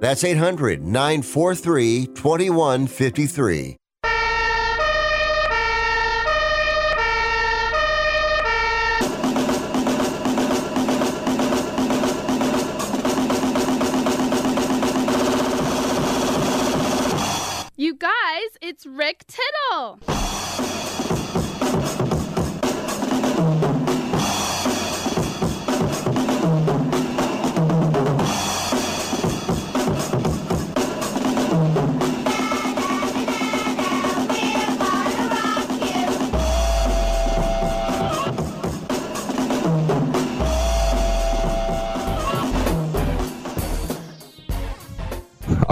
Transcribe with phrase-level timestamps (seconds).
[0.00, 3.76] That's 800 943 2153.
[17.80, 18.10] You guys,
[18.60, 20.00] it's Rick Tittle.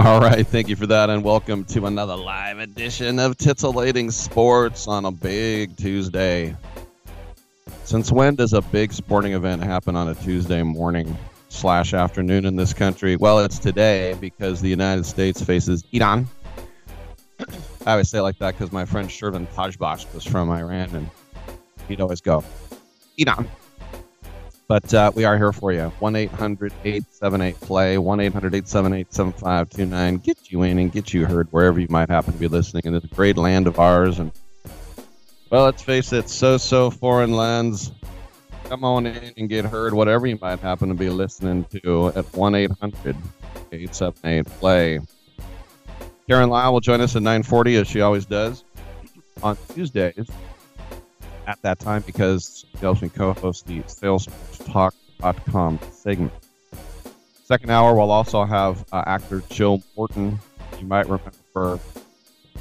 [0.17, 4.87] All right, thank you for that, and welcome to another live edition of Titillating Sports
[4.87, 6.55] on a big Tuesday.
[7.83, 11.17] Since when does a big sporting event happen on a Tuesday morning
[11.49, 13.17] slash afternoon in this country?
[13.17, 16.25] Well, it's today because the United States faces Iran.
[17.85, 21.09] I always say like that because my friend Shervin Tajbash was from Iran, and
[21.89, 22.45] he'd always go,
[23.17, 23.45] Iran.
[24.67, 25.93] But uh, we are here for you.
[25.99, 30.17] 1 800 878 play, 1 800 878 7529.
[30.17, 32.93] Get you in and get you heard wherever you might happen to be listening in
[32.93, 34.19] this great land of ours.
[34.19, 34.31] And,
[35.49, 37.93] well, let's face it, so so foreign lands.
[38.65, 42.25] Come on in and get heard, whatever you might happen to be listening to at
[42.33, 43.15] 1 800
[43.71, 44.99] 878 play.
[46.27, 48.65] Karen Lyle will join us at 940 as she always does
[49.41, 50.27] on Tuesdays
[51.47, 56.33] at that time because she helps me co-host the salestalk.com segment.
[57.45, 60.37] Second hour, we'll also have uh, actor Joe Morton.
[60.79, 61.79] You might remember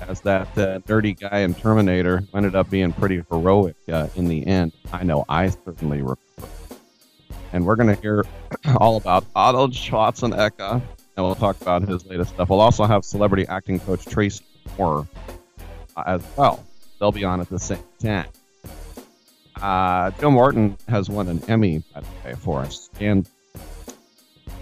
[0.02, 4.28] as that uh, nerdy guy in Terminator who ended up being pretty heroic uh, in
[4.28, 4.72] the end.
[4.92, 6.20] I know I certainly remember.
[7.52, 8.24] And we're going to hear
[8.76, 10.74] all about Otto Schwarzenegger,
[11.16, 12.48] and we'll talk about his latest stuff.
[12.48, 14.44] We'll also have celebrity acting coach Tracy
[14.78, 15.08] Moore
[15.96, 16.64] uh, as well.
[17.00, 18.26] They'll be on at the same time.
[19.60, 22.90] Uh, Joe Morton has won an Emmy, by the way, for us.
[23.00, 23.28] And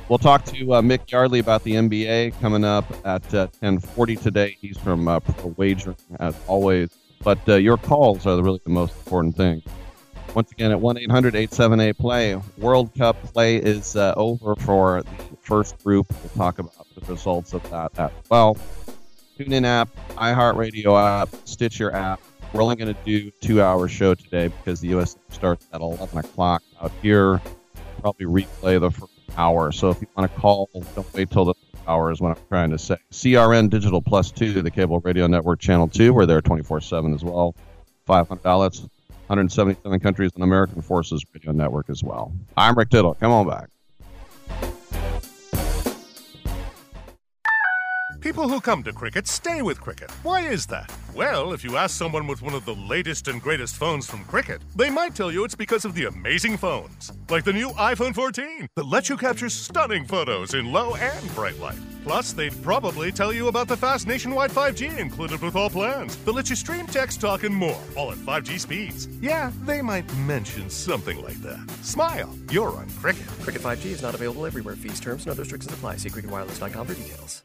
[0.08, 4.56] we'll talk to uh, Mick Yardley about the NBA coming up at uh, 1040 today.
[4.60, 6.90] He's from uh, Pro Wagering, as always.
[7.22, 9.62] But uh, your calls are really the most important thing.
[10.34, 15.36] Once again, at 1 800 878 play, World Cup play is uh, over for the
[15.40, 16.06] first group.
[16.10, 18.56] We'll talk about the results of that as well.
[19.38, 22.20] TuneIn app, iHeartRadio app, Stitcher app,
[22.54, 26.16] we're only going to do two hour show today because the US starts at 11
[26.18, 27.42] o'clock out here.
[28.00, 29.72] Probably replay the first hour.
[29.72, 31.54] So if you want to call, don't wait till the
[31.88, 32.96] hour is what I'm trying to say.
[33.10, 36.14] CRN Digital Plus 2, the cable radio network channel 2.
[36.14, 37.56] We're there 24 7 as well.
[38.06, 38.80] 500 outlets,
[39.26, 42.32] 177 countries, and American Forces Radio Network as well.
[42.56, 43.14] I'm Rick Tittle.
[43.14, 43.68] Come on back.
[48.24, 50.10] People who come to Cricket stay with Cricket.
[50.22, 50.90] Why is that?
[51.14, 54.62] Well, if you ask someone with one of the latest and greatest phones from Cricket,
[54.74, 57.12] they might tell you it's because of the amazing phones.
[57.28, 61.58] Like the new iPhone 14 that lets you capture stunning photos in low and bright
[61.58, 61.76] light.
[62.02, 66.32] Plus, they'd probably tell you about the fast nationwide 5G included with all plans that
[66.32, 69.06] lets you stream text, talk, and more, all at 5G speeds.
[69.20, 71.70] Yeah, they might mention something like that.
[71.82, 73.26] Smile, you're on Cricket.
[73.42, 74.76] Cricket 5G is not available everywhere.
[74.76, 75.96] Fees, terms, and other restrictions apply.
[75.96, 77.44] See cricketwireless.com for details.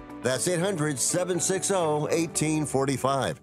[0.21, 3.41] That's 800 760 1845.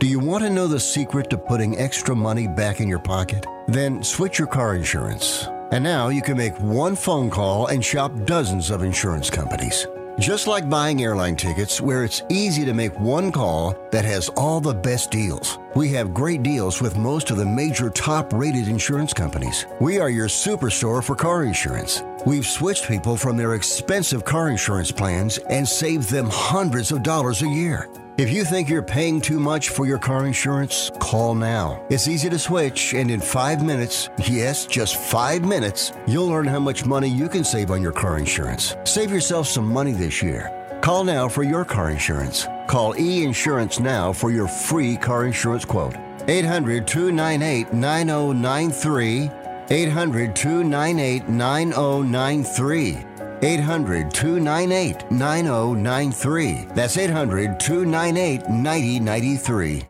[0.00, 3.46] Do you want to know the secret to putting extra money back in your pocket?
[3.68, 5.46] Then switch your car insurance.
[5.70, 9.86] And now you can make one phone call and shop dozens of insurance companies.
[10.18, 14.60] Just like buying airline tickets, where it's easy to make one call that has all
[14.60, 15.58] the best deals.
[15.74, 19.66] We have great deals with most of the major top rated insurance companies.
[19.80, 22.02] We are your superstore for car insurance.
[22.26, 27.42] We've switched people from their expensive car insurance plans and saved them hundreds of dollars
[27.42, 27.90] a year.
[28.16, 31.84] If you think you're paying too much for your car insurance, call now.
[31.90, 36.60] It's easy to switch, and in five minutes, yes, just five minutes, you'll learn how
[36.60, 38.74] much money you can save on your car insurance.
[38.84, 40.50] Save yourself some money this year.
[40.80, 42.46] Call now for your car insurance.
[42.68, 45.96] Call E Insurance now for your free car insurance quote.
[46.26, 49.30] 800 298 9093.
[49.70, 52.98] 800 298 9093.
[53.42, 56.66] 800 298 9093.
[56.74, 59.82] That's 800 298 9093.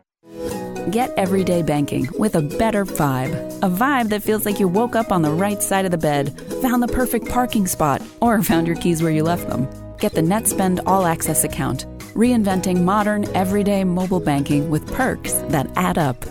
[0.91, 3.33] Get everyday banking with a better vibe.
[3.63, 6.39] A vibe that feels like you woke up on the right side of the bed,
[6.61, 9.67] found the perfect parking spot, or found your keys where you left them.
[9.97, 15.97] Get the NetSpend All Access account, reinventing modern, everyday mobile banking with perks that add
[15.97, 16.23] up.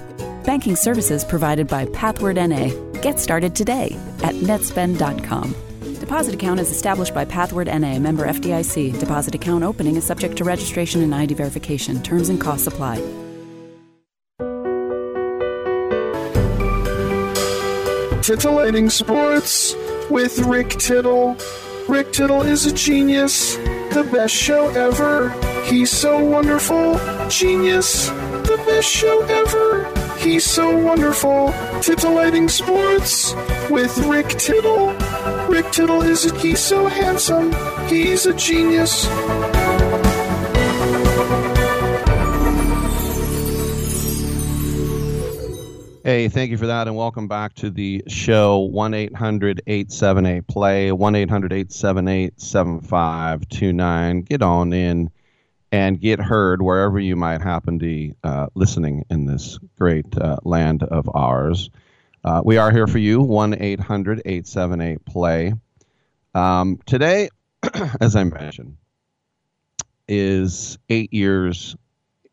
[0.45, 2.69] Banking services provided by Pathward NA.
[3.03, 5.55] Get started today at netspend.com.
[6.01, 8.99] Deposit account is established by Pathward NA, member FDIC.
[8.99, 12.03] Deposit account opening is subject to registration and ID verification.
[12.03, 12.97] Terms and costs apply.
[18.23, 19.75] Titillating Sports
[20.11, 21.37] with Rick Tittle.
[21.89, 25.31] Rick Tittle is a genius, the best show ever.
[25.65, 26.99] He's so wonderful,
[27.29, 30.04] genius, the best show ever.
[30.25, 31.53] He's so wonderful.
[31.83, 33.35] Titillating Sports
[33.69, 34.95] with Rick Tittle.
[35.49, 37.53] Rick Tittle is a, he's so handsome.
[37.89, 39.05] He's a genius.
[46.03, 48.61] Hey, thank you for that, and welcome back to the show.
[48.61, 54.23] 1 800 878 play, 1 800 878 7529.
[54.23, 55.11] Get on in
[55.75, 60.37] and get heard wherever you might happen to be uh, listening in this great uh,
[60.45, 61.69] land of ours.
[62.23, 65.53] Uh, we are here for you, 1 800 878 play.
[66.33, 67.29] Um, today,
[68.01, 68.77] as I mentioned,
[70.07, 71.75] is eight years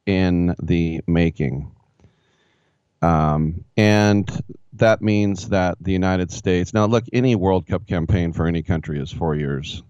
[0.05, 1.71] in the making.
[3.01, 4.29] Um, and
[4.73, 8.99] that means that the United States, now look, any World Cup campaign for any country
[8.99, 9.81] is four years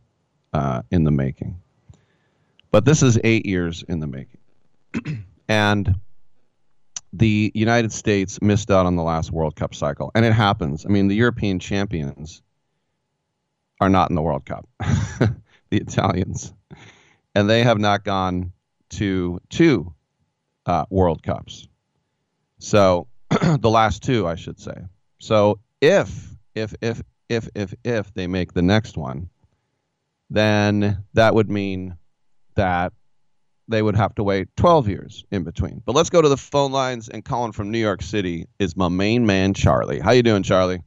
[0.54, 1.61] uh, in the making.
[2.72, 4.40] But this is eight years in the making.
[5.50, 5.96] and
[7.14, 10.12] the United States missed out on the last World Cup cycle.
[10.16, 10.86] And it happens.
[10.86, 12.42] I mean, the European champions
[13.82, 15.34] are not in the World Cup, the
[15.72, 16.54] Italians.
[17.36, 18.54] And they have not gone
[18.92, 19.94] to two
[20.66, 21.68] uh, World Cups.
[22.60, 24.76] So the last two, I should say.
[25.20, 29.30] So if if if if if if they make the next one,
[30.30, 31.98] then that would mean
[32.62, 32.94] that
[33.68, 35.82] they would have to wait 12 years in between.
[35.84, 38.88] But let's go to the phone lines and calling from New York City is my
[38.88, 40.00] main man Charlie.
[40.00, 40.84] How you doing, Charlie?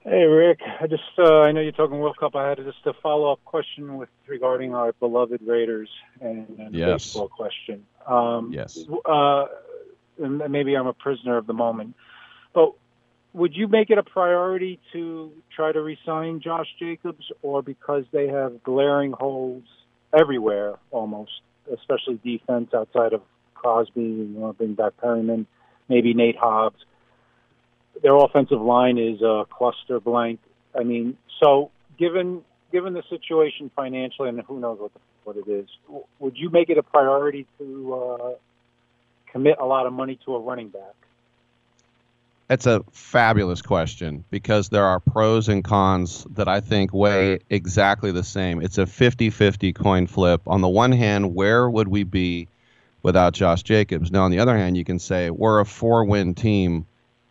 [0.00, 2.34] Hey Rick, I just uh, I know you're talking World Cup.
[2.34, 5.88] I had just a follow up question with regarding our beloved Raiders
[6.20, 6.88] and, and yes.
[6.88, 7.86] a baseball question.
[8.06, 8.84] Um, yes.
[9.06, 9.44] Uh,
[10.18, 11.94] and maybe I'm a prisoner of the moment,
[12.52, 12.72] but
[13.32, 18.26] would you make it a priority to try to resign Josh Jacobs, or because they
[18.26, 19.62] have glaring holes
[20.18, 21.32] everywhere, almost,
[21.72, 23.22] especially defense outside of
[23.54, 25.46] Crosby, you want to bring back Perryman,
[25.88, 26.78] maybe Nate Hobbs.
[28.02, 30.40] Their offensive line is a cluster blank.
[30.78, 32.42] I mean, so given
[32.72, 35.68] given the situation financially, and who knows what the, what it is,
[36.18, 38.30] would you make it a priority to uh,
[39.30, 40.94] commit a lot of money to a running back?
[42.52, 48.12] That's a fabulous question because there are pros and cons that I think weigh exactly
[48.12, 48.60] the same.
[48.60, 50.42] It's a 50 50 coin flip.
[50.46, 52.48] On the one hand, where would we be
[53.02, 54.12] without Josh Jacobs?
[54.12, 56.84] Now, on the other hand, you can say we're a four win team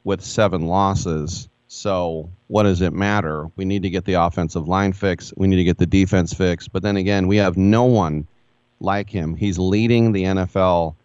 [0.06, 1.48] with seven losses.
[1.68, 3.46] So, what does it matter?
[3.58, 5.36] We need to get the offensive line fixed.
[5.38, 6.72] We need to get the defense fixed.
[6.72, 8.25] But then again, we have no one
[8.80, 9.36] like him.
[9.36, 10.96] He's leading the NFL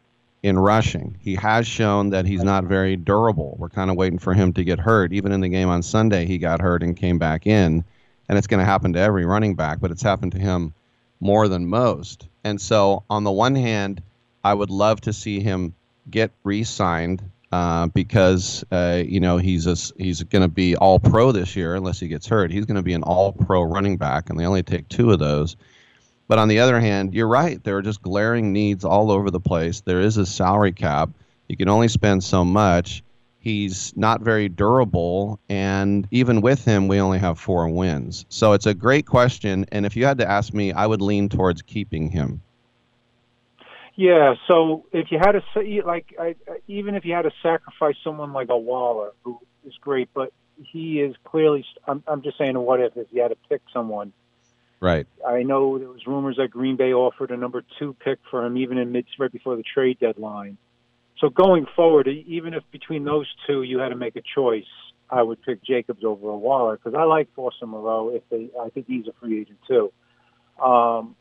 [0.47, 1.17] in rushing.
[1.21, 3.57] He has shown that he's not very durable.
[3.59, 5.13] We're kind of waiting for him to get hurt.
[5.13, 7.85] Even in the game on Sunday, he got hurt and came back in.
[8.29, 10.73] And it's going to happen to every running back, but it's happened to him
[11.19, 12.29] more than most.
[12.45, 14.03] And so, on the one hand,
[14.45, 15.75] I would love to see him
[16.09, 21.57] get re-signed uh, because uh, you know he's he's going to be all pro this
[21.57, 22.53] year unless he gets hurt.
[22.53, 25.19] He's going to be an all pro running back, and they only take two of
[25.19, 25.57] those.
[26.29, 27.63] But on the other hand, you're right.
[27.63, 29.81] There are just glaring needs all over the place.
[29.81, 31.11] There is a salary cap.
[31.49, 33.03] You can only spend so much.
[33.39, 38.27] He's not very durable, and even with him, we only have four wins.
[38.29, 39.67] So it's a great question.
[39.71, 42.43] And if you had to ask me, I would lean towards keeping him.
[43.95, 46.35] Yeah, so if you had to like, I,
[46.67, 51.01] even if you had to sacrifice someone like a Waller, who is great, but he
[51.01, 51.65] is clearly.
[51.87, 54.13] I'm, I'm just saying, what if if you had to pick someone?
[54.81, 55.07] Right.
[55.27, 58.57] I know there was rumors that Green Bay offered a number two pick for him,
[58.59, 60.59] even in mid right before the trade deadline.
[61.19, 64.67] So going forward, even if between those two you had to make a choice,
[65.09, 68.11] I would pick Jacobs over a Waller because I like Foster Moreau.
[68.11, 69.93] If they, I think he's a free agent too.
[70.63, 71.17] Um,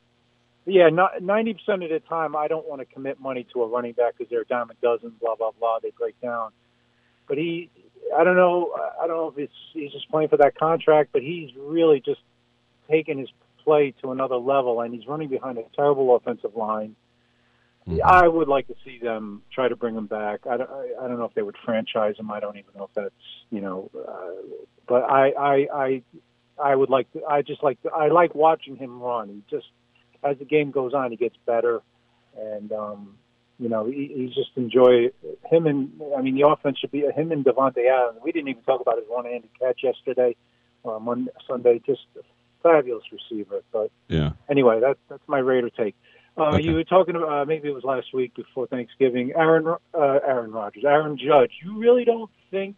[0.65, 0.89] yeah,
[1.21, 4.17] ninety percent of the time, I don't want to commit money to a running back
[4.17, 5.79] because they're a dime a dozen, blah blah blah.
[5.81, 6.51] They break down,
[7.27, 7.69] but he,
[8.17, 11.21] I don't know, I don't know if it's he's just playing for that contract, but
[11.21, 12.21] he's really just
[12.89, 13.29] taken his
[13.65, 16.95] play to another level, and he's running behind a terrible offensive line.
[17.87, 17.99] Mm-hmm.
[18.03, 20.47] I would like to see them try to bring him back.
[20.49, 22.31] I don't, I, I don't know if they would franchise him.
[22.31, 23.13] I don't even know if that's
[23.51, 24.55] you know, uh,
[24.87, 26.03] but I, I, I,
[26.57, 27.23] I would like to.
[27.25, 29.29] I just like to, I like watching him run.
[29.29, 29.67] He just
[30.23, 31.81] as the game goes on, he gets better,
[32.35, 33.17] and um,
[33.59, 35.09] you know he, he's just enjoy
[35.49, 38.19] him and I mean the offense should be him and Davante Adams.
[38.23, 40.35] We didn't even talk about his one-handed catch yesterday
[40.83, 41.81] or Monday, Sunday.
[41.85, 42.01] Just
[42.65, 43.61] fabulous receiver.
[43.71, 44.31] But yeah.
[44.49, 45.95] Anyway, that's that's my Raider take.
[46.37, 46.63] Uh, Okay.
[46.63, 49.31] You were talking about uh, maybe it was last week before Thanksgiving.
[49.35, 51.51] Aaron uh, Aaron Rodgers, Aaron Judge.
[51.63, 52.75] You really don't think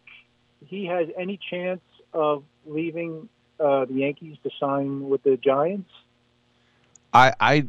[0.66, 1.80] he has any chance
[2.12, 3.28] of leaving
[3.58, 5.90] uh, the Yankees to sign with the Giants?
[7.12, 7.64] I, I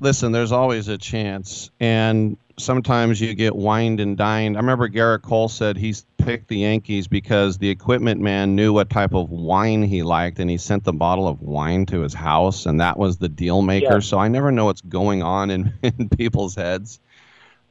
[0.00, 0.32] listen.
[0.32, 4.56] There's always a chance, and sometimes you get wined and dined.
[4.56, 8.90] I remember Gerrit Cole said he's picked the Yankees because the equipment man knew what
[8.90, 12.66] type of wine he liked, and he sent the bottle of wine to his house,
[12.66, 13.94] and that was the deal maker.
[13.94, 13.98] Yeah.
[14.00, 16.98] So I never know what's going on in, in people's heads.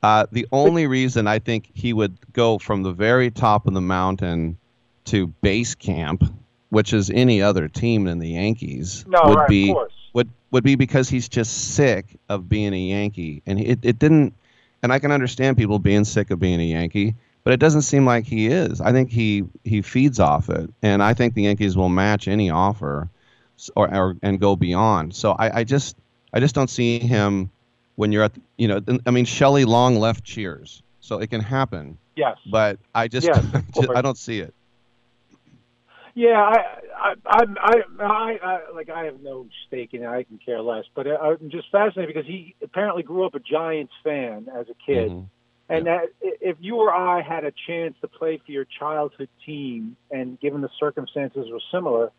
[0.02, 3.82] Uh, the only reason I think he would go from the very top of the
[3.82, 4.58] mountain
[5.06, 6.24] to base camp,
[6.70, 9.76] which is any other team than the Yankees, No, would right, be
[10.14, 14.34] would would be because he's just sick of being a Yankee, and it it didn't.
[14.82, 18.06] And I can understand people being sick of being a Yankee, but it doesn't seem
[18.06, 18.82] like he is.
[18.82, 22.50] I think he he feeds off it, and I think the Yankees will match any
[22.50, 23.08] offer,
[23.78, 25.16] or, or and go beyond.
[25.16, 25.96] So I, I just
[26.34, 27.50] I just don't see him
[27.96, 31.98] when you're at you know I mean Shelley Long left Cheers, so it can happen,
[32.18, 32.38] Yes.
[32.52, 33.90] but I just, Yes, I, just.
[33.92, 34.54] I don't see it.
[36.18, 36.64] Yeah, I,
[36.98, 40.08] I, I, I, I, like I have no stake in it.
[40.08, 40.86] I can care less.
[40.96, 44.74] But I- I'm just fascinated because he apparently grew up a Giants fan as a
[44.86, 45.26] kid, Mhm.
[45.70, 49.98] And that if you or I had a chance to play for your childhood team,
[50.12, 52.12] and given the circumstances were similar,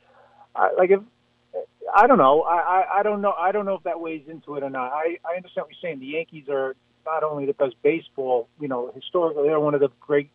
[0.55, 1.00] I, like if
[1.95, 4.57] I don't know, I, I, I don't know, I don't know if that weighs into
[4.57, 4.93] it or not.
[4.93, 6.00] I, I understand what you're saying.
[6.00, 6.75] The Yankees are
[7.05, 10.31] not only the best baseball, you know, historically they're one of the great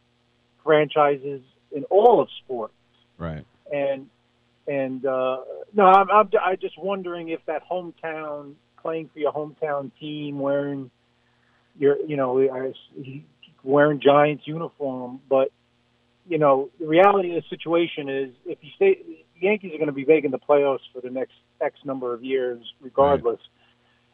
[0.64, 1.42] franchises
[1.72, 2.72] in all of sport
[3.18, 3.46] Right.
[3.72, 4.10] and
[4.68, 5.38] and uh,
[5.74, 10.90] no, I'm, I'm I'm just wondering if that hometown playing for your hometown team, wearing
[11.78, 13.26] your you know I- he-
[13.64, 15.52] wearing Giants uniform, but
[16.28, 19.88] you know the reality of the situation is if you stay, the Yankees are going
[19.88, 23.40] to be making the playoffs for the next X number of years, regardless.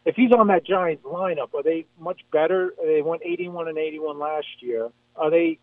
[0.05, 2.73] If he's on that Giants lineup, are they much better?
[2.81, 4.89] They went 81 and 81 last year.
[5.17, 5.59] Are they?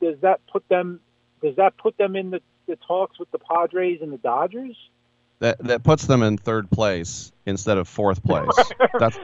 [0.00, 1.00] Does that put them?
[1.42, 4.76] Does that put them in the, the talks with the Padres and the Dodgers?
[5.40, 8.50] That that puts them in third place instead of fourth place.
[8.98, 9.16] That's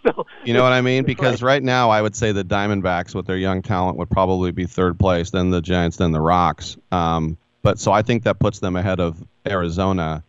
[0.00, 1.04] still, You know what I mean?
[1.04, 4.66] Because right now, I would say the Diamondbacks, with their young talent, would probably be
[4.66, 6.76] third place, then the Giants, then the Rocks.
[6.92, 10.22] Um, but so I think that puts them ahead of Arizona.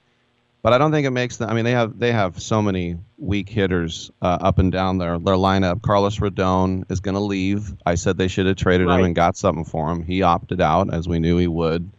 [0.63, 1.49] But I don't think it makes them.
[1.49, 5.19] I mean, they have they have so many weak hitters uh, up and down their
[5.19, 5.81] their lineup.
[5.81, 7.73] Carlos Rodon is going to leave.
[7.85, 10.03] I said they should have traded him and got something for him.
[10.03, 11.89] He opted out, as we knew he would.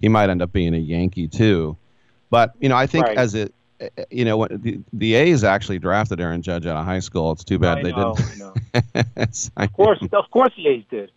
[0.00, 1.76] He might end up being a Yankee too.
[2.32, 3.18] But you know, I think Right.
[3.18, 6.84] as it, uh, you know, what- the, the A's actually drafted Aaron Judge out of
[6.86, 7.30] high school.
[7.32, 9.52] It's too bad I they know, didn't.
[9.56, 11.10] Of course, of course, the A's did.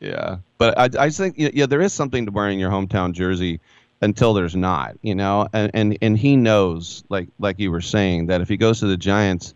[0.00, 3.60] Yeah, but I, I think yeah, yeah, there is something to wearing your hometown jersey
[4.02, 8.26] until there's not, you know, and and and he knows, like like you were saying,
[8.26, 9.54] that if he goes to the Giants,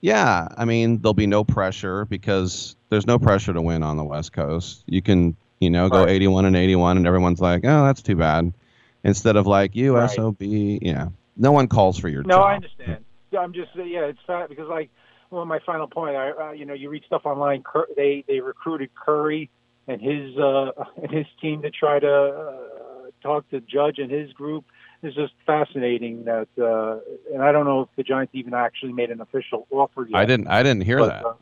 [0.00, 4.04] Yeah, I mean there'll be no pressure because there's no pressure to win on the
[4.04, 4.82] West Coast.
[4.86, 6.10] You can, you know, go Right.
[6.10, 8.52] 81 and 81, and everyone's like, "Oh, that's too bad,"
[9.04, 10.78] instead of like USOB.
[10.82, 12.46] Yeah, no one calls for your No, job.
[12.46, 13.04] I understand.
[13.30, 14.90] Yeah, I'm just yeah, it's fat because like
[15.30, 16.16] well, my final point.
[16.16, 17.62] I uh, you know you read stuff online.
[17.62, 19.50] Cur- they they recruited Curry
[19.86, 24.32] and his uh and his team to try to uh, talk to Judge and his
[24.32, 24.64] group.
[25.02, 26.98] It's just fascinating that, uh,
[27.34, 30.16] and I don't know if the Giants even actually made an official offer yet.
[30.18, 30.48] I didn't.
[30.48, 31.26] I didn't hear But, that.
[31.26, 31.34] uh,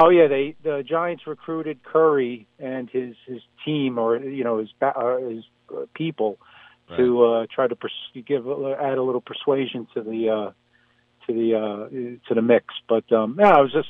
[0.00, 4.68] oh yeah, they the Giants recruited Curry and his his team or you know his
[4.82, 6.38] uh, his uh, people
[6.96, 7.92] to uh, try to pers-
[8.26, 10.52] give add a little persuasion to the uh,
[11.26, 11.88] to the uh,
[12.28, 12.66] to the mix.
[12.88, 13.88] But um, yeah, I was just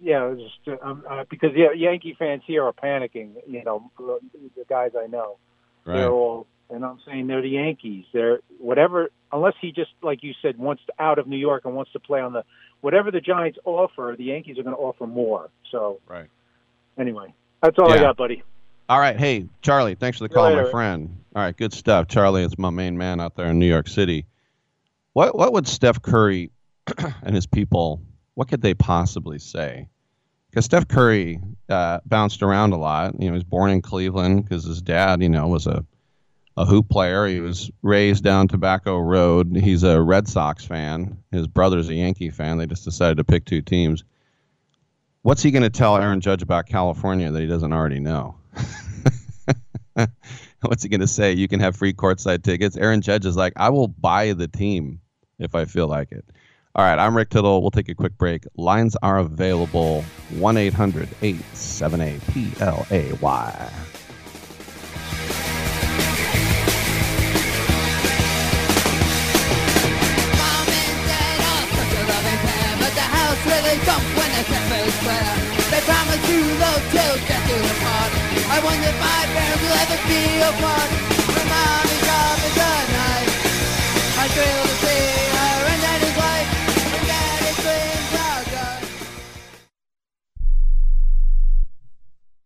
[0.00, 3.34] yeah, it was just um, uh, because yeah, Yankee fans here are panicking.
[3.46, 5.38] You know, the guys I know,
[5.84, 5.98] Right.
[5.98, 6.46] they're all.
[6.68, 8.06] And I'm saying they're the Yankees.
[8.12, 11.76] They're whatever, unless he just like you said wants to, out of New York and
[11.76, 12.42] wants to play on the
[12.80, 15.50] whatever the Giants offer, the Yankees are going to offer more.
[15.70, 16.26] So Right.
[16.98, 18.42] anyway, that's all I got, buddy.
[18.88, 21.18] All right, hey Charlie, thanks for the call, my friend.
[21.34, 22.06] All right, good stuff.
[22.06, 24.26] Charlie is my main man out there in New York City.
[25.12, 26.50] What what would Steph Curry
[27.22, 28.00] and his people?
[28.34, 29.88] What could they possibly say?
[30.50, 33.14] Because Steph Curry uh, bounced around a lot.
[33.14, 35.84] You know, he was born in Cleveland because his dad, you know, was a
[36.56, 37.26] a hoop player.
[37.26, 39.56] He was raised down Tobacco Road.
[39.56, 41.18] He's a Red Sox fan.
[41.32, 42.56] His brother's a Yankee fan.
[42.56, 44.04] They just decided to pick two teams.
[45.22, 48.36] What's he going to tell Aaron Judge about California that he doesn't already know?
[50.60, 51.32] What's he going to say?
[51.32, 52.76] You can have free courtside tickets.
[52.76, 55.00] Aaron Judge is like, I will buy the team
[55.38, 56.24] if I feel like it.
[56.74, 57.62] All right, I'm Rick Tittle.
[57.62, 58.44] We'll take a quick break.
[58.56, 62.20] Lines are available 1 800 878
[62.58, 63.70] PLAY.
[80.40, 80.90] Apart.
[81.34, 81.98] When mommy
[82.48, 83.30] is a night.
[84.22, 84.65] I thrill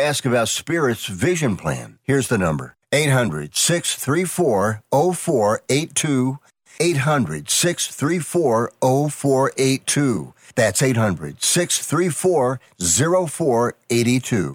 [0.00, 1.98] ask about Spirit's vision plan.
[2.02, 6.38] Here's the number 800 634 0482.
[6.80, 10.34] 800 634 0482.
[10.54, 14.54] That's 800 634 0482.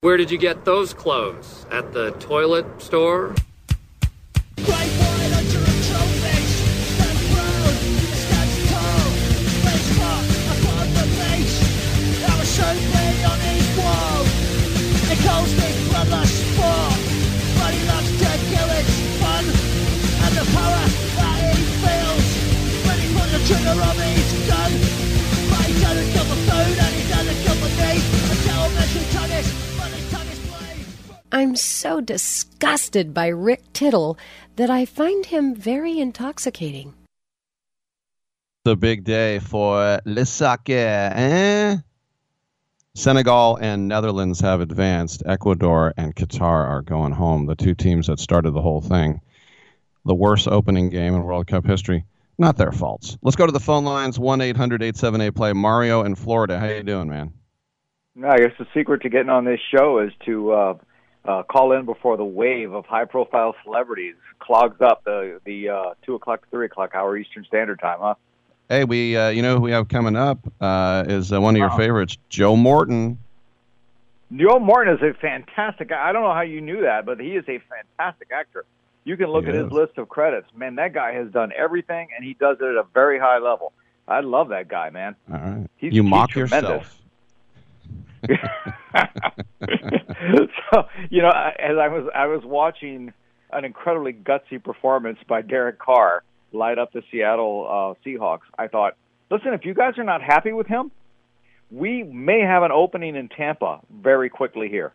[0.00, 1.66] Where did you get those clothes?
[1.72, 3.34] At the toilet store?
[23.48, 24.57] Trigger on his gun
[31.30, 34.18] I'm so disgusted by Rick Tittle
[34.56, 36.94] that I find him very intoxicating.
[38.64, 41.76] The big day for Le Soccer, eh?
[42.94, 45.22] Senegal and Netherlands have advanced.
[45.26, 47.46] Ecuador and Qatar are going home.
[47.46, 49.20] The two teams that started the whole thing.
[50.04, 52.06] The worst opening game in World Cup history.
[52.38, 53.18] Not their faults.
[53.22, 54.18] Let's go to the phone lines.
[54.18, 55.52] 1-800-878-PLAY.
[55.52, 56.58] Mario in Florida.
[56.58, 57.32] How you doing, man?
[58.24, 60.74] I guess the secret to getting on this show is to uh,
[61.28, 66.14] uh, call in before the wave of high-profile celebrities clogs up the the uh, two
[66.14, 68.14] o'clock three o'clock hour Eastern Standard Time, huh?
[68.68, 71.58] Hey, we uh, you know who we have coming up uh, is uh, one of
[71.58, 73.18] your favorites, Joe Morton.
[74.34, 75.92] Joe Morton is a fantastic.
[75.92, 78.64] I don't know how you knew that, but he is a fantastic actor.
[79.04, 80.48] You can look He at his list of credits.
[80.54, 83.72] Man, that guy has done everything, and he does it at a very high level.
[84.06, 85.16] I love that guy, man.
[85.32, 85.66] All right.
[85.76, 86.62] He's- you mock tremendous.
[86.62, 86.97] yourself.
[90.72, 93.12] so you know, I- as I was I was watching
[93.52, 98.42] an incredibly gutsy performance by Derek Carr light up the Seattle uh, Seahawks.
[98.58, 98.96] I thought,
[99.30, 100.90] listen, if you guys are not happy with him,
[101.70, 104.92] we may have an opening in Tampa very quickly here.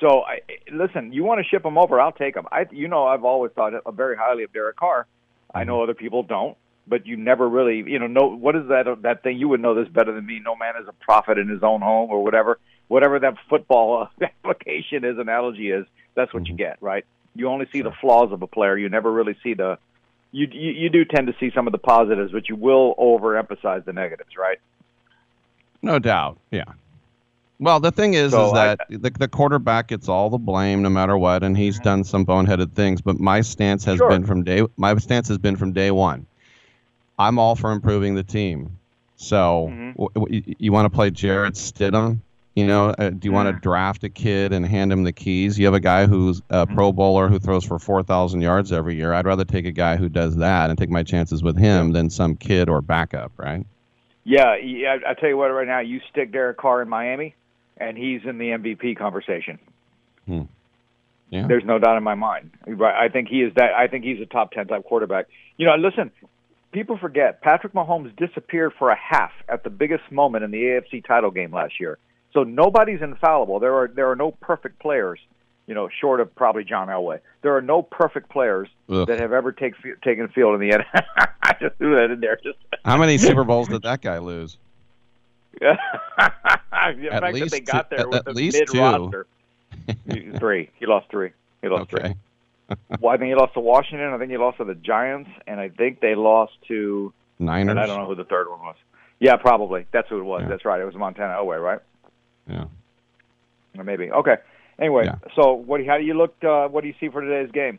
[0.00, 0.40] So, I,
[0.72, 2.00] listen, you want to ship him over?
[2.00, 2.46] I'll take him.
[2.50, 5.06] I, you know, I've always thought very highly of Derek Carr.
[5.54, 6.56] I know other people don't,
[6.86, 9.38] but you never really, you know, know what is that that thing?
[9.38, 10.40] You would know this better than me.
[10.44, 14.26] No man is a prophet in his own home, or whatever, whatever that football uh,
[14.44, 15.86] application is, analogy is.
[16.14, 17.04] That's what you get, right?
[17.34, 18.76] You only see the flaws of a player.
[18.76, 19.78] You never really see the.
[20.32, 23.84] You, you you do tend to see some of the positives, but you will overemphasize
[23.84, 24.58] the negatives, right?
[25.82, 26.38] No doubt.
[26.50, 26.64] Yeah.
[27.58, 30.82] Well, the thing is, So is I- that the, the quarterback gets all the blame
[30.82, 33.00] no matter what, and he's done some boneheaded things.
[33.00, 34.08] But my stance has Sure.
[34.08, 36.26] been from day my stance has been from day one.
[37.18, 38.78] I'm all for improving the team.
[39.16, 39.92] So, Mhm.
[39.92, 42.18] w- w- you, want to play Jarrett Stidham?
[42.54, 45.58] You know, uh, do you want to draft a kid and hand him the keys?
[45.58, 49.14] You have a guy who's a Pro Bowler who throws for 4,000 yards every year.
[49.14, 52.10] I'd rather take a guy who does that and take my chances with him than
[52.10, 53.64] some kid or backup, right?
[54.24, 54.98] Yeah, yeah.
[55.06, 57.34] I tell you what, right now, you stick Derek Carr in Miami,
[57.78, 59.58] and he's in the MVP conversation.
[60.26, 60.42] Hmm.
[61.30, 61.46] Yeah.
[61.46, 62.50] There's no doubt in my mind.
[62.66, 63.72] I think he is that.
[63.72, 65.26] I think he's a top ten type quarterback.
[65.56, 66.10] You know, listen.
[66.72, 71.04] People forget Patrick Mahomes disappeared for a half at the biggest moment in the AFC
[71.06, 71.98] title game last year.
[72.32, 73.60] So nobody's infallible.
[73.60, 75.20] There are there are no perfect players.
[75.66, 79.06] You know, short of probably John Elway, there are no perfect players Ugh.
[79.06, 80.84] that have ever take, taken field in the end.
[81.42, 82.36] I just threw that in there.
[82.42, 84.56] Just How many Super Bowls did that guy lose?
[85.60, 85.68] the
[86.18, 86.36] At
[86.88, 88.80] fact that least they got two- there with at the least mid two.
[88.80, 89.26] roster.
[90.38, 90.70] three.
[90.80, 91.30] He lost three.
[91.62, 92.14] He lost three.
[93.00, 94.12] Well, I think he lost to Washington.
[94.12, 97.12] I think he lost to the Giants, and I think they lost to.
[97.38, 97.70] Niners.
[97.72, 98.76] And I don't know who the third one was.
[99.18, 99.86] Yeah, probably.
[99.92, 100.44] That's who it was.
[100.48, 100.80] That's right.
[100.80, 101.80] It was Montana Elway, right?
[102.48, 102.64] Yeah.
[103.78, 104.10] Or maybe.
[104.10, 104.36] Okay.
[104.78, 105.16] Anyway, Yeah.
[105.34, 105.78] so what?
[105.78, 106.34] do you- How do you look?
[106.42, 107.78] Uh, what do you see for today's game?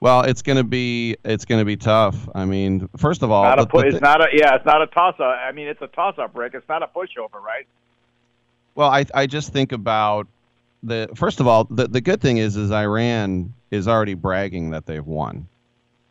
[0.00, 2.28] Well, it's gonna be it's gonna be tough.
[2.34, 4.28] I mean, first of all, not a the- the it's not a.
[4.32, 5.38] Yeah, it's not a toss up.
[5.46, 6.54] I mean, it's a toss up, Rick.
[6.54, 7.66] It's not a pushover, right?
[8.74, 10.26] well, I I just think about
[10.82, 14.86] the first of all, the the good thing is is Iran is already bragging that
[14.86, 15.48] they've won.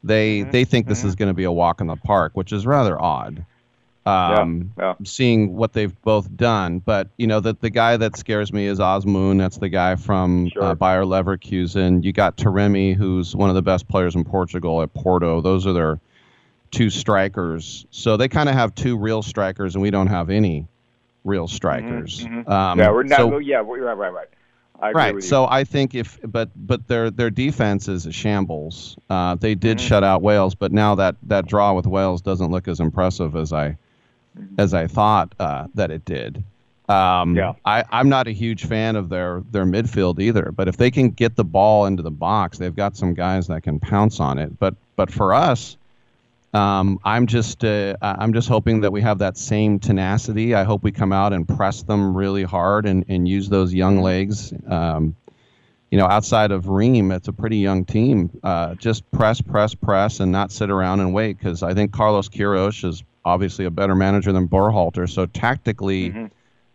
[0.03, 0.51] They Mm-hmm.
[0.51, 2.99] they think this is going to be a walk in the park, which is rather
[3.01, 3.45] odd.
[4.03, 4.95] Um, yeah.
[5.03, 8.79] Seeing what they've both done, but you know that the guy that scares me is
[8.79, 9.37] Azmoun.
[9.37, 12.03] That's the guy from uh, Bayer Leverkusen.
[12.03, 15.39] You got Taremi, who's one of the best players in Portugal at Porto.
[15.41, 15.99] Those are their
[16.71, 17.85] two strikers.
[17.91, 20.65] So they kind of have two real strikers, and we don't have any
[21.23, 22.25] real strikers.
[22.25, 22.49] Mhm.
[22.49, 23.17] Um, yeah, we're not.
[23.19, 24.27] so- yeah, we're right, right, right.
[24.81, 25.23] Right.
[25.23, 28.97] So I think if, but but their their defense is a shambles.
[29.09, 29.87] Uh, they did Mm-hmm.
[29.87, 33.53] shut out Wales, but now that that draw with Wales doesn't look as impressive as
[33.53, 33.77] I
[34.39, 34.55] Mm-hmm.
[34.59, 36.41] as I thought uh, that it did.
[36.87, 37.53] Um, yeah.
[37.65, 40.51] I, I'm not a huge fan of their their midfield either.
[40.55, 43.61] But if they can get the ball into the box, they've got some guys that
[43.63, 44.57] can pounce on it.
[44.57, 45.75] But but for us,
[46.53, 50.53] um, I'm just uh, I'm just hoping that we have that same tenacity.
[50.53, 54.01] I hope we come out and press them really hard and, and use those young
[54.01, 54.53] legs.
[54.67, 55.15] Um,
[55.89, 58.37] you know, outside of Ream, it's a pretty young team.
[58.43, 61.37] Uh, just press, press, press, and not sit around and wait.
[61.37, 65.09] Because I think Carlos Queiroz is obviously a better manager than Berhalter.
[65.09, 66.25] So tactically, mm-hmm.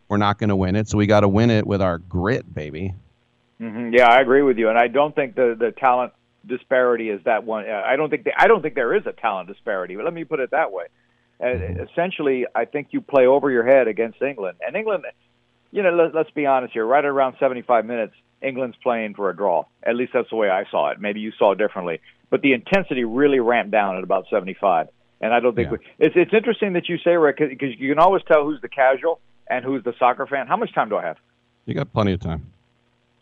[0.09, 0.89] we're not going to win it.
[0.89, 2.95] So we got to win it with our grit, baby.
[3.61, 3.95] Mm-hmm.
[3.95, 6.13] Yeah, I agree with you, and I don't think the the talent
[6.47, 7.69] disparity is that one.
[7.69, 9.97] Uh, I don't think the, I don't think there is a talent disparity.
[9.97, 10.87] But let me put it that way.
[11.43, 11.49] Uh,
[11.91, 15.05] essentially, I think you play over your head against England, and England.
[15.73, 16.87] You know, let, let's be honest here.
[16.87, 19.65] Right around 75 minutes, England's playing for a draw.
[19.83, 21.01] At least that's the way I saw it.
[21.01, 22.01] Maybe you saw it differently.
[22.31, 24.89] But the intensity really ramped down at about 75.
[25.21, 25.79] And I don't think yeah.
[25.99, 28.69] we, it's it's interesting that you say Rick because you can always tell who's the
[28.69, 30.47] casual and who's the soccer fan.
[30.47, 31.17] How much time do I have?
[31.65, 32.53] You got plenty of time.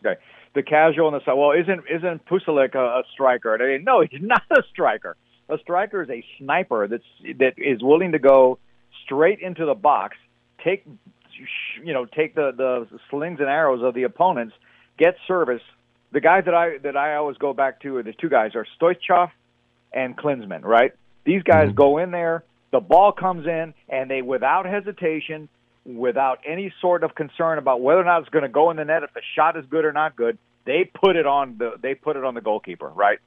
[0.05, 0.19] Okay,
[0.55, 3.61] the casual and the side well isn't isn't Pulisic a, a striker?
[3.61, 5.15] I mean, no, he's not a striker.
[5.47, 7.03] A striker is a sniper that's
[7.37, 8.57] that is willing to go
[9.03, 10.17] straight into the box,
[10.63, 10.83] take
[11.83, 14.55] you know take the the slings and arrows of the opponents
[14.97, 15.61] get service.
[16.11, 18.65] The guys that I that I always go back to are the two guys are
[18.79, 19.29] Stoichkov
[19.93, 20.93] and Klinsmann, right?
[21.25, 21.75] These guys mm-hmm.
[21.75, 25.49] go in there, the ball comes in, and they without hesitation,
[25.85, 28.85] without any sort of concern about whether or not it's going to go in the
[28.85, 31.93] net, if the shot is good or not good, they put it on the they
[31.93, 33.19] put it on the goalkeeper, right?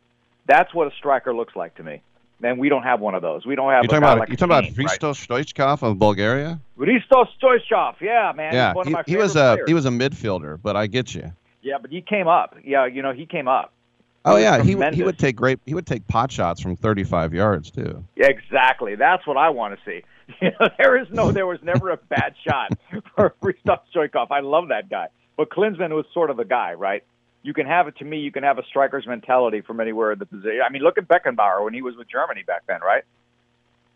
[0.46, 2.02] That's what a striker looks like to me.
[2.42, 3.44] And we don't have one of those.
[3.44, 3.84] We don't have.
[3.84, 5.46] You're talking about like you talking about Risto right?
[5.46, 6.60] Stoichkov of Bulgaria.
[6.78, 8.54] Risto Stoichkov, yeah, man.
[8.54, 9.60] Yeah, he, he was a players.
[9.66, 11.32] he was a midfielder, but I get you.
[11.62, 12.56] Yeah, but he came up.
[12.64, 13.72] Yeah, you know, he came up.
[14.24, 17.34] Oh yeah, he would he would take great he would take pot shots from 35
[17.34, 18.04] yards too.
[18.16, 18.94] Exactly.
[18.94, 20.04] That's what I want to see.
[20.40, 22.72] You know, there is no there was never a bad shot
[23.14, 24.30] for Christoph Stoichkov.
[24.30, 25.08] I love that guy.
[25.36, 27.02] But Klinsmann was sort of the guy, right?
[27.42, 30.18] You can have it to me, you can have a striker's mentality from anywhere in
[30.18, 30.60] the position.
[30.64, 33.04] I mean, look at Beckenbauer when he was with Germany back then, right?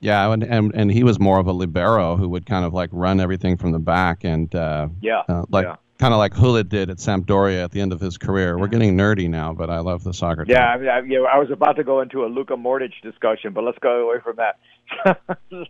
[0.00, 2.90] Yeah, and, and and he was more of a libero who would kind of like
[2.92, 6.68] run everything from the back and uh, yeah, uh, like yeah kind of like Gullit
[6.68, 8.58] did at Sampdoria at the end of his career.
[8.58, 10.44] We're getting nerdy now, but I love the soccer.
[10.48, 13.52] Yeah, I, mean, I, yeah, I was about to go into a Luka Modric discussion,
[13.52, 14.58] but let's go away from that.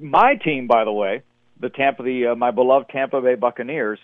[0.00, 1.22] my team, by the way,
[1.60, 3.98] the Tampa, the uh, my beloved Tampa Bay Buccaneers,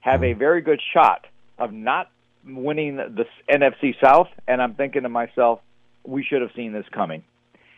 [0.00, 1.26] have a very good shot
[1.58, 2.10] of not
[2.46, 5.60] winning the NFC South, and I'm thinking to myself,
[6.04, 7.22] we should have seen this coming.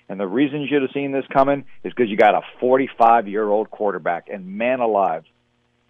[0.08, 3.28] And the reason you should have seen this coming is because you got a 45
[3.28, 5.24] year old quarterback, and man alive,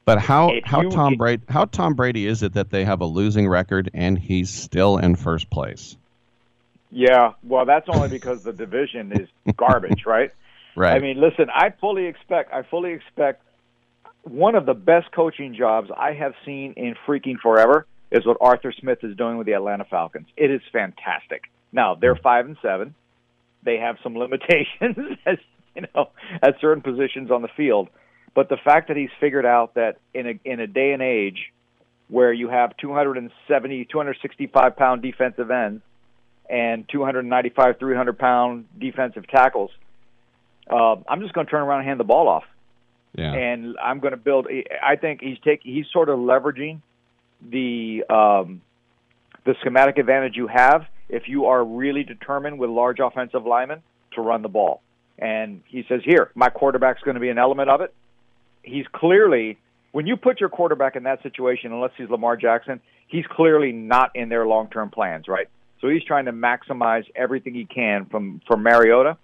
[0.04, 3.48] but how how Tom Brady how Tom Brady is it that they have a losing
[3.48, 5.96] record and he's still in first place?
[6.90, 10.32] Yeah, well, that's only because the division is garbage, right?
[10.76, 10.94] Right.
[10.94, 13.42] I mean, listen, I fully expect I fully expect
[14.22, 18.72] one of the best coaching jobs I have seen in freaking forever is what Arthur
[18.72, 20.26] Smith is doing with the Atlanta Falcons.
[20.36, 21.44] It is fantastic.
[21.72, 22.22] Now they're mm-hmm.
[22.22, 22.94] five and seven.
[23.62, 25.38] They have some limitations, as
[25.74, 26.10] you know,
[26.42, 27.88] at certain positions on the field.
[28.34, 31.52] But the fact that he's figured out that in a in a day and age
[32.08, 35.82] where you have 270, 265 pound defensive ends
[36.48, 39.70] and 295, 300 pound defensive tackles,
[40.70, 42.44] uh, I'm just going to turn around and hand the ball off.
[43.14, 43.32] Yeah.
[43.32, 44.46] And I'm going to build.
[44.82, 45.74] I think he's taking.
[45.74, 46.80] He's sort of leveraging
[47.42, 48.62] the um,
[49.44, 53.82] the schematic advantage you have if you are really determined with large offensive linemen
[54.14, 54.80] to run the ball.
[55.18, 57.92] And he says, "Here, my quarterback's going to be an element of it
[58.62, 59.58] he's clearly
[59.92, 64.14] when you put your quarterback in that situation, unless he's Lamar Jackson, he's clearly not
[64.14, 65.48] in their long term plans, right?
[65.80, 69.16] So he's trying to maximize everything he can from from Mariota,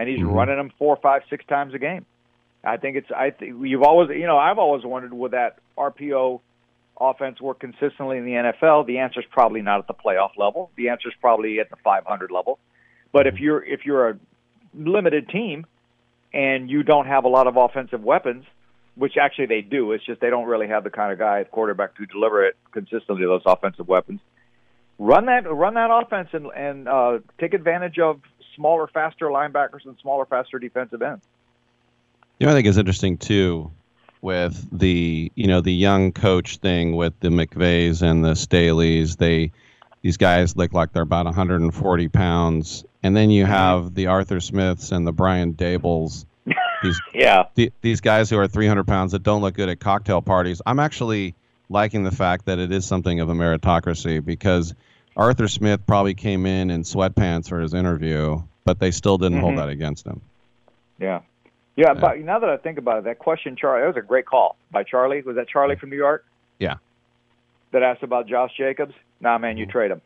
[0.00, 0.30] and he's mm-hmm.
[0.30, 2.06] running them four, five, six times a game.
[2.64, 6.40] I think it's I think you've always you know I've always wondered would that RPO
[6.98, 8.86] offense work consistently in the NFL?
[8.86, 10.70] The answer is probably not at the playoff level.
[10.76, 12.58] The answer is probably at the 500 level.
[13.12, 14.18] But if you're if you're a
[14.74, 15.66] limited team
[16.32, 18.46] and you don't have a lot of offensive weapons,
[18.94, 19.92] which actually they do.
[19.92, 22.56] It's just they don't really have the kind of guy at quarterback to deliver it
[22.72, 23.26] consistently.
[23.26, 24.20] Those offensive weapons.
[24.98, 28.20] Run that run that offense and and uh, take advantage of
[28.54, 31.24] smaller, faster linebackers and smaller, faster defensive ends.
[32.38, 33.70] You know, I think is interesting too
[34.22, 39.16] with the you know the young coach thing with the McVays and the Staleys.
[39.16, 39.52] They
[40.02, 44.92] these guys look like they're about 140 pounds, and then you have the Arthur Smiths
[44.92, 46.24] and the Brian Dabolls.
[46.82, 50.22] these yeah the, these guys who are 300 pounds that don't look good at cocktail
[50.22, 50.62] parties.
[50.64, 51.34] I'm actually
[51.68, 54.74] liking the fact that it is something of a meritocracy because
[55.20, 59.44] Arthur Smith probably came in in sweatpants for his interview, but they still didn't mm-hmm.
[59.44, 60.22] hold that against him.
[60.98, 61.20] Yeah.
[61.76, 64.24] Yeah, but now that I think about it, that question, Charlie, that was a great
[64.26, 65.20] call by Charlie.
[65.22, 66.24] Was that Charlie from New York
[66.58, 66.76] Yeah.
[67.72, 68.94] that asked about Josh Jacobs?
[69.20, 70.00] Nah, man, you trade him.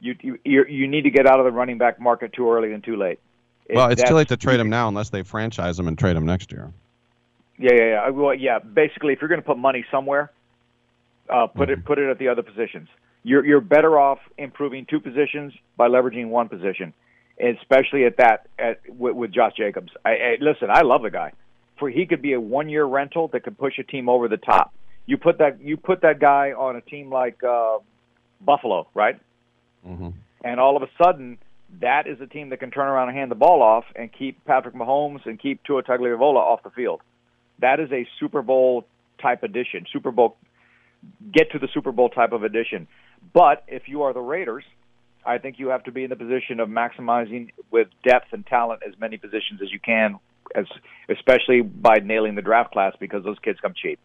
[0.00, 2.72] You you you you need to get out of the running back market too early
[2.72, 3.18] and too late.
[3.66, 6.16] It- Well, it's too late to trade him now unless they franchise him and trade
[6.16, 6.72] him next year.
[7.58, 8.08] Yeah, yeah, yeah.
[8.10, 8.58] Well, yeah.
[8.60, 10.30] Basically, if you're going to put money somewhere,
[11.28, 11.80] uh, put Mm-hmm.
[11.80, 12.88] it put it at the other positions.
[13.22, 16.94] You're you're better off improving two positions by leveraging one position,
[17.40, 19.92] especially at that at with, with Josh Jacobs.
[20.04, 20.68] I, I listen.
[20.70, 21.32] I love the guy.
[21.78, 24.36] For he could be a one year rental that could push a team over the
[24.36, 24.72] top.
[25.06, 27.78] You put that you put that guy on a team like uh,
[28.40, 29.20] Buffalo, right?
[29.86, 30.08] Mm-hmm.
[30.42, 31.38] and all of a sudden
[31.80, 34.44] that is a team that can turn around and hand the ball off and keep
[34.44, 37.00] Patrick Mahomes and keep Tua Tagovailoa off the field.
[37.60, 38.86] That is a Super Bowl
[39.20, 40.36] type addition, Super Bowl
[41.32, 42.88] get to the Super Bowl type of addition.
[43.32, 44.64] But if you are the Raiders,
[45.24, 48.82] I think you have to be in the position of maximizing with depth and talent
[48.86, 50.18] as many positions as you can,
[50.54, 50.66] as
[51.08, 53.98] especially by nailing the draft class because those kids come cheap.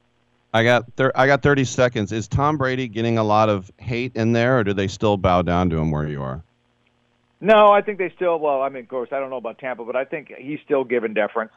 [0.53, 2.11] I got thir- I got 30 seconds.
[2.11, 5.41] Is Tom Brady getting a lot of hate in there, or do they still bow
[5.41, 6.43] down to him where you are?
[7.41, 8.39] No, I think they still.
[8.39, 10.83] Well, I mean, of course, I don't know about Tampa, but I think he's still
[10.83, 11.51] given deference.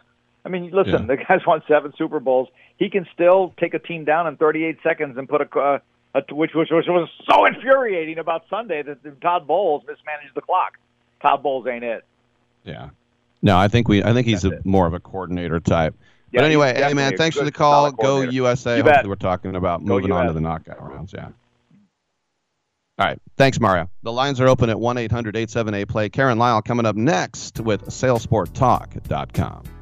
[0.44, 2.48] I mean, listen, the guy's won seven Super Bowls.
[2.76, 5.80] He can still take a team down in 38 seconds and put a, uh, a
[6.16, 10.78] Uh, which, which which was so infuriating about Sunday that Todd Bowles mismanaged the clock.
[11.20, 12.04] Todd Bowles ain't it.
[12.64, 12.88] Yeah.
[13.42, 15.94] No, I think we I think he's a, more of a coordinator type.
[16.32, 17.92] Yeah, but anyway, hey man, thanks for the call.
[17.92, 18.22] Go.
[18.22, 18.78] USA.
[18.78, 19.06] You Hopefully bet.
[19.08, 21.12] we're talking about Go moving on to the knockout rounds.
[21.12, 21.28] Yeah.
[22.98, 23.20] All right.
[23.36, 23.90] Thanks, Mario.
[24.02, 26.08] The lines are open at 1 800 878 play.
[26.08, 29.75] Karen Lyle coming up next with sailsporttalk.com.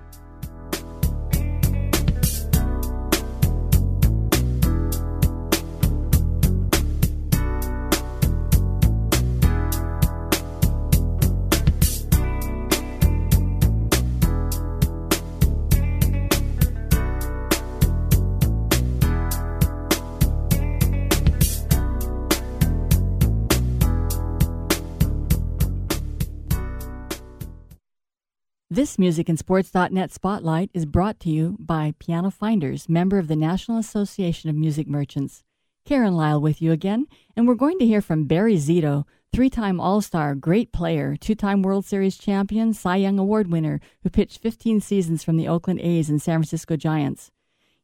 [28.74, 33.36] This Music and Sports.net Spotlight is brought to you by Piano Finders, member of the
[33.36, 35.44] National Association of Music Merchants.
[35.84, 37.06] Karen Lyle with you again,
[37.36, 41.36] and we're going to hear from Barry Zito, three time All Star, great player, two
[41.36, 45.80] time World Series champion, Cy Young Award winner, who pitched 15 seasons from the Oakland
[45.80, 47.30] A's and San Francisco Giants.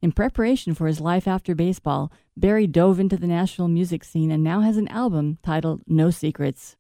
[0.03, 4.43] In preparation for his life after baseball, Barry dove into the national music scene and
[4.43, 6.75] now has an album titled No Secrets.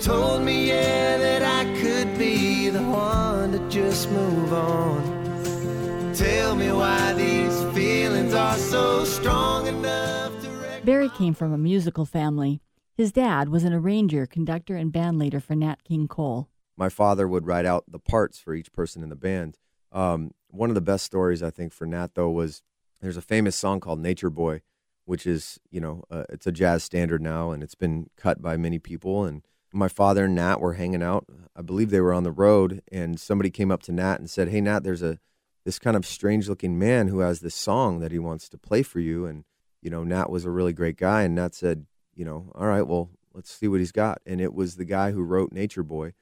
[0.00, 6.14] Told me yeah that I could be the one to just move on.
[6.14, 12.06] Tell me why these feelings are so strong enough to Barry came from a musical
[12.06, 12.60] family.
[12.96, 16.48] His dad was an arranger, conductor, and bandleader for Nat King Cole.
[16.76, 19.58] my father would write out the parts for each person in the band.
[19.92, 22.62] Um, one of the best stories I think for Nat though was
[23.00, 24.62] there's a famous song called Nature Boy,
[25.04, 28.56] which is you know uh, it's a jazz standard now and it's been cut by
[28.56, 29.24] many people.
[29.24, 31.26] And my father and Nat were hanging out.
[31.54, 34.48] I believe they were on the road, and somebody came up to Nat and said,
[34.48, 35.18] "Hey Nat, there's a
[35.64, 38.82] this kind of strange looking man who has this song that he wants to play
[38.82, 39.44] for you." And
[39.82, 42.86] you know Nat was a really great guy, and Nat said, "You know, all right,
[42.86, 46.14] well let's see what he's got." And it was the guy who wrote Nature Boy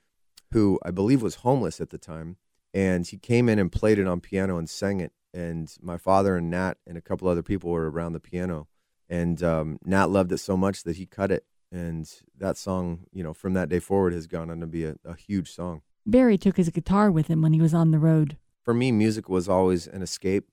[0.53, 2.37] who I believe was homeless at the time,
[2.73, 5.13] and he came in and played it on piano and sang it.
[5.35, 8.69] And my father and Nat and a couple other people were around the piano,
[9.09, 11.45] and um, Nat loved it so much that he cut it.
[11.73, 14.97] And that song, you know, from that day forward, has gone on to be a,
[15.05, 15.83] a huge song.
[16.07, 18.37] Barry took his guitar with him when he was on the road.
[18.63, 20.49] For me, music was always an escape.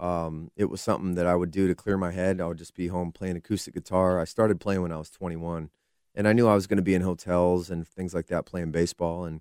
[0.00, 2.40] Um, it was something that I would do to clear my head.
[2.40, 4.20] I would just be home playing acoustic guitar.
[4.20, 5.70] I started playing when I was 21,
[6.14, 8.70] and I knew I was going to be in hotels and things like that playing
[8.70, 9.24] baseball.
[9.24, 9.40] And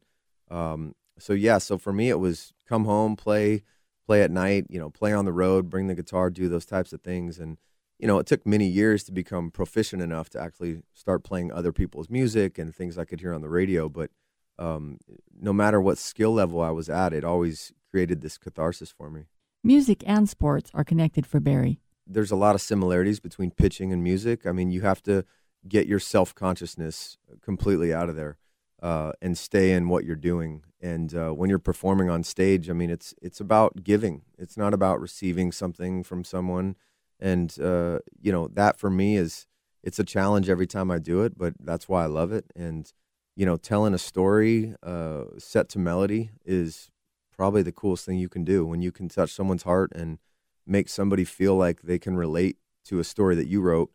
[0.50, 3.64] um, so, yeah, so for me, it was come home, play,
[4.06, 6.94] play at night, you know, play on the road, bring the guitar, do those types
[6.94, 7.40] of things.
[7.40, 7.58] And
[8.00, 11.72] you know, it took many years to become proficient enough to actually start playing other
[11.72, 13.90] people's music and things I could hear on the radio.
[13.90, 14.12] But
[14.60, 15.00] um,
[15.40, 19.24] no matter what skill level I was at, it always created this catharsis for me.
[19.64, 21.80] Music and sports are connected for Barry.
[22.06, 24.46] There's a lot of similarities between pitching and music.
[24.46, 25.26] I mean, you have to
[25.68, 28.38] get your self consciousness completely out of there
[28.82, 30.64] uh, and stay in what you're doing.
[30.80, 34.22] And uh, when you're performing on stage, I mean, it's it's about giving.
[34.38, 36.76] It's not about receiving something from someone.
[37.20, 39.48] And uh, you know that for me is
[39.84, 42.46] it's a challenge every time I do it, but that's why I love it.
[42.56, 42.92] And
[43.36, 46.90] you know, telling a story uh, set to melody is
[47.36, 50.18] probably the coolest thing you can do when you can touch someone's heart and
[50.66, 53.92] make somebody feel like they can relate to a story that you wrote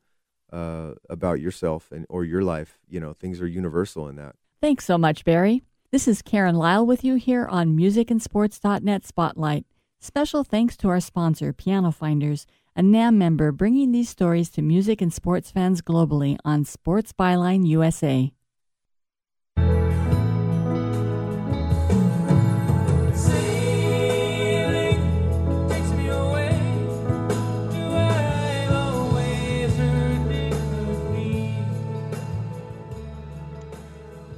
[0.53, 2.79] uh, about yourself and or your life.
[2.89, 4.37] You know, things are universal in that.
[4.61, 5.63] Thanks so much, Barry.
[5.91, 9.67] This is Karen Lyle with you here on musicandsports.net Spotlight.
[10.01, 15.01] Special thanks to our sponsor, Piano Finders, a NAM member bringing these stories to music
[15.01, 18.33] and sports fans globally on Sports Byline USA.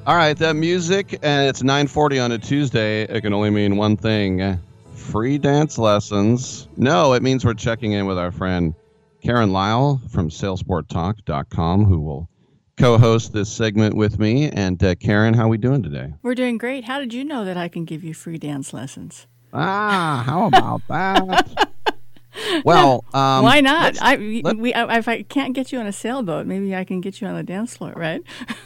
[0.07, 3.05] All right, that music, and it's 9:40 on a Tuesday.
[3.05, 4.59] It can only mean one thing:
[5.05, 6.69] free dance lessons.
[6.77, 8.75] No, it means we're checking in with our friend
[9.23, 12.29] Karen Lyle from SailsportTalk.com, who will
[12.77, 14.51] co-host this segment with me.
[14.51, 16.15] And uh, Karen, how are we doing today?
[16.23, 16.85] We're doing great.
[16.85, 19.27] How did you know that I can give you free dance lessons?
[19.53, 21.71] Ah, how about that?
[22.65, 23.97] well, um, why not?
[24.01, 27.21] I, we, I, if I can't get you on a sailboat, maybe I can get
[27.21, 28.23] you on the dance floor, right?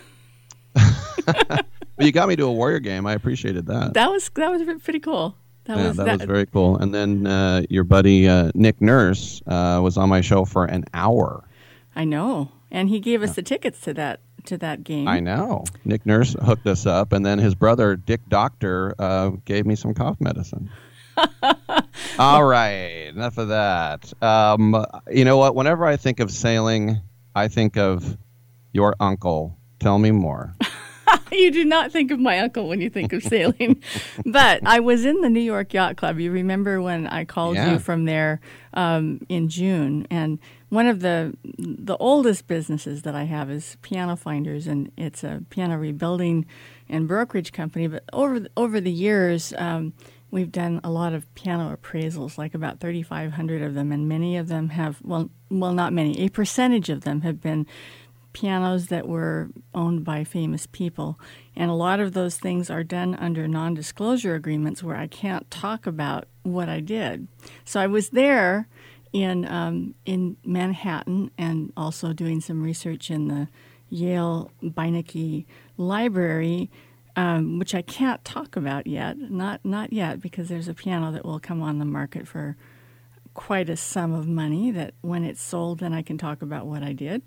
[1.26, 1.60] well,
[1.98, 3.06] you got me to a Warrior game.
[3.06, 3.94] I appreciated that.
[3.94, 5.36] That was that was pretty cool.
[5.68, 6.78] That yeah, was that, was very cool.
[6.78, 10.86] And then uh, your buddy uh, Nick Nurse uh, was on my show for an
[10.94, 11.44] hour.
[11.94, 15.06] I know, and he gave us the tickets to that to that game.
[15.06, 15.64] I know.
[15.84, 19.92] Nick Nurse hooked us up, and then his brother Dick Doctor uh, gave me some
[19.92, 20.70] cough medicine.
[22.18, 24.10] All right, enough of that.
[24.22, 25.54] Um, you know what?
[25.54, 27.02] Whenever I think of sailing,
[27.34, 28.16] I think of
[28.72, 29.54] your uncle.
[29.80, 30.54] Tell me more.
[31.32, 33.82] you do not think of my uncle when you think of sailing.
[34.26, 36.18] but I was in the New York Yacht Club.
[36.18, 37.72] You remember when I called Yeah.
[37.72, 38.40] you from there
[38.74, 40.38] um, in June, and
[40.68, 45.42] one of the the oldest businesses that I have is Piano Finders, and it's a
[45.50, 46.46] piano rebuilding
[46.88, 47.86] and brokerage company.
[47.86, 49.52] But over the, over the years.
[49.58, 49.92] Um,
[50.30, 54.48] We've done a lot of piano appraisals, like about 3,500 of them, and many of
[54.48, 57.66] them have, well, well, not many, a percentage of them have been
[58.38, 61.18] pianos that were owned by famous people.
[61.56, 65.50] And a lot of those things are done under non disclosure agreements where I can't
[65.50, 67.26] talk about what I did.
[67.64, 68.68] So I was there
[69.12, 73.48] in, um, in Manhattan and also doing some research in the
[73.88, 76.70] Yale Beinecke Library.
[77.16, 81.24] Um, which I can't talk about yet, not not yet, because there's a piano that
[81.24, 82.56] will come on the market for
[83.38, 86.82] quite a sum of money that when it's sold, then I can talk about what
[86.82, 87.22] I did.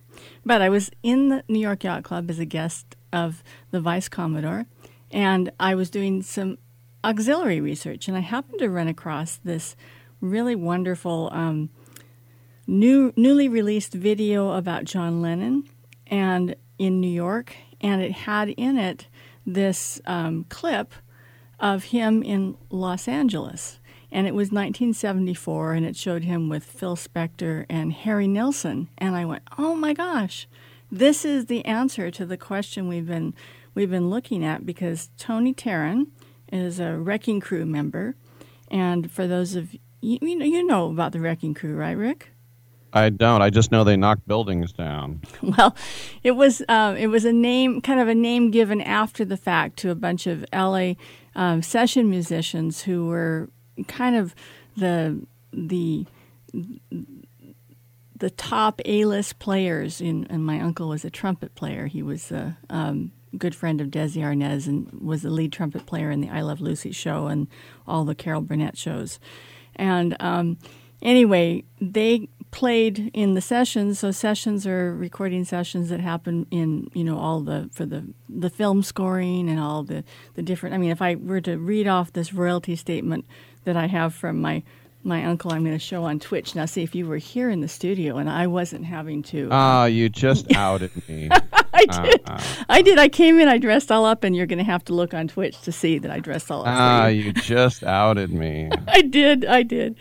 [0.46, 3.42] But I was in the New York Yacht Club as a guest of
[3.72, 4.66] the Vice Commodore,
[5.10, 6.58] and I was doing some
[7.02, 9.78] auxiliary research, and I happened to run across this
[10.20, 11.70] really wonderful um,
[12.68, 15.64] new newly released video about John Lennon
[16.08, 19.08] and in New York, and it had in it
[19.46, 20.94] this um, clip
[21.58, 23.80] of him in Los Angeles.
[24.12, 28.90] And it was 1974, and it showed him with Phil Spector and Harry Nilsson.
[28.98, 30.48] And I went, "Oh my gosh,
[30.92, 33.34] this is the answer to the question we've been
[33.74, 36.08] we've been looking at." Because Tony Terran
[36.52, 38.16] is a Wrecking Crew member,
[38.70, 42.32] and for those of you, you know, you know about the Wrecking Crew, right, Rick?
[42.94, 43.42] I don't.
[43.42, 45.22] I just know they knocked buildings down.
[45.42, 45.76] Well,
[46.24, 49.78] it was um, it was a name, kind of a name given after the fact
[49.80, 50.94] to a bunch of LA
[51.36, 53.50] um, session musicians who were
[53.88, 54.36] kind of
[54.76, 56.06] the the
[58.16, 60.00] the top A list players.
[60.00, 61.88] In, and my uncle was a trumpet player.
[61.88, 66.12] He was a um, good friend of Desi Arnaz and was the lead trumpet player
[66.12, 67.48] in the I Love Lucy show and
[67.88, 69.20] all the Carol Burnett shows.
[69.76, 70.58] And um,
[71.02, 74.00] anyway, they played in the sessions.
[74.00, 78.50] So sessions are recording sessions that happen in you know all the for the the
[78.50, 80.04] film scoring and all the
[80.36, 80.76] the different.
[80.76, 83.26] I mean, if I were to read off this royalty statement
[83.64, 84.64] that I have from my
[85.04, 86.54] my uncle, I'm going to show on Twitch.
[86.54, 89.48] Now, see if you were here in the studio and I wasn't having to.
[89.52, 91.28] Ah, you just outed me.
[91.74, 92.22] I Uh, did.
[92.28, 92.40] uh.
[92.70, 93.00] I did.
[93.00, 93.48] I came in.
[93.48, 95.98] I dressed all up, and you're going to have to look on Twitch to see
[95.98, 96.68] that I dressed all up.
[96.68, 97.24] Ah, you.
[97.24, 98.70] you just outed me.
[98.88, 99.96] I did, I did.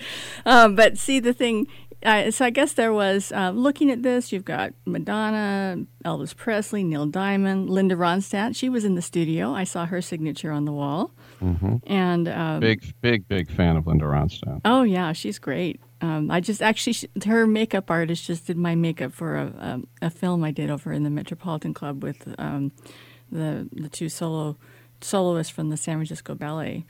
[0.44, 1.66] Um, but see, the thing,
[2.04, 6.84] uh, so I guess there was, uh, looking at this, you've got Madonna, Elvis Presley,
[6.84, 8.54] Neil Diamond, Linda Ronstadt.
[8.54, 9.54] She was in the studio.
[9.54, 11.12] I saw her signature on the wall.
[11.40, 14.60] Hmm And um, big, big, big fan of Linda Ronstadt.
[14.64, 15.80] Oh yeah, she's great.
[16.02, 19.46] Um, I just actually sh- her makeup artist just did my makeup for a,
[20.00, 22.72] a a film I did over in the Metropolitan Club with um,
[23.32, 24.56] the the two solo
[25.02, 26.84] soloists from the San Francisco Ballet,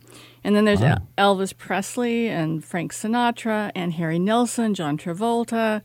[0.45, 0.97] and then there's Oh.
[1.17, 5.81] Elvis Presley and Frank Sinatra and Harry Nilsson, John Travolta,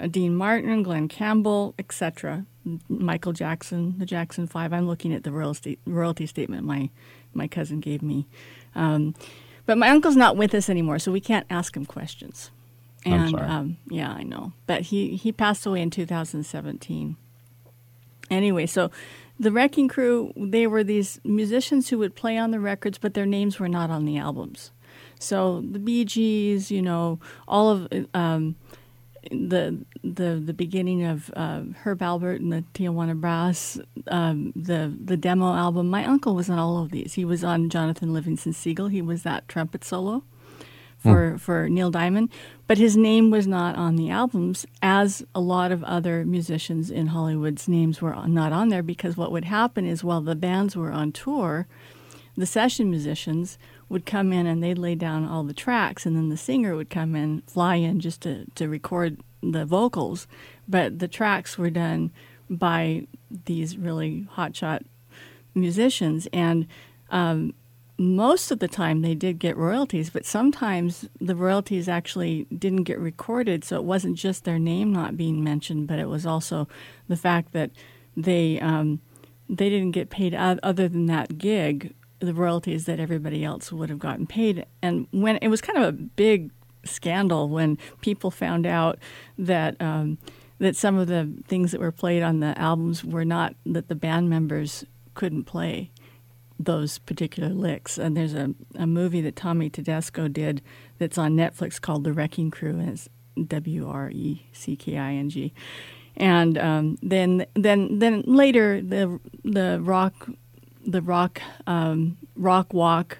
[0.00, 2.46] uh, Dean Martin, Glen Campbell, etc.
[2.88, 4.72] Michael Jackson, the Jackson Five.
[4.72, 6.90] I'm looking at the royalty royalty statement my
[7.36, 8.26] my cousin gave me.
[8.74, 9.14] Um,
[9.64, 12.50] but my uncle's not with us anymore, so we can't ask him questions.
[13.04, 13.46] I'm And sorry.
[13.48, 14.52] Um, yeah, I know.
[14.66, 17.16] But he, he passed away in 2017.
[18.30, 18.90] anyway, so
[19.38, 23.26] the Wrecking Crew, they were these musicians who would play on the records, but their
[23.26, 24.70] names were not on the albums.
[25.18, 28.56] So the Bee Gees, you know, all of um,
[29.30, 35.16] the the the beginning of uh, Herb Alpert and the Tijuana Brass, um, the the
[35.16, 35.88] demo album.
[35.88, 37.14] My uncle was on all of these.
[37.14, 38.88] He was on Jonathan Livingston Seagull.
[38.88, 40.22] He was that trumpet solo
[40.98, 41.36] for Hmm.
[41.36, 42.30] for Neil Diamond,
[42.66, 47.08] but his name was not on the albums, as a lot of other musicians in
[47.08, 48.82] Hollywood's names were not on there.
[48.82, 51.66] Because what would happen is, while the bands were on tour,
[52.36, 53.58] the session musicians
[53.88, 56.90] would come in and they'd lay down all the tracks, and then the singer would
[56.90, 60.26] come in, fly in just to, to record the vocals.
[60.68, 62.10] But the tracks were done
[62.50, 63.06] by
[63.44, 64.82] these really hotshot
[65.54, 66.66] musicians, and
[67.10, 67.54] um,
[67.98, 72.98] most of the time they did get royalties, but sometimes the royalties actually didn't get
[72.98, 76.68] recorded, so it wasn't just their name not being mentioned, but it was also
[77.08, 77.70] the fact that
[78.16, 79.00] they um,
[79.48, 83.98] they didn't get paid other than that gig the royalties that everybody else would have
[83.98, 84.64] gotten paid.
[84.82, 86.50] And when it was kind of a big
[86.84, 88.98] scandal when people found out
[89.38, 90.18] that um,
[90.58, 93.94] that some of the things that were played on the albums were not that the
[93.94, 95.90] band members couldn't play
[96.58, 97.98] those particular licks.
[97.98, 100.62] And there's a, a movie that Tommy Tedesco did
[100.98, 103.08] that's on Netflix called The Wrecking Crew, and it's
[103.46, 105.52] W R E C K I N G.
[106.16, 110.30] And um, then, then, then later, the the rock,
[110.86, 113.18] the rock, um, rock walk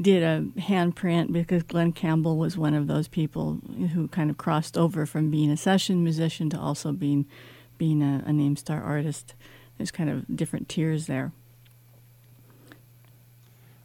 [0.00, 3.60] did a handprint because Glen Campbell was one of those people
[3.92, 7.26] who kind of crossed over from being a session musician to also being
[7.78, 9.34] being a, a name star artist.
[9.78, 11.32] There's kind of different tiers there.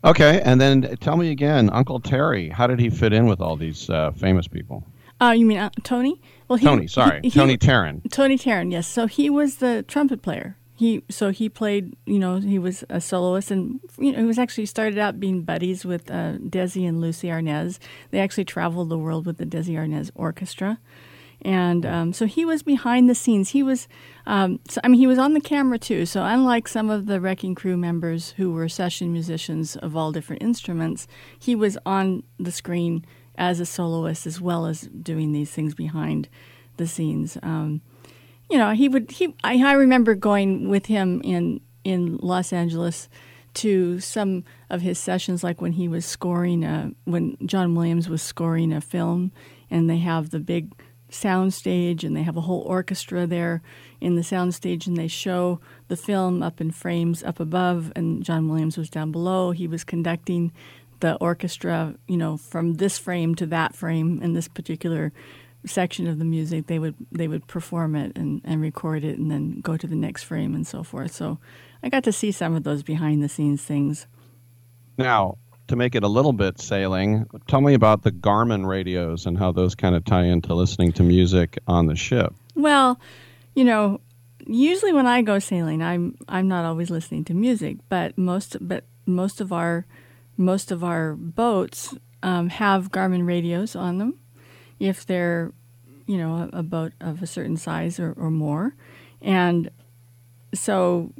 [0.03, 3.57] Okay, and then tell me again, Uncle Terry, how did he fit in with all
[3.57, 4.83] these uh, famous people?
[5.21, 6.21] Uh, you mean uh, Tony?
[6.47, 8.01] Well, he, Tony, sorry, he- Tony Terran.
[8.09, 8.87] Tony Terran, yes.
[8.87, 10.55] So he was the trumpet player.
[10.79, 11.93] He so he played.
[12.05, 15.41] You know, he was a soloist, and you know, he was actually started out being
[15.41, 17.79] buddies with uh, Desi and Lucy Arnaz.
[18.11, 20.79] They actually traveled the world with the Desi Arnaz Orchestra,
[21.41, 23.49] and um, so he was behind the scenes.
[23.49, 23.89] He was,
[24.25, 26.05] um, so, I mean, he was on the camera too.
[26.05, 30.41] So unlike some of the Wrecking Crew members who were session musicians of all different
[30.41, 33.05] instruments, he was on the screen
[33.37, 36.29] as a soloist as well as doing these things behind
[36.77, 37.37] the scenes.
[37.43, 37.81] Um,
[38.49, 43.09] you know, he would he I, I remember going with him in in Los Angeles
[43.55, 48.21] to some of his sessions like when he was scoring a when John Williams was
[48.21, 49.31] scoring a film
[49.69, 50.71] and they have the big
[51.11, 53.63] sound stage and they have a whole orchestra there
[53.99, 58.23] in the sound stage and they show the film up in frames up above and
[58.23, 59.51] John Williams was down below.
[59.51, 60.51] He was conducting
[60.99, 65.11] the orchestra you know from this frame to that frame in this particular
[65.65, 69.29] section of the music they would they would perform it and, and record it and
[69.29, 71.11] then go to the next frame and so forth.
[71.11, 71.37] So
[71.83, 74.07] i got to see some of those behind the scenes things.
[74.97, 75.37] Now,
[75.67, 79.51] to make it a little bit sailing, tell me about the Garmin radios and how
[79.51, 82.33] those kind of tie into listening to music on the ship.
[82.55, 82.99] well
[83.55, 83.99] you know
[84.45, 88.83] usually when i go sailing i'm i'm not always listening to music but most but
[89.05, 89.85] most of our
[90.37, 94.19] most of our boats um, have garmin radios on them
[94.79, 95.51] if they're
[96.07, 98.75] you know a, a boat of a certain size or, or more.
[99.21, 99.69] And
[100.53, 101.13] so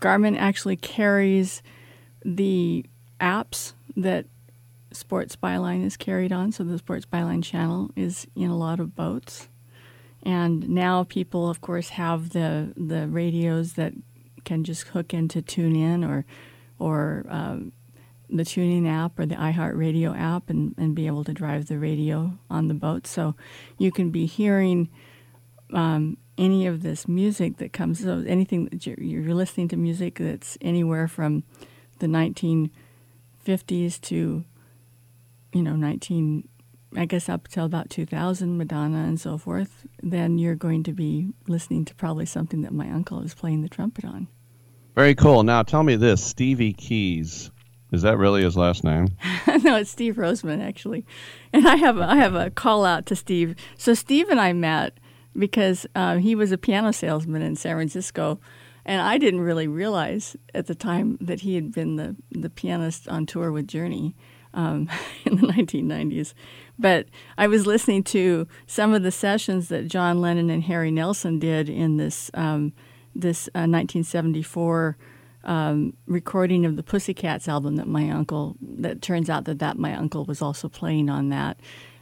[0.00, 1.62] garmin actually carries
[2.24, 2.86] the
[3.20, 4.26] apps that
[4.92, 6.52] sports byline is carried on.
[6.52, 9.48] So the sports byline channel is in a lot of boats.
[10.22, 13.92] And now people of course have the the radios that
[14.44, 16.24] can just hook into TuneIn or
[16.78, 17.72] or um,
[18.30, 22.38] the TuneIn app or the iHeartRadio app and, and be able to drive the radio
[22.50, 23.06] on the boat.
[23.06, 23.34] So
[23.78, 24.88] you can be hearing
[25.72, 30.16] um, any of this music that comes, so anything that you're, you're listening to music
[30.18, 31.44] that's anywhere from
[31.98, 34.44] the 1950s to,
[35.52, 36.48] you know, 19,
[36.96, 41.28] I guess up till about 2000, Madonna and so forth, then you're going to be
[41.46, 44.28] listening to probably something that my uncle is playing the trumpet on.
[44.94, 45.42] Very cool.
[45.42, 47.50] Now, tell me this Stevie Keys.
[47.94, 49.08] Is that really his last name?
[49.62, 51.06] no, it's Steve Roseman actually,
[51.52, 53.54] and I have a, I have a call out to Steve.
[53.78, 54.98] So Steve and I met
[55.38, 58.40] because uh, he was a piano salesman in San Francisco,
[58.84, 63.08] and I didn't really realize at the time that he had been the the pianist
[63.08, 64.16] on tour with Journey
[64.54, 64.88] um,
[65.24, 66.34] in the 1990s.
[66.78, 67.06] But
[67.38, 71.68] I was listening to some of the sessions that John Lennon and Harry Nilsson did
[71.68, 72.72] in this um,
[73.14, 74.96] this uh, 1974
[75.44, 78.56] um, recording of the Pussycats album that my uncle.
[78.60, 81.58] That turns out that that my uncle was also playing on that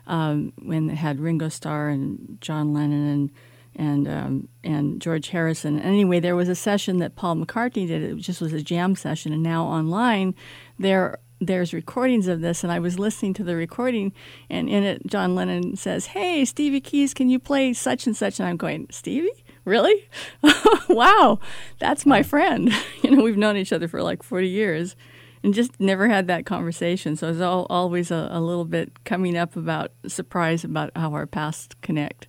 [0.07, 3.31] um, when it had Ringo Starr and John Lennon and
[3.75, 5.81] and um, and George Harrison.
[5.81, 8.03] Anyway, there was a session that Paul McCartney did.
[8.03, 10.35] It just was a jam session, and now online
[10.79, 14.13] there there's recordings of this, and I was listening to the recording,
[14.49, 18.39] and in it, John Lennon says, "Hey, Stevie Keys, can you play such and such?"
[18.39, 20.09] And I'm going, "Stevie, really?
[20.89, 21.39] wow,
[21.79, 22.73] that's my friend.
[23.03, 24.97] you know, we've known each other for like 40 years."
[25.45, 27.17] And just never had that conversation.
[27.17, 31.27] So it's all, always a, a little bit coming up about surprise about how our
[31.27, 32.29] paths connect.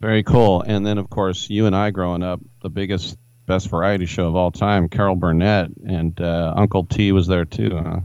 [0.00, 0.62] Very cool.
[0.62, 4.36] And then, of course, you and I growing up, the biggest, best variety show of
[4.36, 7.80] all time, Carol Burnett, and uh, Uncle T was there too.
[7.82, 8.00] Huh?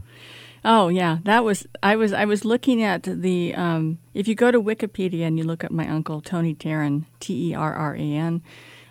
[0.64, 4.50] Oh yeah, that was I was I was looking at the um, if you go
[4.50, 7.98] to Wikipedia and you look at my uncle Tony Terran T E R R A
[7.98, 8.42] N,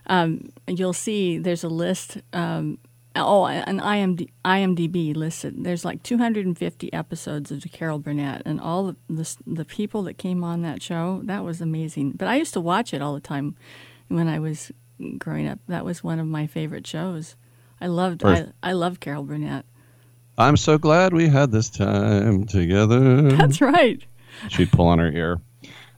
[0.07, 2.17] um, you'll see there's a list.
[2.33, 2.77] Um,
[3.15, 5.63] oh, an IMD, IMDb listed.
[5.63, 10.43] There's like 250 episodes of Carol Burnett, and all the, the the people that came
[10.43, 11.21] on that show.
[11.23, 12.13] That was amazing.
[12.17, 13.55] But I used to watch it all the time
[14.09, 14.73] when I was
[15.17, 15.59] growing up.
[15.69, 17.37] That was one of my favorite shows.
[17.79, 19.65] I loved I, I loved Carol Burnett.
[20.41, 23.31] I'm so glad we had this time together.
[23.33, 24.03] That's right.
[24.49, 25.39] She'd pull on her ear.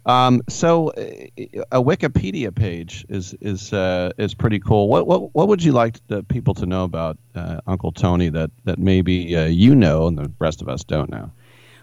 [0.05, 4.89] Um, so, uh, a Wikipedia page is is uh, is pretty cool.
[4.89, 8.51] What what what would you like the people to know about uh, Uncle Tony that
[8.65, 11.31] that maybe uh, you know and the rest of us don't know?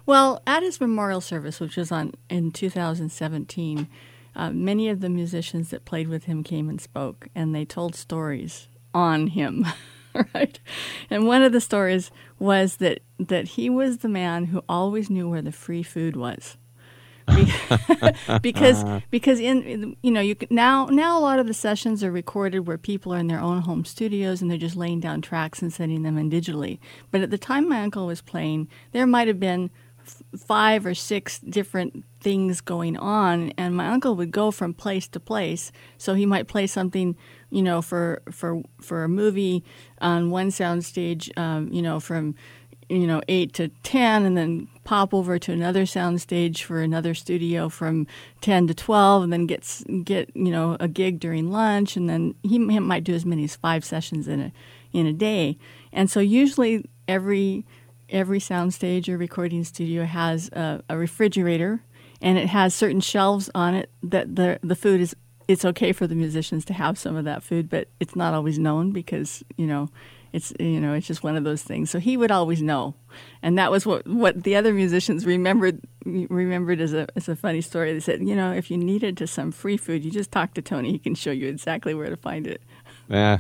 [0.05, 3.89] Well, at his memorial service, which was on in 2017,
[4.37, 7.95] uh, many of the musicians that played with him came and spoke, and they told
[7.95, 9.65] stories on him.
[10.35, 10.59] right?
[11.09, 15.29] And one of the stories was that that he was the man who always knew
[15.29, 16.57] where the free food was.
[18.43, 22.61] because because in you know you now now a lot of the sessions are recorded
[22.61, 25.73] where people are in their own home studios and they're just laying down tracks and
[25.73, 26.79] sending them in digitally.
[27.11, 29.71] But at the time my uncle was playing, there might have been
[30.37, 35.21] five or six different things going on and my uncle would go from place to
[35.21, 37.17] place so he might play something
[37.51, 39.65] you know for for for a movie
[40.01, 42.35] on one sound stage um, you know from
[42.89, 47.15] you know 8 to 10 and then pop over to another sound stage for another
[47.15, 48.07] studio from
[48.41, 52.35] 10 to 12 and then gets get you know a gig during lunch and then
[52.43, 54.53] he, he might do as many as 5 sessions in a
[54.93, 55.59] in a day.
[55.93, 57.67] And so usually every
[58.09, 61.81] every soundstage or recording studio has a, a, refrigerator
[62.21, 65.15] and it has certain shelves on it that the the food is
[65.51, 68.59] it's okay for the musicians to have some of that food but it's not always
[68.59, 69.89] known because you know
[70.33, 71.91] it's you know it's just one of those things.
[71.91, 72.95] So he would always know.
[73.43, 77.61] And that was what what the other musicians remembered remembered as a as a funny
[77.61, 77.93] story.
[77.93, 80.63] They said you know if you needed to some free food you just talk to
[80.63, 80.93] Tony.
[80.93, 82.63] He can show you exactly where to find it.
[83.09, 83.39] Yeah.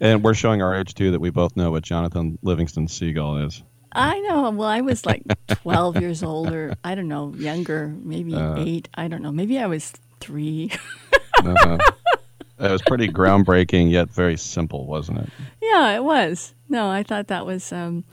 [0.00, 3.62] And we're showing our age too that we both know what Jonathan Livingston Seagull is.
[3.94, 4.48] I know.
[4.50, 8.88] Well, I was like 12 years old, or I don't know, younger, maybe uh, eight.
[8.94, 9.32] I don't know.
[9.32, 10.70] Maybe I was 3
[11.46, 11.78] uh-huh.
[12.58, 15.28] It was pretty groundbreaking, yet very simple, wasn't it?
[15.60, 16.54] Yeah, it was.
[16.68, 17.72] No, I thought that was.
[17.72, 18.04] Um,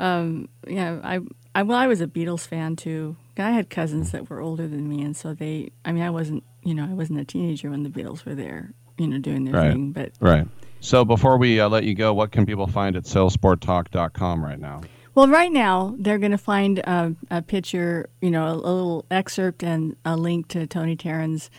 [0.00, 1.20] um, yeah, I,
[1.54, 1.62] I.
[1.62, 3.16] Well, I was a Beatles fan too.
[3.36, 5.72] I had cousins that were older than me, and so they.
[5.84, 6.42] I mean, I wasn't.
[6.64, 8.72] You know, I wasn't a teenager when the Beatles were there.
[8.96, 9.72] You know, doing their right.
[9.72, 9.92] thing.
[9.92, 10.46] But right.
[10.80, 14.80] So before we uh, let you go, what can people find at sailsporttalk.com right now?
[15.14, 19.04] Well, right now they're going to find a, a, picture, you know, a, a, little
[19.10, 21.50] excerpt and a link to Tony Terran's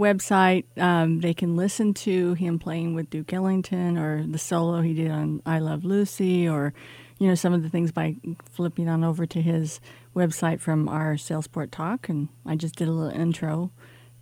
[0.00, 0.64] website.
[0.80, 5.10] Um, they can listen to him playing with Duke Ellington or the solo he did
[5.10, 6.72] on "I Love Lucy," or
[7.18, 8.16] you know some of the things by
[8.50, 9.80] flipping on over to his
[10.16, 12.08] website from our Sailsport Talk.
[12.08, 13.70] And I just did a little intro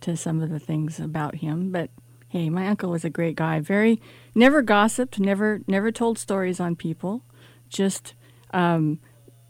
[0.01, 1.89] to some of the things about him, but.
[2.31, 3.59] Hey, my uncle was a great guy.
[3.59, 3.99] Very,
[4.35, 7.23] never gossiped, never, never told stories on people.
[7.69, 8.13] Just
[8.51, 8.99] um,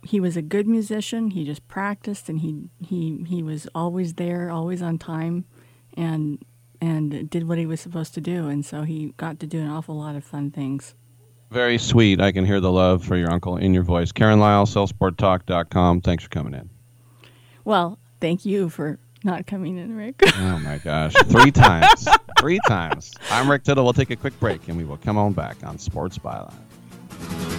[0.03, 1.31] he was a good musician.
[1.31, 5.45] He just practiced, and he he he was always there, always on time,
[5.99, 6.43] and
[6.81, 8.47] and did what he was supposed to do.
[8.47, 10.95] And so he got to do an awful lot of fun things.
[11.51, 12.21] Very sweet.
[12.21, 14.11] I can hear the love for your uncle in your voice.
[14.11, 16.01] Karen Lyle, SailsportTalk.com.
[16.01, 16.69] Thanks for coming in.
[17.65, 20.21] Well, thank you for not coming in, Rick.
[20.37, 22.07] oh my gosh, three times,
[22.39, 23.13] three times.
[23.29, 23.83] I'm Rick Tittle.
[23.83, 27.58] We'll take a quick break, and we will come on back on Sports Byline.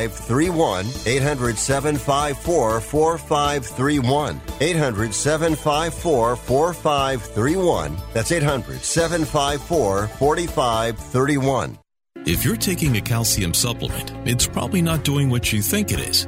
[0.07, 0.85] 4531.
[1.05, 4.41] 800 754 4531.
[4.59, 7.97] 800 754 4531.
[8.13, 11.77] That's 800 754 4531.
[12.23, 16.27] If you're taking a calcium supplement, it's probably not doing what you think it is.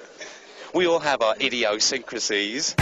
[0.73, 2.75] We all have our idiosyncrasies.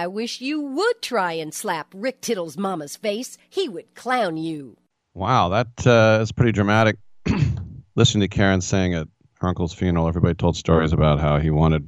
[0.00, 3.36] I wish you would try and slap Rick Tittle's mama's face.
[3.50, 4.78] He would clown you.
[5.12, 6.96] Wow, that uh, is pretty dramatic.
[7.96, 9.08] Listening to Karen saying at
[9.40, 11.86] her uncle's funeral, everybody told stories about how he wanted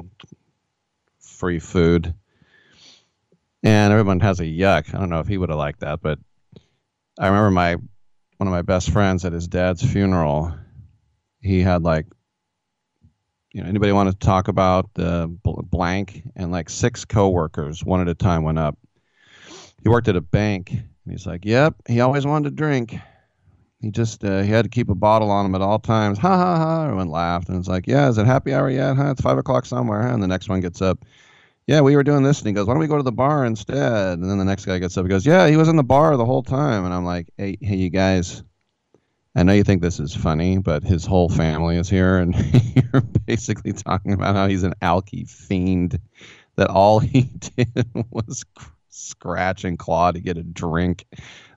[1.21, 2.15] free food.
[3.63, 4.95] And everyone has a yuck.
[4.95, 6.19] I don't know if he would have liked that, but
[7.19, 10.55] I remember my one of my best friends at his dad's funeral.
[11.41, 12.05] He had like,
[13.53, 16.23] you know, anybody want to talk about bl- blank?
[16.37, 18.79] And like six coworkers, one at a time, went up.
[19.83, 22.97] He worked at a bank, and he's like, "Yep, he always wanted to drink.
[23.81, 26.37] He just uh, he had to keep a bottle on him at all times." Ha
[26.37, 26.85] ha ha!
[26.85, 28.97] Everyone laughed, and it's like, "Yeah, is it happy hour yet?
[28.97, 29.11] Huh?
[29.11, 30.15] It's five o'clock somewhere." Huh?
[30.15, 31.05] And the next one gets up.
[31.67, 33.45] Yeah, we were doing this, and he goes, "Why don't we go to the bar
[33.45, 35.85] instead?" And then the next guy gets up, and goes, "Yeah, he was in the
[35.85, 38.43] bar the whole time." And I'm like, "Hey, hey, you guys."
[39.35, 42.35] I know you think this is funny, but his whole family is here, and
[42.93, 45.99] you're basically talking about how he's an alky fiend.
[46.57, 47.23] That all he
[47.57, 48.45] did was
[48.91, 51.07] scratch and claw to get a drink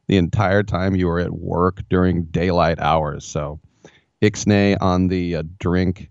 [0.07, 3.25] the entire time you were at work during daylight hours.
[3.25, 3.59] So,
[4.21, 6.09] ixnay on the uh, drink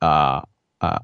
[0.00, 0.40] uh,
[0.80, 0.98] uh.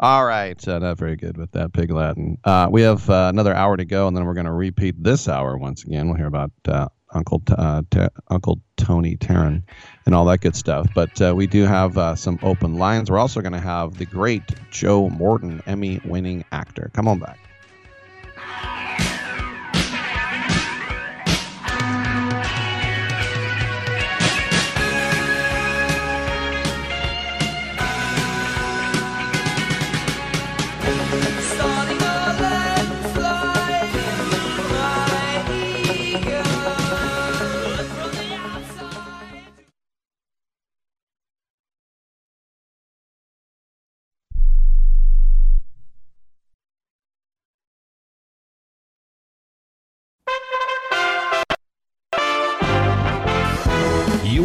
[0.00, 2.36] All right, uh, not very good with that pig Latin.
[2.44, 5.28] Uh, we have uh, another hour to go, and then we're going to repeat this
[5.28, 6.08] hour once again.
[6.08, 9.64] We'll hear about uh, Uncle uh, T- Uncle Tony Terran
[10.06, 10.88] and all that good stuff.
[10.94, 13.10] But uh, we do have uh, some open lines.
[13.10, 16.90] We're also going to have the great Joe Morton, Emmy-winning actor.
[16.94, 17.38] Come on back.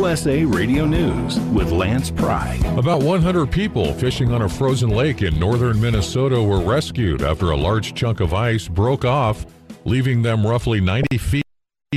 [0.08, 2.58] USA Radio News with Lance Pry.
[2.78, 7.58] About 100 people fishing on a frozen lake in northern Minnesota were rescued after a
[7.58, 9.45] large chunk of ice broke off,
[9.84, 11.43] leaving them roughly 90 feet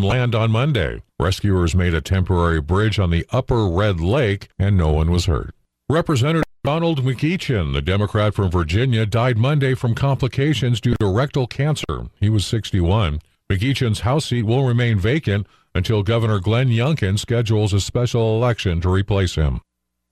[0.01, 1.01] land on Monday.
[1.21, 5.55] Rescuers made a temporary bridge on the upper Red Lake, and no one was hurt.
[5.89, 12.09] Representative Donald McEachin, the Democrat from Virginia, died Monday from complications due to rectal cancer.
[12.19, 13.21] He was 61.
[13.49, 18.89] McEachin's House seat will remain vacant until Governor Glenn Youngkin schedules a special election to
[18.89, 19.61] replace him.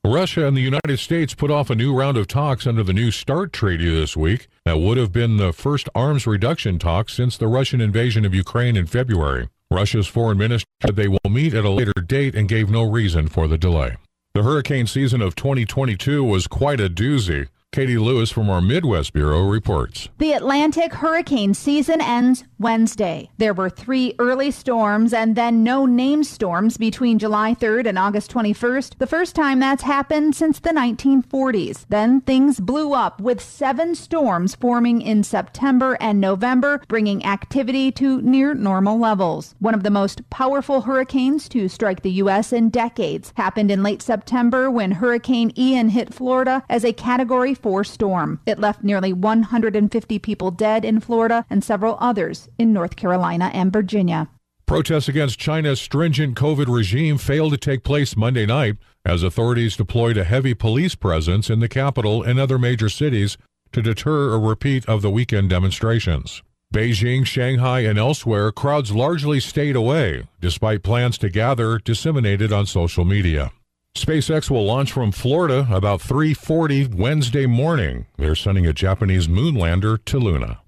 [0.06, 3.10] Russia and the United States put off a new round of talks under the New
[3.10, 7.48] START treaty this week that would have been the first arms reduction talks since the
[7.48, 9.48] Russian invasion of Ukraine in February.
[9.70, 13.28] Russia's foreign minister said they will meet at a later date and gave no reason
[13.28, 13.96] for the delay.
[14.34, 17.48] The hurricane season of 2022 was quite a doozy.
[17.70, 20.08] Katie Lewis from our Midwest Bureau reports.
[20.16, 23.30] The Atlantic hurricane season ends Wednesday.
[23.36, 28.32] There were three early storms and then no named storms between July 3rd and August
[28.32, 31.84] 21st, the first time that's happened since the 1940s.
[31.90, 38.22] Then things blew up with seven storms forming in September and November, bringing activity to
[38.22, 39.54] near normal levels.
[39.58, 42.50] One of the most powerful hurricanes to strike the U.S.
[42.52, 47.84] in decades happened in late September when Hurricane Ian hit Florida as a Category 4
[47.84, 48.40] storm.
[48.46, 53.72] It left nearly 150 people dead in Florida and several others in North Carolina and
[53.72, 54.28] Virginia.
[54.66, 60.18] Protests against China's stringent COVID regime failed to take place Monday night as authorities deployed
[60.18, 63.38] a heavy police presence in the capital and other major cities
[63.72, 66.42] to deter a repeat of the weekend demonstrations.
[66.72, 73.06] Beijing, Shanghai, and elsewhere, crowds largely stayed away, despite plans to gather disseminated on social
[73.06, 73.52] media.
[73.96, 78.06] SpaceX will launch from Florida about 3:40 Wednesday morning.
[78.16, 80.60] They're sending a Japanese moon lander to Luna.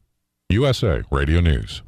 [0.48, 1.82] USA Radio News.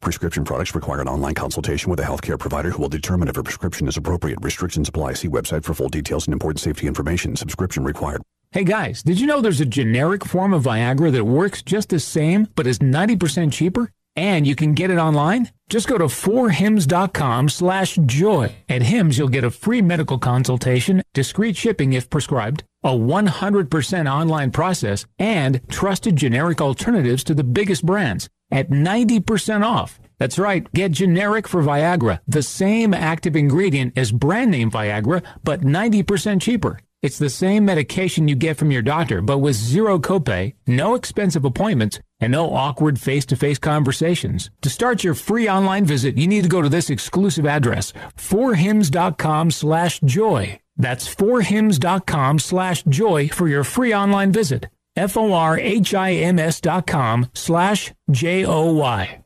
[0.00, 3.42] Prescription products require an online consultation with a healthcare provider who will determine if a
[3.42, 4.38] prescription is appropriate.
[4.42, 5.12] Restrictions apply.
[5.12, 7.36] See website for full details and important safety information.
[7.36, 8.22] Subscription required.
[8.50, 12.00] Hey guys, did you know there's a generic form of Viagra that works just the
[12.00, 13.90] same but is 90% cheaper?
[14.14, 15.48] And you can get it online?
[15.70, 18.54] Just go to forhims.com slash joy.
[18.68, 24.50] At Hims, you'll get a free medical consultation, discreet shipping if prescribed, a 100% online
[24.50, 29.98] process, and trusted generic alternatives to the biggest brands at 90% off.
[30.18, 35.62] That's right, get generic for Viagra, the same active ingredient as brand name Viagra, but
[35.62, 36.78] 90% cheaper.
[37.02, 41.44] It's the same medication you get from your doctor, but with zero copay, no expensive
[41.44, 44.52] appointments, and no awkward face-to-face conversations.
[44.60, 49.50] To start your free online visit, you need to go to this exclusive address, forhims.com
[49.50, 50.60] slash joy.
[50.76, 54.68] That's forhims.com slash joy for your free online visit.
[54.94, 59.24] F-O-R-H-I-M-S dot com slash J-O-Y.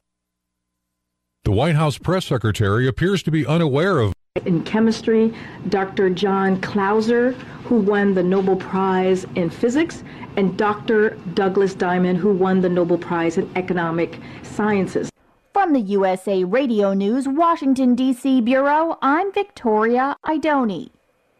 [1.44, 4.14] The White House press secretary appears to be unaware of
[4.45, 5.32] in chemistry,
[5.68, 6.11] Dr.
[6.11, 7.32] John Clauser,
[7.64, 10.03] who won the Nobel Prize in Physics,
[10.37, 11.11] and Dr.
[11.34, 15.11] Douglas Diamond, who won the Nobel Prize in Economic Sciences.
[15.53, 18.43] From the USA Radio News Washington, D.C.
[18.43, 20.91] Bureau, I'm Victoria Idoni.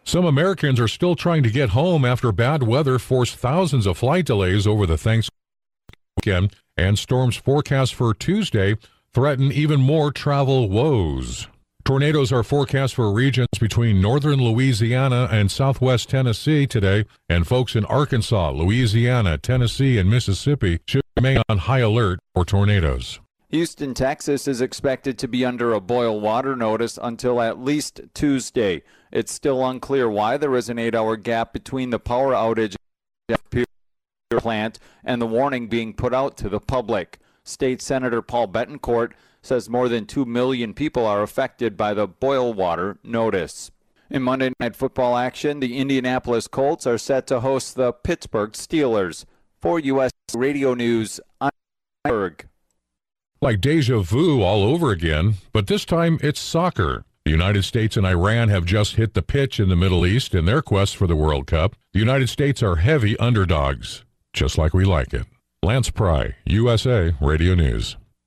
[0.05, 4.25] Some Americans are still trying to get home after bad weather forced thousands of flight
[4.25, 5.37] delays over the Thanksgiving
[6.17, 8.77] weekend, and storms forecast for Tuesday
[9.13, 11.49] threaten even more travel woes.
[11.87, 17.85] Tornadoes are forecast for regions between northern Louisiana and southwest Tennessee today, and folks in
[17.85, 23.21] Arkansas, Louisiana, Tennessee, and Mississippi should remain on high alert for tornadoes.
[23.51, 28.83] Houston, Texas is expected to be under a boil water notice until at least Tuesday.
[29.13, 32.75] It's still unclear why there is an eight hour gap between the power outage
[34.33, 37.21] plant and the warning being put out to the public.
[37.45, 39.13] State Senator Paul Bettencourt
[39.47, 43.71] says more than 2 million people are affected by the boil water notice.
[44.11, 49.25] In Monday Night Football action, the Indianapolis Colts are set to host the Pittsburgh Steelers.
[49.61, 50.13] For U.S.
[50.35, 51.51] Radio News, I'm
[52.05, 52.47] Berg.
[53.43, 57.05] Like deja vu all over again, but this time it's soccer.
[57.25, 60.45] The United States and Iran have just hit the pitch in the Middle East in
[60.45, 61.75] their quest for the World Cup.
[61.93, 65.27] The United States are heavy underdogs, just like we like it.
[65.63, 67.97] Lance Pry, USA Radio News.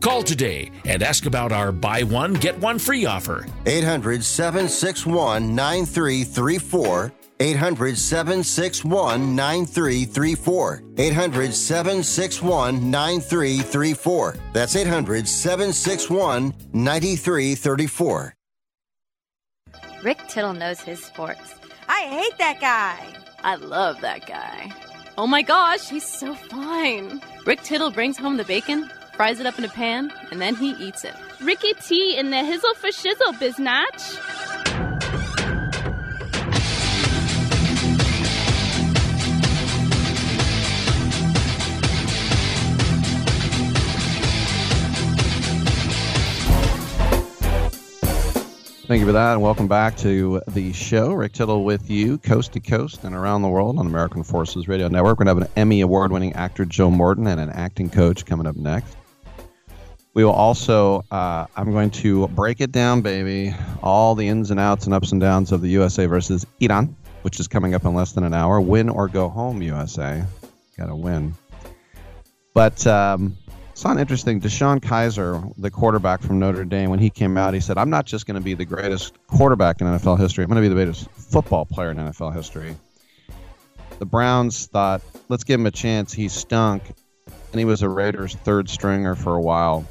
[0.00, 3.46] Call today and ask about our buy one, get one free offer.
[3.66, 7.12] 800 761 9334.
[7.38, 10.82] 800 761 9334.
[10.96, 14.36] 800 761 9334.
[14.52, 18.34] That's 800 761 9334.
[20.02, 21.54] Rick Tittle knows his sports.
[21.88, 23.12] I hate that guy.
[23.42, 24.72] I love that guy.
[25.18, 27.20] Oh my gosh, he's so fine.
[27.46, 30.72] Rick Tittle brings home the bacon, fries it up in a pan, and then he
[30.72, 31.14] eats it.
[31.40, 34.20] Ricky T in the hizzle for shizzle, biznatch.
[48.86, 51.12] Thank you for that, and welcome back to the show.
[51.12, 54.86] Rick Tittle with you, coast to coast and around the world on American Forces Radio
[54.86, 55.18] Network.
[55.18, 58.24] We're going to have an Emmy Award winning actor, Joe Morton, and an acting coach
[58.24, 58.96] coming up next.
[60.16, 64.58] We will also, uh, I'm going to break it down, baby, all the ins and
[64.58, 67.92] outs and ups and downs of the USA versus Iran, which is coming up in
[67.92, 68.58] less than an hour.
[68.58, 70.24] Win or go home, USA.
[70.78, 71.34] Got to win.
[72.54, 73.36] But um,
[73.72, 74.40] it's not interesting.
[74.40, 78.06] DeShone Kizer, the quarterback from Notre Dame, when he came out, he said, I'm not
[78.06, 80.82] just going to be the greatest quarterback in NFL history, I'm going to be the
[80.82, 82.74] greatest football player in NFL history.
[83.98, 86.14] The Browns thought, let's give him a chance.
[86.14, 86.84] He stunk,
[87.52, 89.84] and he was a Raiders third stringer for a while.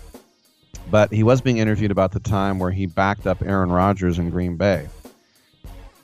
[0.89, 4.29] But he was being interviewed about the time where he backed up Aaron Rodgers in
[4.29, 4.87] Green Bay.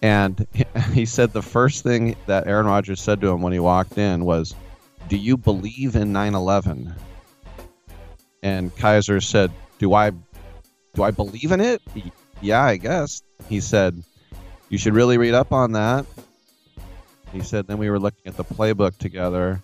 [0.02, 0.48] And
[0.94, 4.26] he said the first thing that Aaron Rodgers said to him when he walked in
[4.26, 4.56] was,
[5.08, 6.96] Do you believe in 9 11?
[8.44, 10.12] And Kizer said, "Do I,
[10.96, 11.82] do I believe in it?
[12.42, 14.04] Yeah, I guess." He said,
[14.70, 16.06] "You should really read up on that."
[17.32, 19.62] He said, "Then we were looking at the playbook together,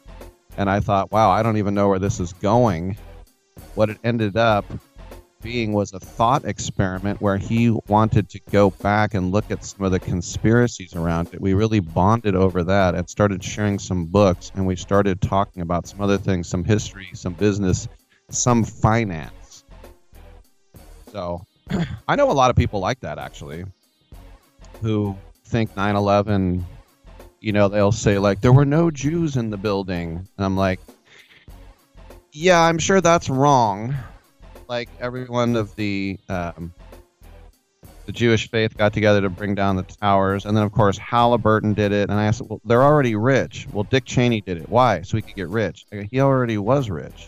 [0.57, 2.97] and I thought, wow, I don't even know where this is going."
[3.73, 4.65] What it ended up
[5.47, 9.85] being was a thought experiment where he wanted to go back and look at some
[9.85, 11.39] of the conspiracies around it.
[11.39, 15.87] We really bonded over that and started sharing some books, and we started talking about
[15.87, 17.87] some other things, some history, some business
[18.29, 19.63] some finance.
[21.11, 21.45] So
[22.07, 23.65] I know a lot of people like that actually
[24.81, 26.65] who think 9 11,
[27.39, 30.27] you know, they'll say, like, there were no Jews in the building.
[30.37, 30.79] And I'm like,
[32.33, 33.95] yeah, I'm sure that's wrong.
[34.67, 36.17] Like, everyone of the.
[36.29, 36.73] Um,
[38.05, 41.73] the Jewish faith got together to bring down the towers, and then of course Halliburton
[41.73, 42.09] did it.
[42.09, 44.69] And I said, "Well, they're already rich." Well, Dick Cheney did it.
[44.69, 45.01] Why?
[45.01, 45.85] So he could get rich.
[46.09, 47.27] He already was rich.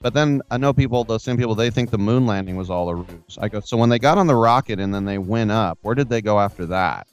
[0.00, 2.88] But then I know people, those same people, they think the moon landing was all
[2.88, 3.38] a ruse.
[3.40, 5.94] I go, so when they got on the rocket and then they went up, where
[5.94, 7.06] did they go after that?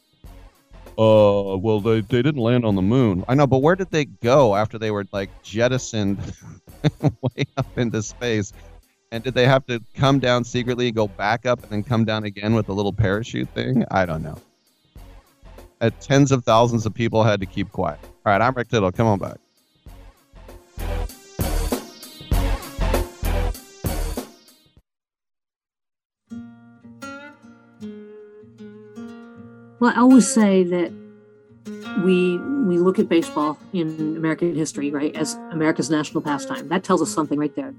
[0.98, 3.24] Uh, well, they, they didn't land on the moon.
[3.28, 6.20] I know, but where did they go after they were like jettisoned
[7.22, 8.54] way up into space?
[9.14, 12.24] And did they have to come down secretly, go back up, and then come down
[12.24, 13.86] again with a little parachute thing?
[13.92, 14.42] I don't know.
[15.80, 18.00] Uh, tens of thousands of people had to keep quiet.
[18.26, 18.92] All right, I'm Rick Tittle.
[18.92, 19.38] Come on back.
[29.80, 30.92] Well, I always say that
[32.04, 36.68] we we look at baseball in American history, right, as America's national pastime.
[36.70, 37.76] That tells us something right there.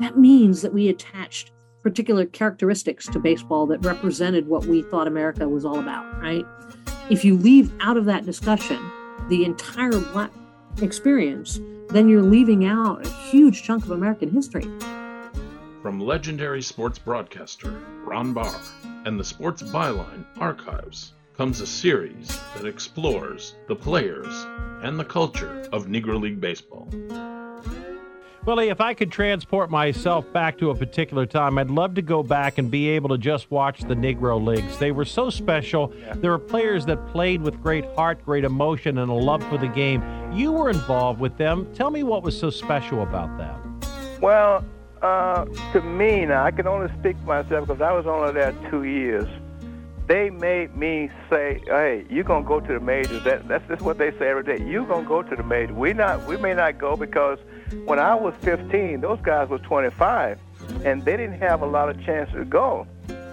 [0.00, 5.48] That means that we attached particular characteristics to baseball that represented what we thought America
[5.48, 6.44] was all about, right?
[7.10, 8.80] If you leave out of that discussion
[9.28, 10.30] the entire black
[10.80, 14.66] experience, then you're leaving out a huge chunk of American history.
[15.82, 17.70] From legendary sports broadcaster
[18.04, 18.60] Ron Barr
[19.04, 24.46] and the Sports Byline Archives comes a series that explores the players
[24.82, 26.88] and the culture of Negro League Baseball.
[28.46, 32.22] Willie, if I could transport myself back to a particular time, I'd love to go
[32.22, 34.76] back and be able to just watch the Negro Leagues.
[34.76, 35.94] They were so special.
[36.16, 39.68] There were players that played with great heart, great emotion, and a love for the
[39.68, 40.02] game.
[40.30, 41.66] You were involved with them.
[41.74, 43.80] Tell me what was so special about them.
[44.20, 44.62] Well,
[45.00, 48.54] uh, to me, now I can only speak for myself because I was only there
[48.70, 49.26] two years.
[50.06, 53.96] They made me say, "Hey, you're gonna go to the majors." That, that's just what
[53.96, 54.62] they say every day.
[54.62, 55.74] You're gonna go to the majors.
[55.74, 57.38] We not, we may not go because
[57.84, 60.38] when I was 15, those guys were 25,
[60.84, 62.86] and they didn't have a lot of chances to go.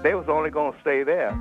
[0.03, 1.31] They was only going to stay there.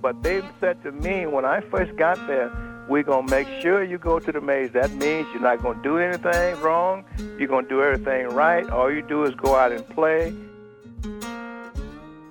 [0.00, 2.50] But they said to me when I first got there,
[2.88, 4.72] we're going to make sure you go to the maze.
[4.72, 7.04] That means you're not going to do anything wrong.
[7.38, 8.68] You're going to do everything right.
[8.70, 10.34] All you do is go out and play.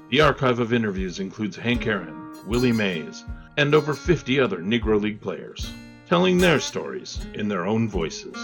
[0.09, 3.23] The archive of interviews includes Hank Aaron, Willie Mays,
[3.57, 5.71] and over 50 other Negro League players,
[6.07, 8.35] telling their stories in their own voices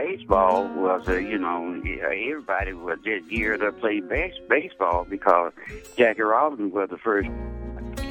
[0.00, 5.52] baseball was a, you know, everybody was just geared up to play base, baseball because
[5.96, 7.28] Jackie Robinson was the first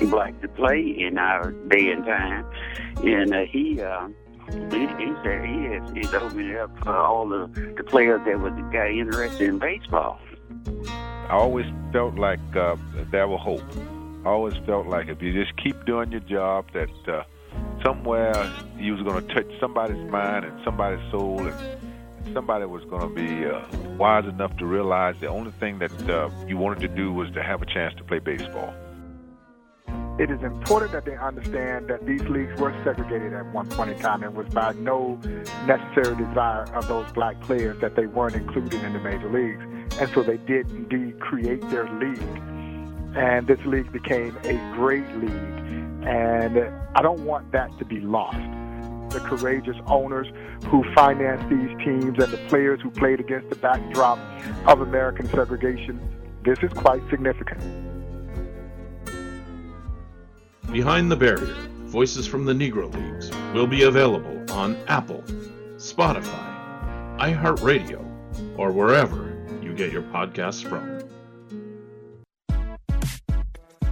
[0.09, 2.45] black to play in our day and time,
[2.97, 3.81] and uh, he.
[3.81, 4.09] Uh,
[4.71, 8.51] he, he said he has he's opened up for all the, the players that was
[8.73, 10.19] got interested in baseball.
[11.29, 12.75] I always felt like uh,
[13.11, 13.61] there was hope.
[14.25, 17.25] I always felt like if you just keep doing your job, that uh,
[17.83, 23.01] somewhere you was going to touch somebody's mind and somebody's soul, and somebody was going
[23.01, 23.61] to be uh,
[23.97, 27.43] wise enough to realize the only thing that uh, you wanted to do was to
[27.43, 28.73] have a chance to play baseball.
[30.19, 33.99] It is important that they understand that these leagues were segregated at one point in
[33.99, 34.21] time.
[34.21, 35.15] It was by no
[35.65, 39.63] necessary desire of those black players that they weren't included in the major leagues.
[39.97, 42.41] And so they did indeed create their league.
[43.15, 45.33] And this league became a great league.
[46.07, 46.59] And
[46.95, 48.37] I don't want that to be lost
[49.09, 50.27] the courageous owners
[50.67, 54.19] who financed these teams and the players who played against the backdrop
[54.67, 55.99] of American segregation.
[56.43, 57.59] This is quite significant.
[60.71, 61.55] Behind the Barrier
[61.85, 65.23] Voices from the Negro Leagues will be available on Apple,
[65.77, 68.05] Spotify, iHeartRadio,
[68.57, 70.98] or wherever you get your podcasts from.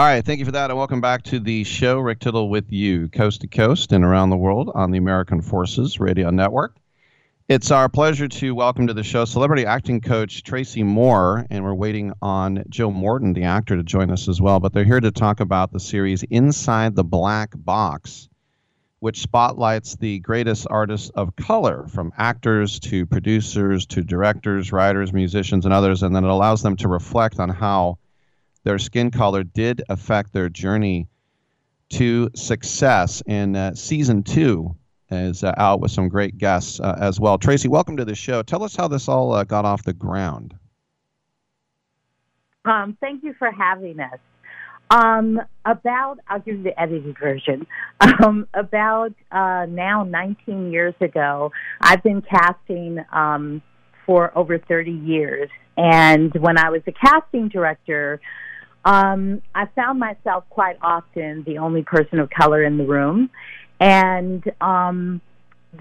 [0.00, 1.98] All right, thank you for that, and welcome back to the show.
[1.98, 6.00] Rick Tittle with you, coast to coast and around the world on the American Forces
[6.00, 6.74] Radio Network.
[7.50, 11.74] It's our pleasure to welcome to the show celebrity acting coach Tracy Moore, and we're
[11.74, 14.58] waiting on Joe Morton, the actor, to join us as well.
[14.58, 18.30] But they're here to talk about the series Inside the Black Box,
[19.00, 25.66] which spotlights the greatest artists of color, from actors to producers to directors, writers, musicians,
[25.66, 27.98] and others, and then it allows them to reflect on how
[28.64, 31.08] their skin color did affect their journey
[31.90, 33.22] to success.
[33.26, 34.76] And uh, season two
[35.10, 37.38] is uh, out with some great guests uh, as well.
[37.38, 38.42] Tracy, welcome to the show.
[38.42, 40.54] Tell us how this all uh, got off the ground.
[42.64, 44.18] Um, thank you for having us.
[44.90, 47.66] Um, about, I'll give you the edited version.
[48.22, 53.62] Um, about uh, now 19 years ago, I've been casting um,
[54.04, 55.48] for over 30 years.
[55.76, 58.20] And when I was a casting director,
[58.84, 63.30] um, I found myself quite often the only person of color in the room,
[63.78, 65.20] and um,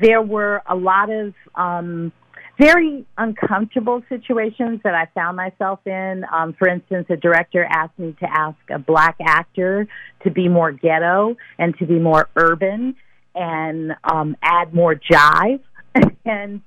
[0.02, 2.12] there were a lot of um,
[2.60, 6.26] very uncomfortable situations that I found myself in.
[6.32, 9.88] Um, for instance, a director asked me to ask a black actor
[10.24, 12.96] to be more ghetto and to be more urban
[13.34, 15.62] and um, add more jive,
[16.26, 16.62] and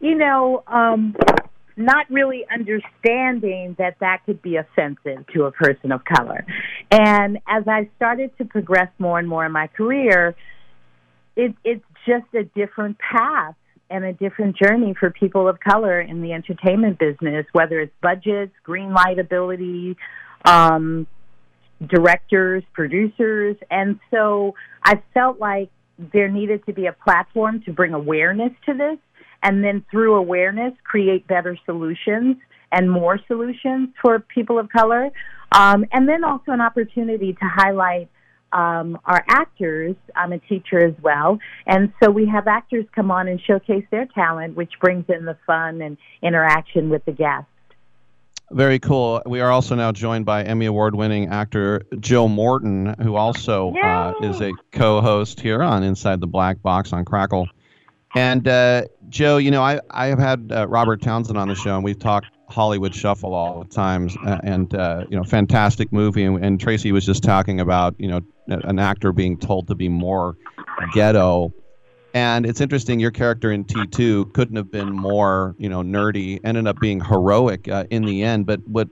[0.00, 0.62] you know.
[0.66, 1.14] Um,
[1.76, 6.46] not really understanding that that could be offensive to a person of color.
[6.90, 10.36] And as I started to progress more and more in my career,
[11.36, 13.54] it, it's just a different path.
[13.90, 18.52] and a different journey for people of color in the entertainment business, whether it's budgets,
[18.64, 19.96] green light ability,
[20.46, 21.06] um,
[21.86, 23.56] directors, producers.
[23.70, 25.68] And so I felt like
[25.98, 28.98] there needed to be a platform to bring awareness to this,
[29.44, 32.36] and then through awareness, create better solutions
[32.72, 35.10] and more solutions for people of color.
[35.52, 38.08] Um, and then also an opportunity to highlight
[38.52, 39.94] um, our actors.
[40.16, 41.38] I'm a teacher as well.
[41.66, 45.36] And so we have actors come on and showcase their talent, which brings in the
[45.46, 47.48] fun and interaction with the guests.
[48.50, 49.22] Very cool.
[49.26, 54.12] We are also now joined by Emmy Award winning actor Joe Morton, who also uh,
[54.22, 57.48] is a co host here on Inside the Black Box on Crackle.
[58.14, 61.74] And uh, Joe, you know, I, I have had uh, Robert Townsend on the show,
[61.74, 66.24] and we've talked Hollywood Shuffle all the times, uh, and uh, you know, fantastic movie.
[66.24, 69.88] And, and Tracy was just talking about you know an actor being told to be
[69.88, 70.36] more
[70.92, 71.52] ghetto.
[72.14, 76.68] And it's interesting, your character in T2 couldn't have been more, you know, nerdy, ended
[76.68, 78.46] up being heroic uh, in the end.
[78.46, 78.88] But what,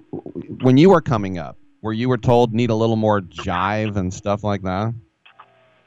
[0.62, 4.12] when you were coming up, where you were told need a little more jive and
[4.12, 4.92] stuff like that?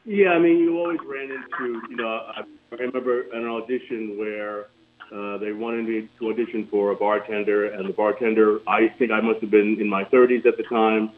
[0.05, 2.43] Yeah, I mean, you always ran into, you know, I,
[2.79, 4.67] I remember an audition where
[5.13, 9.21] uh, they wanted me to audition for a bartender, and the bartender, I think I
[9.21, 11.11] must have been in my 30s at the time,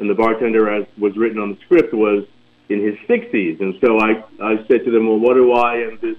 [0.00, 2.24] and the bartender, as was written on the script, was
[2.68, 3.60] in his 60s.
[3.60, 6.16] And so I, I said to them, well, what do I and this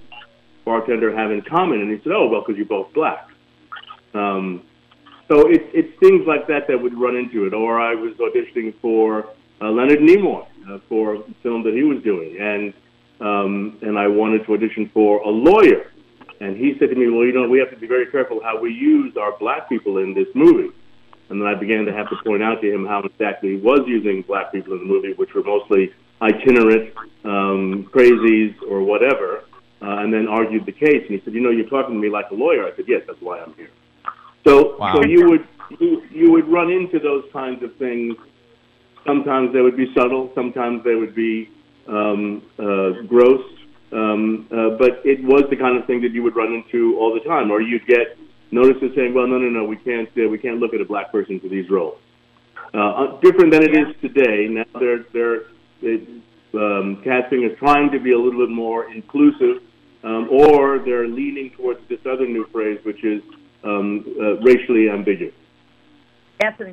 [0.64, 1.82] bartender have in common?
[1.82, 3.28] And he said, oh, well, because you're both black.
[4.14, 4.62] Um,
[5.28, 7.52] so it's, it's things like that that would run into it.
[7.52, 9.28] Or I was auditioning for
[9.60, 12.38] uh, Leonard Nimoy uh, for a film that he was doing.
[12.40, 12.72] And,
[13.20, 15.90] um, and I wanted to audition for a lawyer.
[16.40, 18.60] And he said to me, well, you know, we have to be very careful how
[18.60, 20.70] we use our black people in this movie.
[21.28, 23.80] And then I began to have to point out to him how exactly he was
[23.86, 26.94] using black people in the movie, which were mostly itinerant
[27.24, 29.44] um, crazies or whatever,
[29.82, 31.02] uh, and then argued the case.
[31.08, 33.02] And he said, "You know, you're talking to me like a lawyer." I said, "Yes,
[33.06, 33.70] that's why I'm here."
[34.46, 34.94] So, wow.
[34.94, 35.48] so you would
[35.80, 38.16] you, you would run into those kinds of things.
[39.04, 40.30] Sometimes they would be subtle.
[40.34, 41.50] Sometimes they would be
[41.88, 43.42] um, uh, gross.
[43.92, 47.14] Um, uh, but it was the kind of thing that you would run into all
[47.14, 48.18] the time, or you'd get
[48.50, 51.12] notices saying, "Well, no, no, no, we can't uh, we can't look at a black
[51.12, 51.98] person for these roles."
[52.74, 54.48] Uh, uh different than it is today.
[54.50, 55.42] Now they're they're
[55.82, 56.08] it,
[56.54, 59.62] um, casting is trying to be a little bit more inclusive,
[60.02, 63.22] um, or they're leaning towards this other new phrase, which is
[63.62, 65.34] um, uh, racially ambiguous.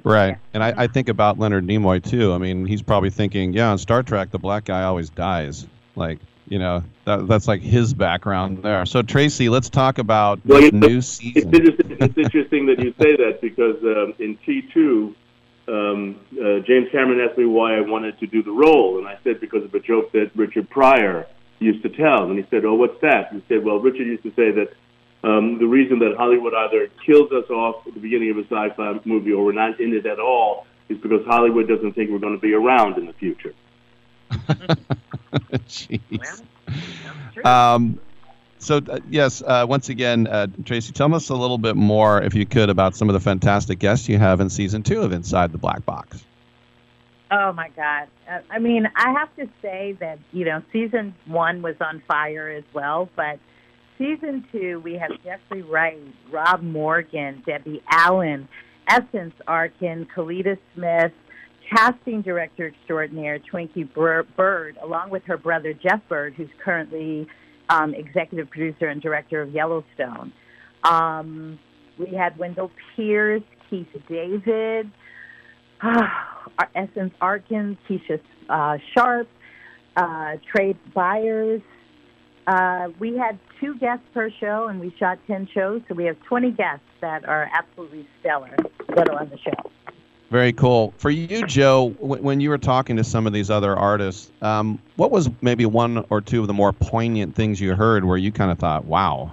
[0.03, 0.37] Right.
[0.53, 2.33] And I, I think about Leonard Nimoy, too.
[2.33, 5.65] I mean, he's probably thinking, yeah, on Star Trek, the black guy always dies.
[5.95, 8.85] Like, you know, that, that's like his background there.
[8.85, 11.49] So, Tracy, let's talk about well, this new season.
[11.53, 15.15] It's interesting, it's interesting that you say that because um, in T2,
[15.67, 19.17] um, uh, James Cameron asked me why I wanted to do the role, and I
[19.23, 21.25] said because of a joke that Richard Pryor
[21.59, 22.29] used to tell.
[22.29, 24.73] And he said, "Oh, what's that?" And he said, "Well, Richard used to say that
[25.23, 28.99] um, the reason that Hollywood either kills us off at the beginning of a sci-fi
[29.05, 32.35] movie or we're not in it at all is because Hollywood doesn't think we're going
[32.35, 33.53] to be around in the future."
[35.67, 36.41] Jeez.
[37.45, 37.99] Um,
[38.59, 42.33] so uh, yes, uh, once again, uh, Tracy, tell us a little bit more, if
[42.33, 45.51] you could, about some of the fantastic guests you have in season two of Inside
[45.51, 46.23] the Black Box.
[47.29, 48.07] Oh my God!
[48.29, 52.49] Uh, I mean, I have to say that you know, season one was on fire
[52.49, 53.39] as well, but
[54.03, 56.01] season two we have Jeffrey Wright,
[56.31, 58.47] Rob Morgan, Debbie Allen,
[58.89, 61.13] Essence Atkins, Kellita Smith,
[61.73, 67.27] casting director extraordinaire Twinkie Byrd, along with her brother Jeff Byrd, who's currently
[67.69, 70.33] um, executive producer and director of Yellowstone.
[70.83, 71.57] Um,
[71.97, 74.91] we had Wendell Pierce, Keith David,
[75.81, 76.07] uh,
[76.75, 78.19] Essence Atkins, Keisha
[78.49, 79.29] uh, Sharp,
[79.95, 81.61] uh, Trai Byers.
[82.45, 86.19] Uh, we had two guests per show, and we shot 10 shows, so we have
[86.23, 88.55] 20 guests that are absolutely stellar
[88.95, 89.71] that are on the show.
[90.29, 90.93] Very cool.
[90.97, 94.79] For you, Joe, w- when you were talking to some of these other artists, um,
[94.95, 98.31] what was maybe one or two of the more poignant things you heard where you
[98.31, 99.31] kind of thought, wow?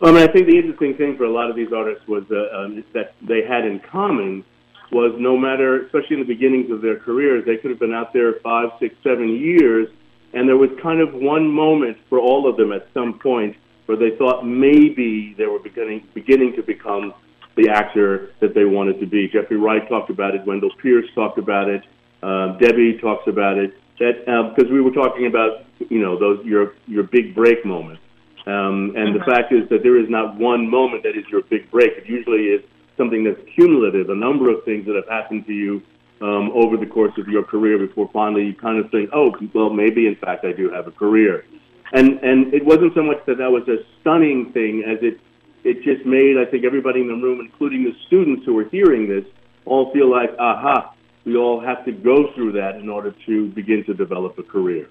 [0.00, 2.24] Well, I mean, I think the interesting thing for a lot of these artists was
[2.30, 4.44] uh, um, that they had in common
[4.92, 8.12] was no matter, especially in the beginnings of their careers, they could have been out
[8.12, 9.88] there five, six, seven years,
[10.34, 13.56] and there was kind of one moment for all of them at some point
[13.86, 17.14] where they thought maybe they were beginning beginning to become
[17.56, 19.28] the actor that they wanted to be.
[19.28, 20.44] Jeffrey Wright talked about it.
[20.46, 21.82] Wendell Pierce talked about it.
[22.22, 23.74] Um, Debbie talks about it.
[23.98, 24.24] That
[24.56, 28.02] because um, we were talking about you know those your your big break moments.
[28.46, 29.30] Um, and the mm-hmm.
[29.30, 31.92] fact is that there is not one moment that is your big break.
[31.96, 32.62] It usually is
[32.96, 35.82] something that's cumulative, a number of things that have happened to you
[36.20, 39.70] um, over the course of your career before finally you kind of think, oh, well,
[39.70, 41.44] maybe in fact I do have a career.
[41.92, 45.20] and and it wasn't so much that that was a stunning thing as it
[45.64, 49.08] it just made I think everybody in the room, including the students who were hearing
[49.08, 49.24] this,
[49.64, 53.84] all feel like, aha, we all have to go through that in order to begin
[53.86, 54.88] to develop a career.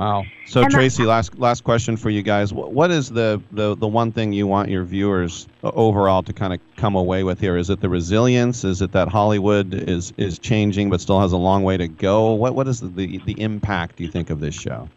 [0.00, 0.24] Wow.
[0.46, 2.54] So And I- Tracy, last last question for you guys.
[2.54, 6.54] What, what is the, the the one thing you want your viewers overall to kind
[6.54, 7.58] of come away with here?
[7.58, 8.64] Is it the resilience?
[8.64, 12.32] Is it that Hollywood is is changing but still has a long way to go?
[12.32, 14.88] What what is the the, the impact do you think of this show?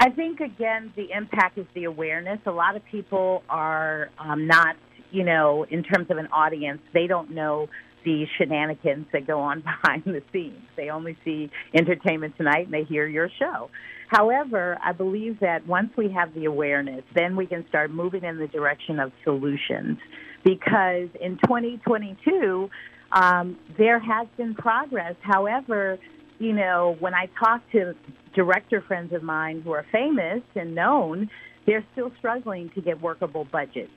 [0.00, 2.40] I think again the impact is the awareness.
[2.46, 4.74] A lot of people are um, not,
[5.12, 7.68] you know, in terms of an audience, they don't know
[8.04, 10.62] the shenanigans that go on behind the scenes.
[10.76, 13.70] They only see Entertainment Tonight and they hear your show.
[14.08, 18.38] However, I believe that once we have the awareness, then we can start moving in
[18.38, 19.98] the direction of solutions.
[20.44, 22.68] Because in 2022,
[23.12, 25.14] um, there has been progress.
[25.22, 25.98] However,
[26.38, 27.94] you know, when I talk to
[28.34, 31.30] director friends of mine who are famous and known,
[31.66, 33.92] they're still struggling to get workable budgets.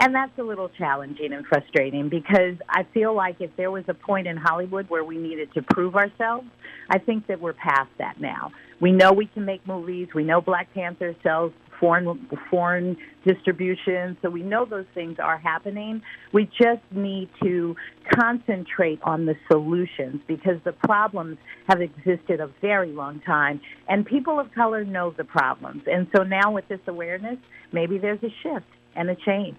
[0.00, 3.94] And that's a little challenging and frustrating because I feel like if there was a
[3.94, 6.46] point in Hollywood where we needed to prove ourselves,
[6.88, 8.52] I think that we're past that now.
[8.80, 10.08] We know we can make movies.
[10.14, 12.96] We know Black Panther sells foreign foreign
[13.26, 16.02] distribution, so we know those things are happening.
[16.32, 17.76] We just need to
[18.18, 21.38] concentrate on the solutions because the problems
[21.68, 25.82] have existed a very long time, and people of color know the problems.
[25.86, 27.38] And so now with this awareness,
[27.72, 28.66] maybe there's a shift
[28.96, 29.58] and a change.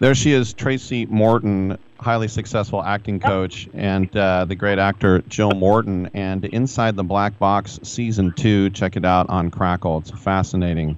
[0.00, 5.50] There she is, Tracy Morton, highly successful acting coach, and uh, the great actor Jill
[5.50, 6.08] Morton.
[6.14, 9.98] And Inside the Black Box season two, check it out on Crackle.
[9.98, 10.96] It's a fascinating,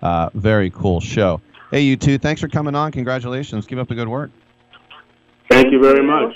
[0.00, 1.42] uh, very cool show.
[1.70, 2.90] Hey, you two, thanks for coming on.
[2.90, 3.66] Congratulations.
[3.66, 4.30] Keep up the good work.
[5.50, 6.34] Thank you very much.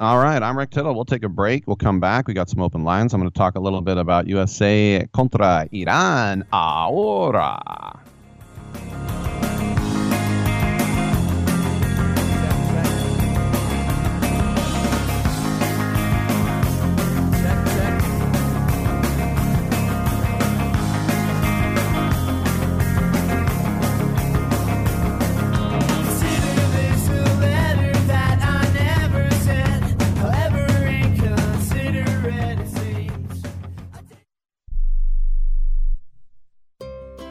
[0.00, 0.94] All right, I'm Rick Tittle.
[0.94, 1.66] We'll take a break.
[1.66, 2.26] We'll come back.
[2.26, 3.12] We got some open lines.
[3.12, 8.00] I'm going to talk a little bit about USA contra Iran ahora.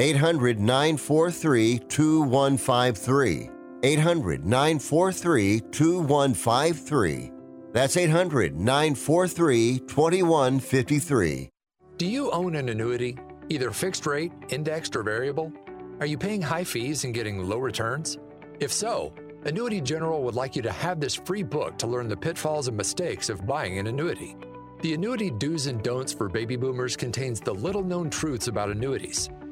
[0.00, 3.50] 800 943 2153.
[3.82, 7.32] 800 943 2153.
[7.72, 11.50] That's 800 943 2153.
[11.96, 13.18] Do you own an annuity,
[13.48, 15.52] either fixed rate, indexed, or variable?
[15.98, 18.18] Are you paying high fees and getting low returns?
[18.60, 19.12] If so,
[19.44, 22.76] Annuity General would like you to have this free book to learn the pitfalls and
[22.76, 24.36] mistakes of buying an annuity.
[24.80, 29.28] The Annuity Do's and Don'ts for Baby Boomers contains the little known truths about annuities,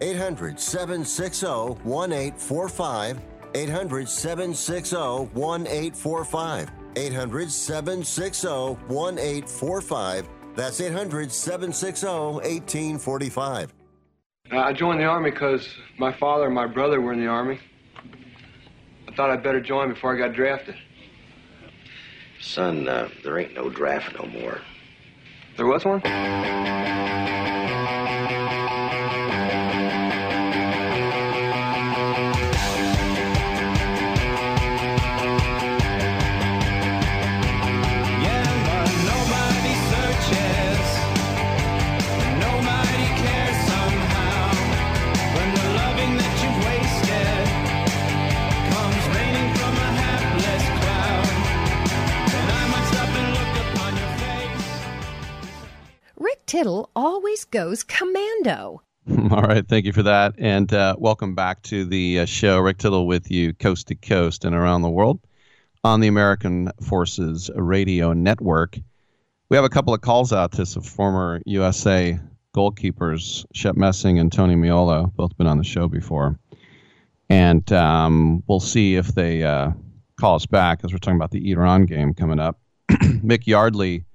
[0.00, 3.20] 800 760 1845.
[3.54, 6.70] 800 760 1845.
[6.96, 10.28] 800 760 1845.
[10.54, 13.74] That's 800 760 1845.
[14.50, 15.68] I joined the Army because
[15.98, 17.58] my father and my brother were in the Army.
[19.06, 20.76] I thought I'd better join before I got drafted.
[22.40, 24.60] Son, uh, there ain't no draft no more.
[25.56, 26.00] There was one?
[56.48, 58.80] Tittle always goes commando.
[59.30, 62.58] All right, thank you for that, and uh, welcome back to the uh, show.
[62.58, 65.20] Rick Tittle with you, coast to coast and around the world,
[65.84, 68.78] on the American Forces Radio Network.
[69.50, 72.18] We have a couple of calls out to some former USA
[72.56, 76.38] goalkeepers, Shep Messing and Tony Meola, both been on the show before,
[77.28, 79.72] and um, we'll see if they uh,
[80.18, 82.58] call us back as we're talking about the Iran game coming up.
[82.90, 84.06] Mick Yardley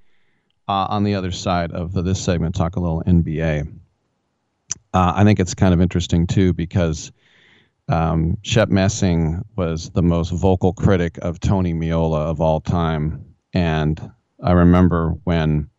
[0.68, 3.68] uh, on the other side of this segment talk a little NBA.
[4.94, 7.12] Uh, I think it's kind of interesting too because
[7.90, 14.00] um, Shep Messing was the most vocal critic of Tony Meola of all time, and
[14.42, 15.70] I remember when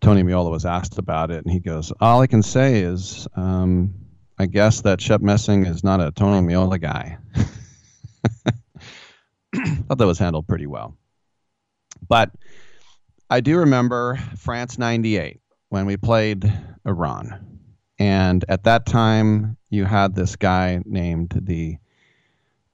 [0.00, 3.94] Tony Meola was asked about it, and he goes, "All I can say is, um,
[4.38, 7.18] I guess that Shep Messing is not a Tony Meola guy."
[9.54, 10.96] Thought that was handled pretty well,
[12.08, 12.30] but
[13.32, 16.52] I do remember France 98 when we played
[16.84, 17.60] Iran.
[17.96, 21.76] And at that time, you had this guy named the,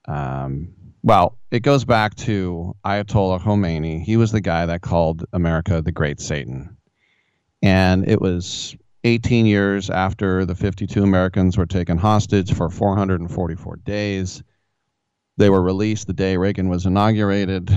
[0.05, 0.73] um,
[1.03, 4.01] well, it goes back to Ayatollah Khomeini.
[4.01, 6.75] He was the guy that called America the Great Satan.
[7.61, 14.41] And it was 18 years after the 52 Americans were taken hostage for 444 days.
[15.37, 17.69] They were released the day Reagan was inaugurated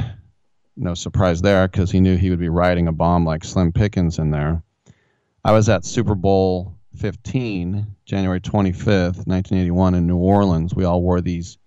[0.76, 4.18] no surprise there because he knew he would be riding a bomb like Slim Pickens
[4.18, 4.62] in there.
[5.44, 10.74] I was at Super Bowl 15, January 25th, 1981, in New Orleans.
[10.74, 11.58] We all wore these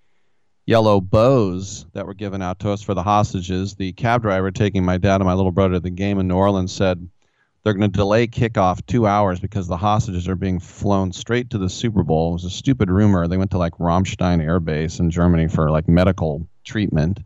[0.65, 3.75] yellow bows that were given out to us for the hostages.
[3.75, 6.35] The cab driver taking my dad and my little brother to the game in New
[6.35, 7.09] Orleans said
[7.63, 11.57] they're going to delay kickoff two hours because the hostages are being flown straight to
[11.57, 12.31] the Super Bowl.
[12.31, 13.27] It was a stupid rumor.
[13.27, 17.19] They went to like Ramstein Air Base in Germany for like medical treatment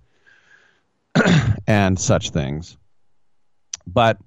[1.68, 2.78] and such things.
[3.86, 4.18] But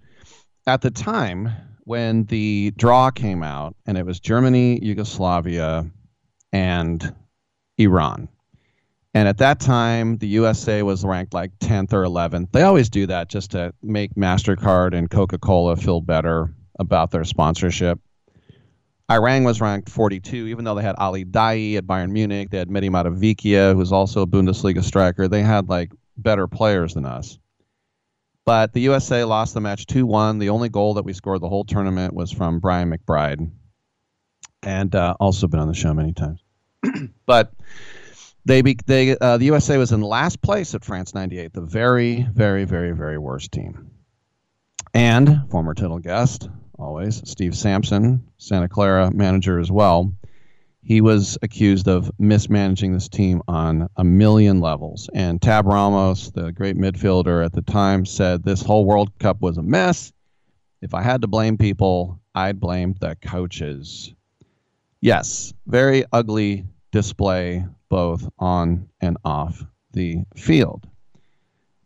[0.67, 1.53] at the time
[1.85, 5.91] when the draw came out, and it was Germany, Yugoslavia,
[6.53, 7.15] and
[7.79, 8.29] Iran.
[9.13, 12.53] And at that time, the USA was ranked like 10th or 11th.
[12.53, 17.25] They always do that just to make MasterCard and Coca Cola feel better about their
[17.25, 17.99] sponsorship.
[19.11, 22.51] Iran was ranked 42, even though they had Ali Daei at Bayern Munich.
[22.51, 25.27] They had Mehdi Mahdavikia, who was also a Bundesliga striker.
[25.27, 25.91] They had like
[26.23, 27.39] better players than us.
[28.45, 30.39] But the USA lost the match 2 1.
[30.39, 33.51] The only goal that we scored the whole tournament was from Brian McBride,
[34.63, 36.41] and uh, also been on the show many times.
[37.27, 37.53] but
[38.45, 42.27] they, be, they uh, the USA was in last place at France 98, the very,
[42.33, 43.91] very, very, very worst team.
[44.95, 46.49] And former Tittle guest,
[46.79, 50.13] always, Steve Sampson, Santa Clara manager as well,
[50.83, 55.11] he was accused of mismanaging this team on a million levels.
[55.15, 59.59] And Tab Ramos, the great midfielder at the time, said this whole World Cup was
[59.59, 60.13] a mess.
[60.81, 64.15] If I had to blame people, I'd blame the coaches.
[65.01, 70.87] Yes, very ugly display both on and off the field.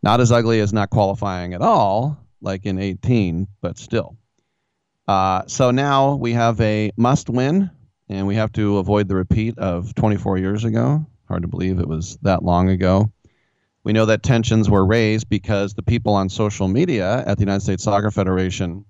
[0.03, 4.17] Not as ugly as not qualifying at all, like in 18, but still.
[5.09, 7.71] Uh, so now we have a must win
[8.09, 11.07] and we have to avoid the repeat of 24 years ago.
[11.29, 13.11] Hard to believe it was that long ago.
[13.83, 17.61] We know that tensions were raised because the people on social media at the United
[17.61, 18.85] States Soccer Federation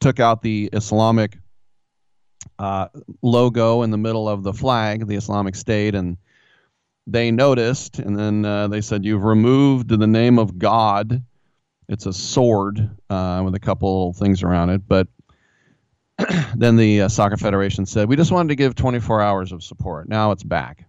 [0.00, 1.38] took out the Islamic
[2.58, 2.88] uh,
[3.22, 6.16] logo in the middle of the flag, the Islamic State, and
[7.06, 11.22] they noticed, and then uh, they said, You've removed the name of God.
[11.88, 15.06] It's a sword uh, with a couple things around it, but
[16.56, 20.08] then the uh, soccer federation said we just wanted to give 24 hours of support.
[20.08, 20.86] Now it's back.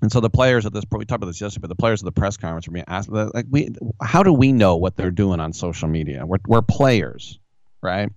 [0.00, 2.02] And so the players at this, point, we talked about this yesterday, but the players
[2.02, 5.10] at the press conference were being asked, like, we, how do we know what they're
[5.10, 6.24] doing on social media?
[6.24, 7.40] We're, we're players,
[7.82, 8.08] right?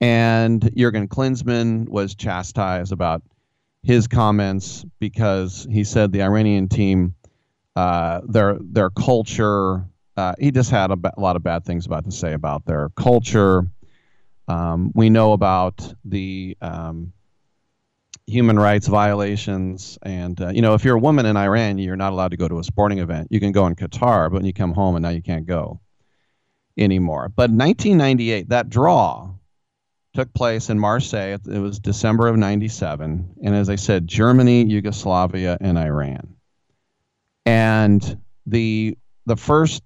[0.00, 3.22] And Jurgen Klinsmann was chastised about
[3.82, 7.14] his comments because he said the Iranian team,
[7.74, 9.84] uh, their their culture,
[10.16, 12.90] uh, he just had a, a lot of bad things about to say about their
[12.90, 13.66] culture.
[14.48, 17.12] Um, we know about the um,
[18.26, 22.12] human rights violations, and uh, you know, if you're a woman in Iran, you're not
[22.12, 23.28] allowed to go to a sporting event.
[23.30, 25.80] You can go in Qatar, but when you come home, and now you can't go
[26.78, 27.28] anymore.
[27.28, 29.34] But 1998, that draw
[30.14, 31.38] took place in Marseille.
[31.46, 33.36] It was December of 97.
[33.44, 36.36] And as I said, Germany, Yugoslavia, and Iran.
[37.44, 38.96] And the
[39.26, 39.82] the first,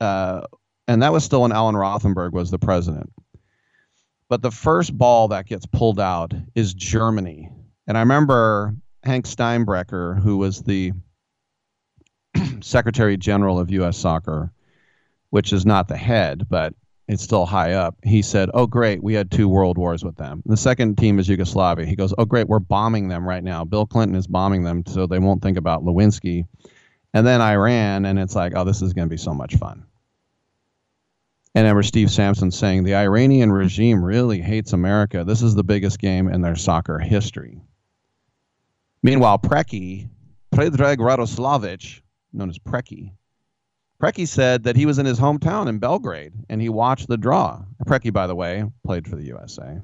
[0.00, 0.42] uh,
[0.86, 3.10] and that was still when Alan Rothenberg was the president.
[4.28, 7.50] But the first ball that gets pulled out is Germany.
[7.86, 10.92] And I remember Hank Steinbrecher, who was the
[12.60, 13.96] Secretary General of U.S.
[13.96, 14.52] Soccer,
[15.30, 16.74] which is not the head, but
[17.08, 17.96] it's still high up.
[18.04, 20.42] He said, "Oh, great, we had two world wars with them.
[20.44, 23.64] The second team is Yugoslavia." He goes, "Oh, great, we're bombing them right now.
[23.64, 26.44] Bill Clinton is bombing them, so they won't think about Lewinsky."
[27.14, 29.87] And then Iran, and it's like, "Oh, this is going to be so much fun."
[31.54, 35.24] And remember Steve Sampson saying, "The Iranian regime really hates America.
[35.24, 37.60] This is the biggest game in their soccer history."
[39.02, 40.08] Meanwhile, Preki,
[40.52, 42.02] Predrag Radoslavich,
[42.32, 43.12] known as Preki,
[44.00, 47.62] Preki said that he was in his hometown in Belgrade and he watched the draw.
[47.84, 49.80] Preki, by the way, played for the USA.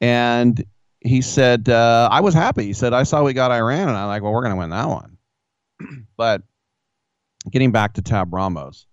[0.00, 0.62] And
[1.00, 2.64] he said, uh, I was happy.
[2.64, 4.70] He said, I saw we got Iran, and I'm like, well, we're going to win
[4.70, 5.16] that one.
[6.16, 6.42] but
[7.50, 8.86] getting back to Tab Ramos,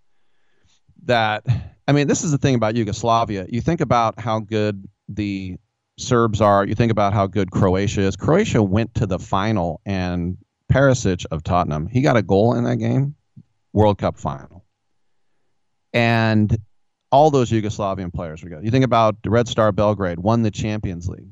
[1.06, 1.44] that,
[1.88, 3.46] I mean, this is the thing about Yugoslavia.
[3.50, 5.58] You think about how good the
[5.98, 8.16] Serbs are, you think about how good Croatia is.
[8.16, 10.38] Croatia went to the final, and
[10.72, 13.16] Perisic of Tottenham, he got a goal in that game
[13.74, 14.66] World Cup final.
[15.94, 16.56] And
[17.12, 18.64] all those Yugoslavian players were good.
[18.64, 21.32] You think about Red Star Belgrade, won the Champions League.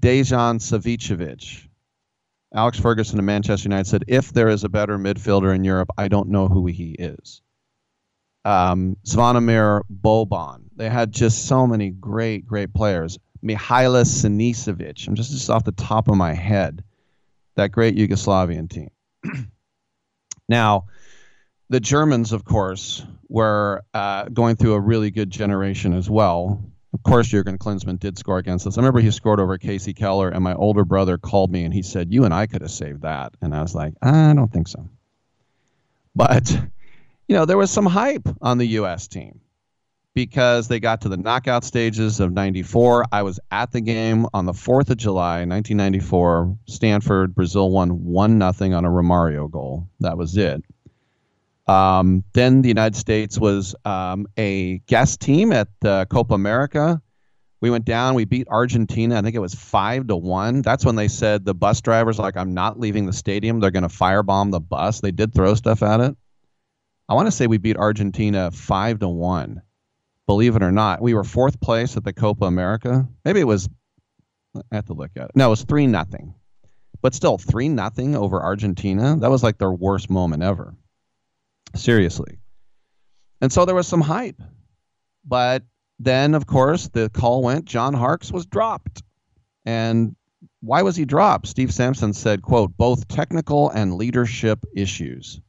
[0.00, 1.68] Dejan Savicevic,
[2.54, 6.08] Alex Ferguson of Manchester United said, if there is a better midfielder in Europe, I
[6.08, 7.42] don't know who he is.
[8.44, 10.62] Um, Zvonimir Boban.
[10.76, 13.18] They had just so many great, great players.
[13.44, 15.06] Mihaila Sinicevic.
[15.06, 16.84] I'm just, just off the top of my head.
[17.56, 18.90] That great Yugoslavian team.
[20.48, 20.86] now,
[21.68, 26.62] the Germans, of course, were uh, going through a really good generation as well.
[26.92, 28.76] Of course, Jurgen Klinsmann did score against us.
[28.76, 31.82] I remember he scored over Kasey Keller, and my older brother called me and he
[31.82, 34.68] said, "You and I could have saved that." And I was like, "I don't think
[34.68, 34.88] so."
[36.14, 36.54] But
[37.32, 39.08] you know, there was some hype on the U.S.
[39.08, 39.40] team
[40.12, 43.06] because they got to the knockout stages of 94.
[43.10, 46.58] I was at the game on the 4th of July, 1994.
[46.66, 49.88] Stanford, Brazil won 1 nothing on a Romario goal.
[50.00, 50.62] That was it.
[51.66, 57.00] Um, then the United States was um, a guest team at the Copa America.
[57.62, 58.14] We went down.
[58.14, 59.18] We beat Argentina.
[59.18, 60.60] I think it was five to one.
[60.60, 63.60] That's when they said the bus drivers like, "I'm not leaving the stadium.
[63.60, 66.16] They're going to firebomb the bus." They did throw stuff at it.
[67.08, 69.62] I want to say we beat Argentina five to one.
[70.26, 73.08] Believe it or not, we were fourth place at the Copa America.
[73.24, 73.68] Maybe it was.
[74.56, 75.30] I have to look at it.
[75.34, 76.34] No, it was three nothing.
[77.00, 79.16] But still, three nothing over Argentina.
[79.16, 80.74] That was like their worst moment ever.
[81.74, 82.38] Seriously.
[83.40, 84.40] And so there was some hype.
[85.24, 85.64] But
[85.98, 89.02] then, of course, the call went John Harkes was dropped.
[89.64, 90.14] And
[90.60, 91.48] why was he dropped?
[91.48, 95.40] Steve Sampson said, quote, both technical and leadership issues.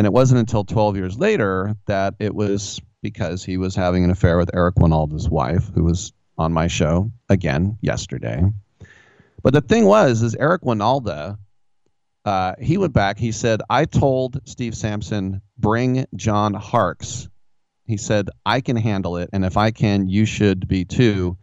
[0.00, 4.10] And it wasn't until 12 years later that it was because he was having an
[4.10, 8.42] affair with Eric Wynalda's wife, who was on my show again yesterday.
[9.42, 11.36] But the thing was, is Eric Wynalda
[12.24, 13.18] uh, he went back.
[13.18, 17.28] He said, I told Steve Sampson, bring John Harkes.
[17.84, 19.28] He said, I can handle it.
[19.34, 21.36] And if I can, you should be too.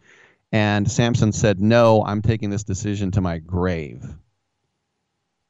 [0.50, 4.04] And Sampson said, No, I'm taking this decision to my grave.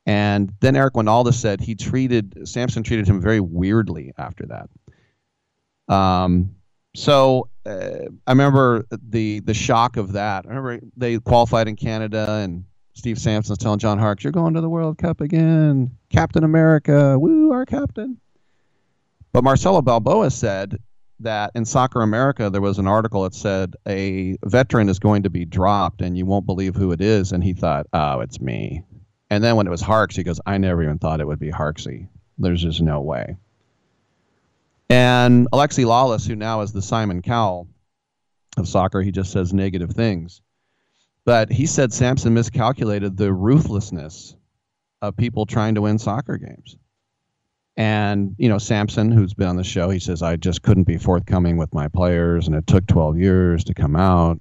[0.08, 5.94] And then Eric Wynalda said he treated Sampson treated him very weirdly after that.
[5.94, 6.54] Um,
[6.96, 10.46] so uh, I remember the the shock of that.
[10.46, 12.64] I remember they qualified in Canada and
[12.94, 17.52] Steve Sampson's telling John Harkes, "You're going to the World Cup again, Captain America, woo,
[17.52, 18.16] our captain."
[19.34, 20.78] But Marcelo Balboa said
[21.20, 25.30] that in Soccer America there was an article that said a veteran is going to
[25.30, 28.84] be dropped and you won't believe who it is, and he thought, "Oh, it's me."
[29.30, 31.50] And then when it was Harkes, he goes, "I never even thought it would be
[31.50, 32.08] Harksy.
[32.38, 33.36] There's just no way."
[34.88, 37.68] And Alexi Lalas, who now is the Simon Cowell
[38.56, 39.02] of soccer.
[39.02, 40.40] He just says negative things.
[41.24, 44.34] But he said Sampson miscalculated the ruthlessness
[45.02, 46.76] of people trying to win soccer games.
[47.76, 50.96] And, you know, Sampson, who's been on the show, he says, I just couldn't be
[50.96, 54.40] forthcoming with my players, and it took 12 years to come out.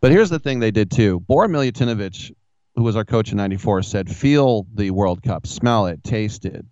[0.00, 1.20] But here's the thing they did too.
[1.20, 2.34] Bora Milutinovic,
[2.74, 6.64] who was our coach in 94, said, feel the World Cup, smell it, taste it,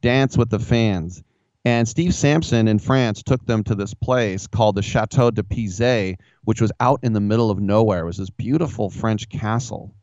[0.00, 1.22] dance with the fans.
[1.66, 6.16] And Steve Sampson in France took them to this place called the Chateau de Pizay,
[6.44, 8.00] which was out in the middle of nowhere.
[8.00, 9.94] It was this beautiful French castle.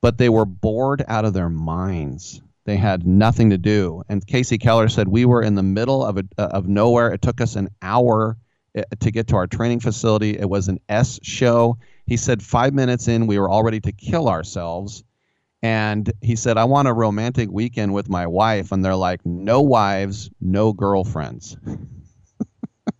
[0.00, 2.40] But they were bored out of their minds.
[2.64, 4.02] They had nothing to do.
[4.08, 7.12] And Kasey Keller said, We were in the middle of, a, of nowhere.
[7.12, 8.38] It took us an hour
[8.74, 10.38] eh, to get to our training facility.
[10.38, 11.76] It was an S show.
[12.06, 15.04] He said, Five minutes in, we were all ready to kill ourselves
[15.64, 18.70] and he said, I want a romantic weekend with my wife.
[18.70, 21.56] And they're like, no wives, no girlfriends.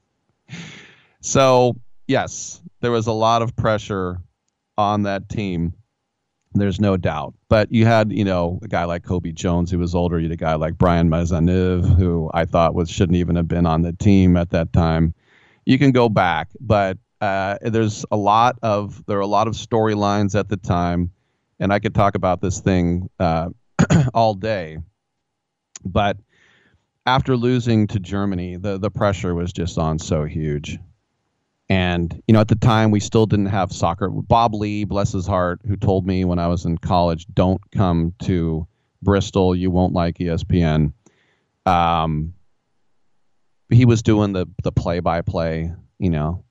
[1.21, 1.77] so,
[2.09, 4.23] yes, there was a lot of pressure
[4.79, 5.75] on that team.
[6.55, 7.35] There's no doubt.
[7.51, 10.19] But you had, you know, a guy like Cobi Jones who was older.
[10.19, 13.67] You had a guy like Brian Maisonneuve, who I thought was shouldn't even have been
[13.67, 15.13] on the team at that time.
[15.67, 19.55] You can go back, but uh, there's a lot of there are a lot of
[19.55, 21.11] storylines at the time
[21.61, 23.51] and I could talk about this thing uh,
[24.15, 24.79] all day.
[25.85, 26.19] But
[27.07, 30.79] after losing to Germany, the the pressure was just on so huge.
[31.69, 34.09] And you know, at the time, we still didn't have soccer.
[34.11, 38.15] Bob Ley, bless his heart, who told me when I was in college, "Don't come
[38.25, 38.67] to
[39.03, 39.55] Bristol.
[39.55, 40.93] You won't like ESPN."
[41.67, 42.35] Um,
[43.71, 45.73] he was doing the the play by play.
[45.99, 46.44] You know,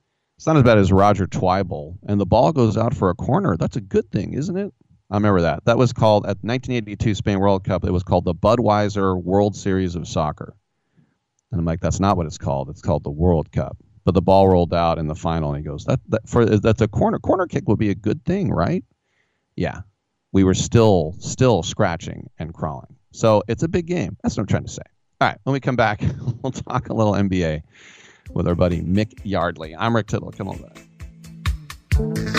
[0.44, 3.56] it's not as bad as Roger Twibell, and the ball goes out for a corner.
[3.56, 4.74] That's a good thing, isn't it?
[5.10, 5.64] I remember that.
[5.64, 7.86] That was called at 1982 Spain World Cup.
[7.86, 10.54] It was called the Budweiser World Series of Soccer.
[11.50, 12.70] And I'm like, that's not what it's called.
[12.70, 13.78] It's called the World Cup.
[14.04, 16.82] But the ball rolled out in the final, and he goes, that, that for that's
[16.82, 17.20] a corner.
[17.20, 18.84] Corner kick would be a good thing, right?
[19.56, 19.84] Yeah.
[20.34, 22.98] We were still still scratching and crawling.
[23.14, 24.18] So it's a big game.
[24.22, 24.84] That's what I'm trying to say.
[25.22, 26.04] All right, when we come back,
[26.42, 27.62] we'll talk a little NBA
[28.32, 29.76] with our buddy Mick Yardley.
[29.76, 30.32] I'm Rick Tittle.
[30.32, 32.33] Come on back.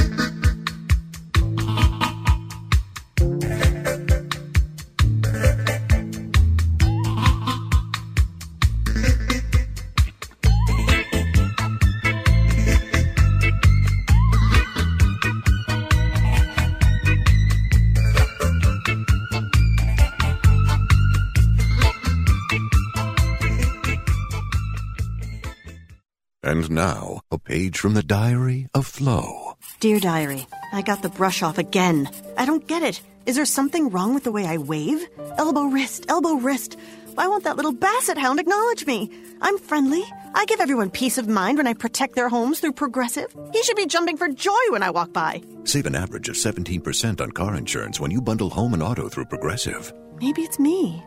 [26.64, 29.58] And now, a page from the diary of Flo.
[29.80, 32.08] Dear Diary, I got the brush off again.
[32.38, 33.02] I don't get it.
[33.26, 35.06] Is there something wrong with the way I wave?
[35.36, 36.78] Elbow, wrist, elbow, wrist.
[37.14, 39.10] Why won't that little basset hound acknowledge me?
[39.42, 40.04] I'm friendly.
[40.34, 43.36] I give everyone peace of mind when I protect their homes through Progressive.
[43.52, 45.42] He should be jumping for joy when I walk by.
[45.64, 49.26] Save an average of 17% on car insurance when you bundle home and auto through
[49.26, 49.92] Progressive.
[50.18, 51.04] Maybe it's me.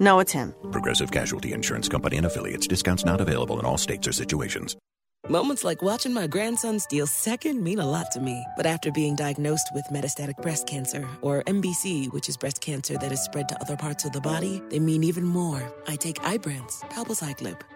[0.00, 0.54] No, it's him.
[0.70, 2.66] Progressive Casualty Insurance Company and affiliates.
[2.66, 4.76] Discounts not available in all states or situations.
[5.28, 8.44] Moments like watching my grandson steal second mean a lot to me.
[8.58, 13.10] But after being diagnosed with metastatic breast cancer, or MBC, which is breast cancer that
[13.10, 15.62] is spread to other parts of the body, they mean even more.
[15.88, 17.58] I take Ibrance, palbociclib.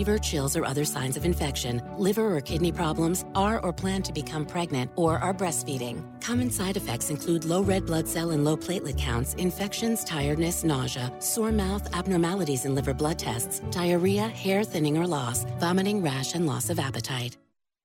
[0.00, 4.12] fever, chills, or other signs of infection, liver or kidney problems, are or plan to
[4.14, 5.96] become pregnant, or are breastfeeding.
[6.22, 11.12] Common side effects include low red blood cell and low platelet counts, infections, tiredness, nausea,
[11.18, 16.46] sore mouth, abnormalities in liver blood tests, diarrhea, hair thinning or loss, vomiting, rash, and
[16.46, 17.36] loss of appetite.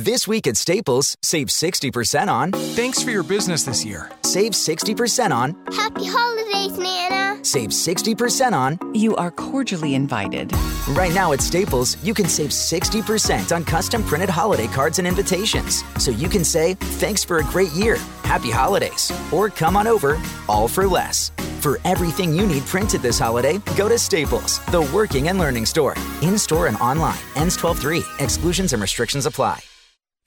[0.00, 2.52] This week at Staples, save 60% on.
[2.52, 4.10] Thanks for your business this year.
[4.24, 5.54] Save 60% on.
[5.74, 7.44] Happy holidays, Nana.
[7.44, 8.78] Save 60% on.
[8.94, 10.54] You are cordially invited.
[10.96, 15.84] Right now at Staples, you can save 60% on custom printed holiday cards and invitations.
[16.02, 20.18] So you can say, thanks for a great year, happy holidays, or come on over,
[20.48, 21.30] all for less.
[21.60, 25.94] For everything you need printed this holiday, go to Staples, the working and learning store.
[26.22, 27.18] In store and online.
[27.36, 28.02] Ends 12 3.
[28.18, 29.60] Exclusions and restrictions apply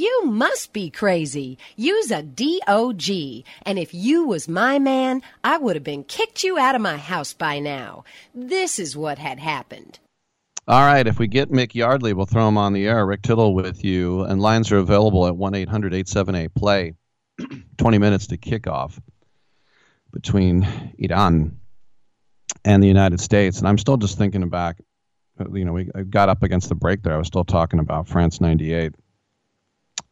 [0.00, 1.58] You must be crazy.
[1.76, 3.44] Use a DOG.
[3.64, 6.96] And if you was my man, I would have been kicked you out of my
[6.96, 8.04] house by now.
[8.34, 9.98] This is what had happened.
[10.66, 13.04] All right, if we get Mick Yardley, we'll throw him on the air.
[13.04, 16.94] Rick Tittle with you, and lines are available at 1 800 878 play.
[17.76, 18.98] 20 minutes to kickoff
[20.14, 20.66] between
[20.96, 21.58] Iran
[22.64, 23.58] and the United States.
[23.58, 24.78] And I'm still just thinking back,
[25.52, 27.12] you know, we I got up against the break there.
[27.12, 28.94] I was still talking about France 98.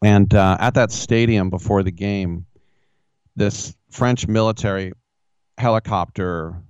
[0.01, 2.45] And uh, at that stadium before the game,
[3.35, 4.93] this French military
[5.57, 6.61] helicopter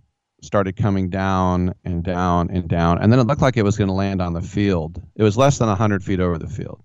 [0.42, 3.00] started coming down and down and down.
[3.00, 5.02] And then it looked like it was going to land on the field.
[5.16, 6.82] It was less than 100 feet over the field.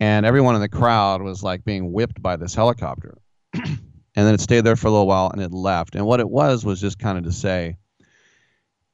[0.00, 3.18] And everyone in the crowd was like being whipped by this helicopter.
[3.54, 3.78] and
[4.14, 5.94] then it stayed there for a little while and it left.
[5.94, 7.76] And what it was was just kind of to say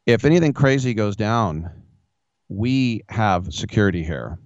[0.06, 1.70] if anything crazy goes down,
[2.48, 4.38] we have security here.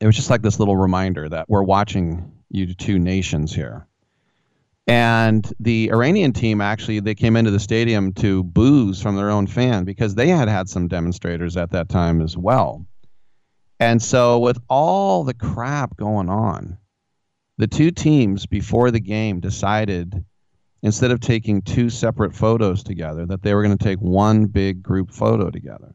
[0.00, 3.86] It was just like this little reminder that we're watching you two nations here.
[4.86, 9.46] And the Iranian team actually they came into the stadium to booze from their own
[9.46, 12.86] fan because they had had some demonstrators at that time as well.
[13.80, 16.78] And so with all the crap going on,
[17.58, 20.24] the two teams before the game decided
[20.82, 24.82] instead of taking two separate photos together that they were going to take one big
[24.82, 25.94] group photo together.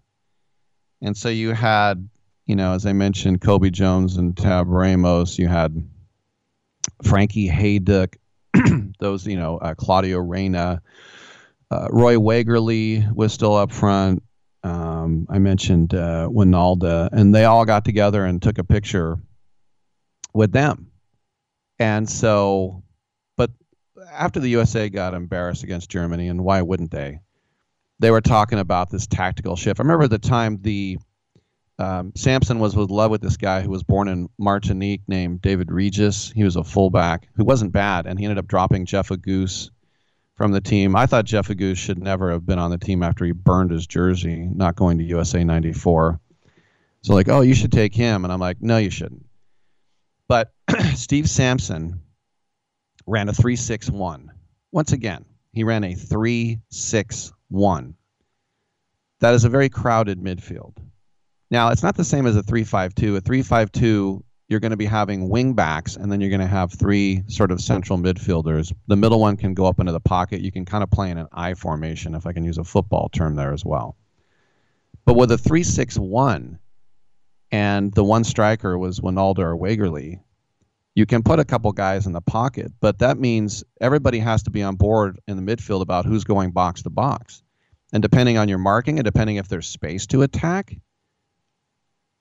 [1.01, 2.09] And so you had,
[2.45, 5.39] you know, as I mentioned, Cobi Jones and Tab Ramos.
[5.39, 5.87] You had
[7.03, 8.15] Frankie Hejduk,
[8.99, 10.81] those, you know, uh, Claudio Reyna,
[11.71, 14.21] uh, Roy Wegerle was still up front.
[14.63, 19.17] Um, I mentioned uh, Wynalda, and they all got together and took a picture
[20.33, 20.91] with them.
[21.79, 22.83] And so,
[23.35, 23.51] but
[24.11, 27.19] after the USA got embarrassed against Germany, and why wouldn't they?
[27.99, 29.79] They were talking about this tactical shift.
[29.79, 30.97] I remember the time the
[31.83, 35.69] um, Sampson was with love with this guy who was born in Martinique named David
[35.69, 36.31] Regis.
[36.31, 39.69] He was a fullback who wasn't bad, and he ended up dropping Jeff Agoos
[40.35, 40.95] from the team.
[40.95, 43.85] I thought Jeff Agoos should never have been on the team after he burned his
[43.85, 46.21] jersey, not going to USA 94.
[47.01, 48.23] So, like, oh, you should take him.
[48.23, 49.25] And I'm like, no, you shouldn't.
[50.29, 50.53] But
[50.95, 51.99] Steve Sampson
[53.05, 54.31] ran a 361.
[54.71, 57.95] Once again, he ran a 361.
[59.19, 60.77] That is a very crowded midfield.
[61.53, 63.17] Now, it's not the same as a 352.
[63.17, 66.73] A 352, you're going to be having wing backs, and then you're going to have
[66.73, 68.73] three sort of central midfielders.
[68.87, 70.41] The middle one can go up into the pocket.
[70.41, 73.07] You can kind of play in an I formation, if I can use a football
[73.09, 73.95] term there as well.
[75.05, 76.57] But with a 361,
[77.51, 80.21] and the one striker was Wynalda or Wegerle,
[80.95, 84.49] you can put a couple guys in the pocket, but that means everybody has to
[84.49, 87.43] be on board in the midfield about who's going box to box.
[87.91, 90.77] And depending on your marking and depending if there's space to attack,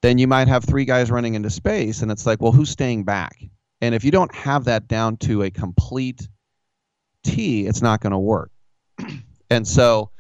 [0.03, 3.05] then you might have three guys running into space, and it's like, well, who's staying
[3.05, 3.37] back?
[3.81, 6.29] And if you don't have that down to a complete
[7.25, 8.51] T, it's not going to work.
[9.51, 10.11] and so,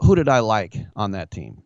[0.00, 1.62] who did I like on that team?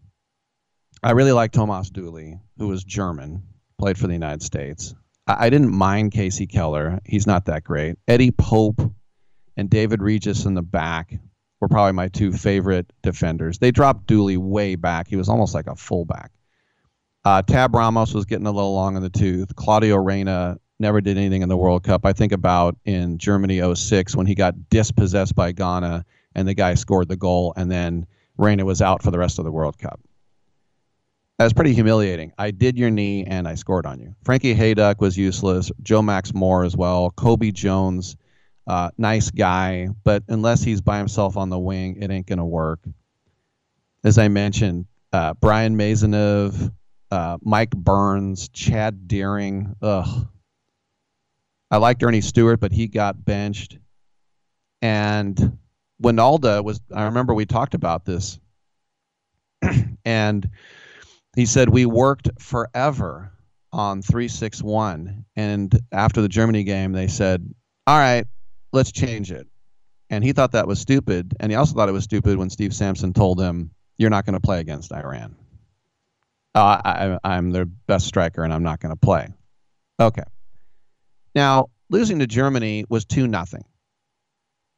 [1.02, 3.43] I really liked Thomas Dooley, who was German,
[3.78, 4.94] played for the United States.
[5.27, 7.01] I, I didn't mind Kasey Keller.
[7.05, 7.97] He's not that great.
[8.07, 8.81] Eddie Pope
[9.57, 11.19] and David Regis in the back
[11.61, 13.59] were probably my two favorite defenders.
[13.59, 15.09] They dropped Dooley way back.
[15.09, 16.32] He was almost like a fullback.
[17.24, 19.55] Uh, Tab Ramos was getting a little long in the tooth.
[19.55, 22.06] Claudio Reyna never did anything in the World Cup.
[22.06, 26.74] I think about in Germany 06 when he got dispossessed by Ghana and the guy
[26.74, 28.06] scored the goal and then
[28.38, 30.01] Reyna was out for the rest of the World Cup.
[31.38, 32.32] That was pretty humiliating.
[32.38, 34.14] I did your knee and I scored on you.
[34.24, 35.70] Frankie Hejduk was useless.
[35.82, 37.10] Joe Max Moore as well.
[37.10, 38.16] Cobi Jones,
[38.66, 42.44] uh, nice guy, but unless he's by himself on the wing, it ain't going to
[42.44, 42.80] work.
[44.05, 46.72] As I mentioned, uh, Brian Maisonneuve,
[47.10, 49.76] uh, Mike Burns, Chad Deering.
[49.82, 50.28] Ugh.
[51.70, 53.78] I liked Earnie Stewart, but he got benched.
[54.82, 55.58] And
[56.02, 58.38] Wynalda was, I remember we talked about this.
[60.04, 60.50] and
[61.36, 63.32] he said, We worked forever
[63.72, 65.24] on 361.
[65.36, 67.54] And after the Germany game, they said,
[67.86, 68.26] All right,
[68.72, 69.46] let's change it.
[70.08, 71.36] And he thought that was stupid.
[71.38, 74.34] And he also thought it was stupid when Steve Sampson told him, You're not going
[74.34, 75.36] to play against Iran.
[76.55, 79.28] Uh, I, I'm their best striker and I'm not going to play.
[80.01, 80.24] Okay.
[81.35, 83.64] Now, losing to Germany was 2 nothing.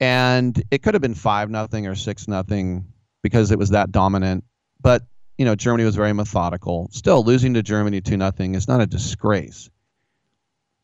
[0.01, 2.93] And it could have been 5 nothing or 6 nothing
[3.23, 4.45] because it was that dominant.
[4.81, 5.05] But
[5.39, 6.89] you know, Germany was very methodical.
[6.93, 9.71] Still, losing to Germany 2 nothing is not a disgrace.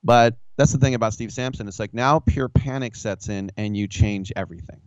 [0.02, 1.68] But that's the thing about Steve Sampson.
[1.68, 4.80] It's like now pure panic sets in and you change everything.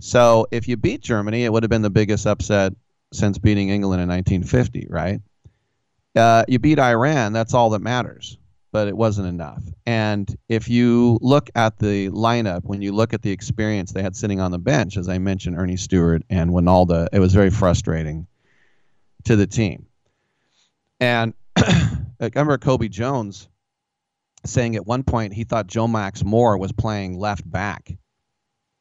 [0.00, 2.72] So if you beat Germany, it would have been the biggest upset
[3.12, 5.20] since beating England in 1950, right?
[6.14, 8.36] Uh, you beat Iran, that's all that matters,
[8.70, 9.62] but it wasn't enough.
[9.86, 14.16] And if you look at the lineup, when you look at the experience they had
[14.16, 18.26] sitting on the bench, as I mentioned, Earnie Stewart and Wynalda, it was very frustrating
[19.24, 19.86] to the team.
[21.00, 23.48] And I remember Cobi Jones
[24.44, 27.92] saying at one point he thought Joe Max Moore was playing left back.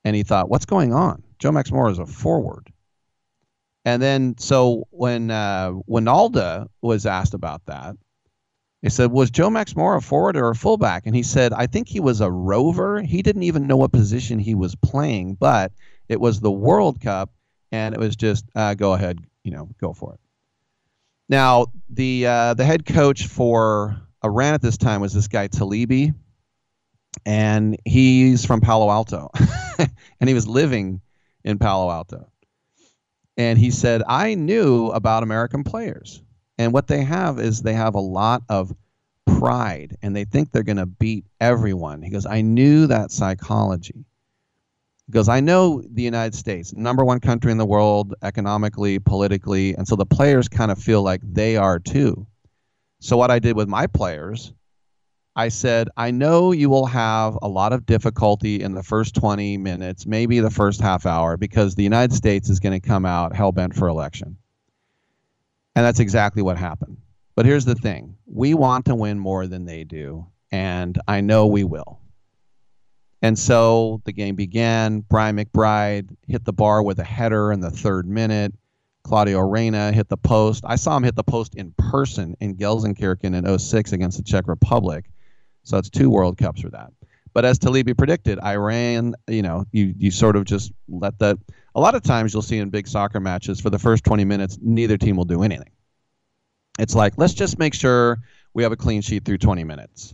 [0.04, 1.22] And he thought, what's going on?
[1.38, 2.72] Joe Max Moore is a forward.
[3.84, 7.96] And then, so when uh, Wynalda was asked about that,
[8.82, 11.06] he said, Was Joe Max Moore a forward or a fullback?
[11.06, 13.02] And he said, I think he was a rover.
[13.02, 15.72] He didn't even know what position he was playing, but
[16.10, 17.32] it was the World Cup,
[17.72, 20.20] and it was just uh, go ahead, you know, go for it.
[21.30, 26.14] Now, the uh, the head coach for Iran at this time was this guy Talebi,
[27.26, 29.30] and he's from Palo Alto,
[30.20, 31.02] and he was living
[31.44, 32.31] in Palo Alto.
[33.42, 36.22] And he said, I knew about American players,
[36.60, 38.72] and what they have is they have a lot of
[39.26, 42.04] pride, and they think they're going to beat everyone.
[42.04, 44.06] He goes, I knew that psychology
[45.10, 49.88] goes, I know the United States, number one country in the world economically, politically, and
[49.88, 52.28] so the players kind of feel like they are too.
[53.00, 54.54] So what I did with my players,
[55.36, 59.58] I said, I know you will have a lot of difficulty in the first 20
[59.58, 63.34] minutes, maybe the first half hour, because the United States is going to come out
[63.34, 64.38] hell bent for election.
[65.74, 66.98] And that's exactly what happened.
[67.36, 71.48] But here's the thing we want to win more than they do, and I know
[71.48, 72.02] we will.
[73.22, 75.00] And so the game began.
[75.02, 78.54] Brian McBride hit the bar with a header in the third minute.
[79.04, 80.64] Claudio Reyna hit the post.
[80.68, 84.48] I saw him hit the post in person in Gelsenkirchen in 06 against the Czech
[84.48, 85.10] Republic.
[85.64, 86.92] So it's two World Cups for that.
[87.34, 91.38] But as Talebi predicted, Iran, you know, you, you sort of just let that.
[91.76, 94.58] A lot of times you'll see in big soccer matches for the first 20 minutes,
[94.62, 95.72] neither team will do anything.
[96.78, 98.20] It's like, let's just make sure
[98.54, 100.14] we have a clean sheet through 20 minutes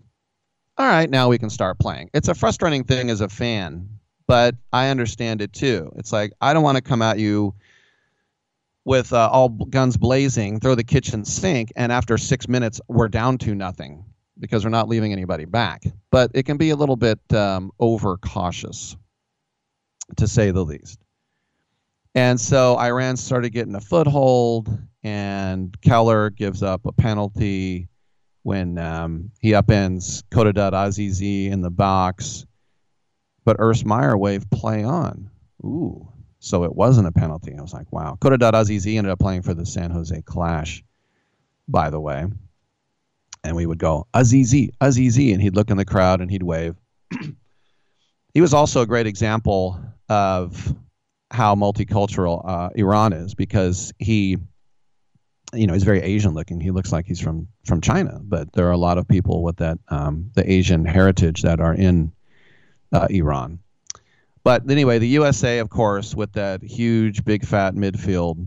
[0.77, 2.09] all right, now we can start playing.
[2.13, 3.89] It's a frustrating thing as a fan,
[4.27, 5.91] but I understand it too.
[5.95, 7.55] It's like I don't want to come at you
[8.85, 13.39] with uh, all guns blazing, throw the kitchen sink, and after six minutes we're down
[13.39, 14.05] to nothing
[14.39, 15.83] because we're not leaving anybody back.
[16.11, 18.95] But it can be a little bit um, overcautious,
[20.17, 20.99] to say the least.
[22.15, 24.69] And so Iran started getting a foothold,
[25.03, 27.89] and Keller gives up a penalty
[28.43, 32.45] when um, he upends Khodadad Azizi in the box,
[33.43, 35.29] but Urs Meier waved play on.
[35.63, 36.07] Ooh,
[36.39, 37.53] so it wasn't a penalty.
[37.57, 38.17] I was like, wow.
[38.19, 40.83] Khodadad Azizi ended up playing for the San Jose Clash,
[41.67, 42.25] by the way.
[43.47, 46.75] And we would go, Azizi, Azizi, and he'd look in the crowd and he'd wave.
[48.33, 50.75] he was also a great example of
[51.31, 54.37] how multicultural uh, Iran is because he
[55.53, 56.59] you know, he's very Asian looking.
[56.59, 59.57] He looks like he's from from China, but there are a lot of people with
[59.57, 62.11] that um, the Asian heritage that are in
[62.91, 63.59] uh, Iran.
[64.43, 68.45] But anyway, the USA, of course, with that huge, big, fat midfield.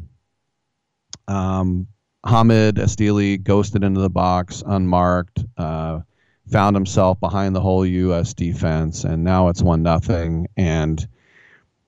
[1.26, 1.86] Um,
[2.24, 6.00] Hamid Estili ghosted into the box unmarked, uh,
[6.50, 8.34] found himself behind the whole U.S.
[8.34, 10.46] defense, and now it's one nothing.
[10.56, 11.06] And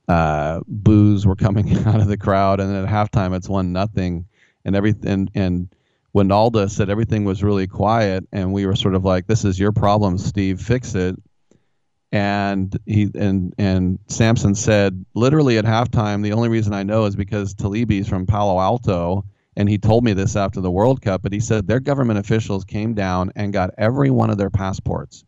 [0.09, 4.27] uh, boos were coming out of the crowd, and at halftime it's one nothing
[4.65, 5.75] and everything and, and
[6.15, 9.73] Wynalda said everything was really quiet, and we were sort of like, "This is your
[9.73, 10.61] problem, Steve.
[10.61, 11.17] Fix it."
[12.13, 17.17] And he and and Sampson said, literally at halftime, the only reason I know is
[17.17, 19.25] because Talebi's from Palo Alto,
[19.57, 21.23] and he told me this after the World Cup.
[21.23, 25.25] But he said their government officials came down and got every one of their passports,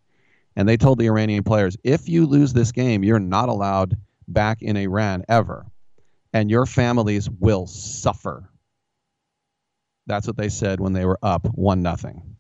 [0.57, 3.97] and they told the Iranian players, if you lose this game, you're not allowed
[4.29, 5.67] back in Iran ever,
[6.33, 8.49] and your families will suffer.
[10.07, 12.37] That's what they said when they were up one nothing.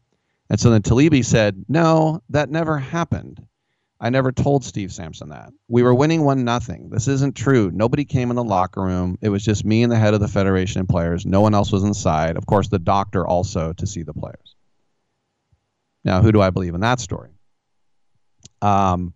[0.50, 3.46] And so then Talebi said, "No, that never happened.
[4.04, 5.50] I never told Steve Sampson that.
[5.66, 6.90] We were winning one nothing.
[6.90, 7.70] This isn't true.
[7.72, 9.16] Nobody came in the locker room.
[9.22, 11.24] It was just me and the head of the federation and players.
[11.24, 12.36] No one else was inside.
[12.36, 14.56] Of course, the doctor also to see the players.
[16.04, 17.30] Now, who do I believe in that story?
[18.60, 19.14] Um,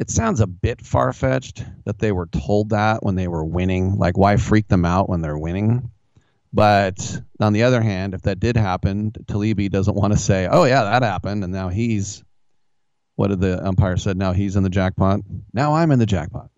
[0.00, 3.96] it sounds a bit far fetched that they were told that when they were winning.
[3.96, 5.88] Like, why freak them out when they're winning?
[6.52, 10.64] But on the other hand, if that did happen, Talebi doesn't want to say, "Oh
[10.64, 12.24] yeah, that happened," and now he's
[13.20, 14.16] what did the umpire said?
[14.16, 15.20] Now he's in the jackpot.
[15.52, 16.48] Now I'm in the jackpot.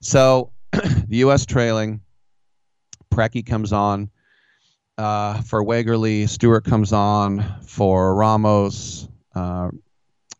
[0.00, 1.46] So the U.S.
[1.46, 2.00] trailing.
[3.14, 4.10] Preki comes on
[4.98, 6.28] uh, for Wegerle.
[6.28, 9.06] Stewart comes on for Ramos.
[9.36, 9.68] Uh,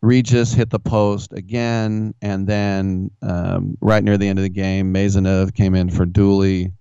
[0.01, 4.93] Regis hit the post again, and then um, right near the end of the game,
[4.93, 6.73] Maisonneuve came in for Dooley.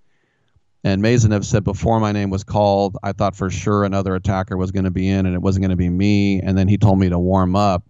[0.82, 4.72] And Maisonneuve said, before my name was called, I thought for sure another attacker was
[4.72, 6.40] going to be in and it wasn't going to be me.
[6.40, 7.84] And then he told me to warm up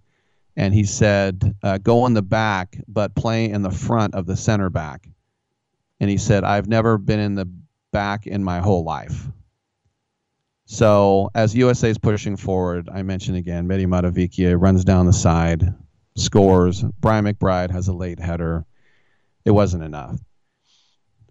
[0.56, 4.36] and he said, uh, "Go in the back, but play in the front of the
[4.36, 5.08] center back."
[6.00, 7.48] And he said, "I've never been in the
[7.92, 9.28] back in my whole life."
[10.64, 15.74] So as USA is pushing forward, I mentioned again, Mehdi Mahdavikia runs down the side,
[16.16, 16.82] scores.
[17.00, 18.64] Brian McBride has a late header.
[19.44, 20.18] It wasn't enough.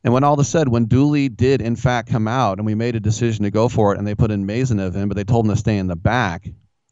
[0.04, 2.96] And when all is said, when Dooley did in fact come out and we made
[2.96, 5.46] a decision to go for it and they put in Maisonneuve in, but they told
[5.46, 6.48] him to stay in the back,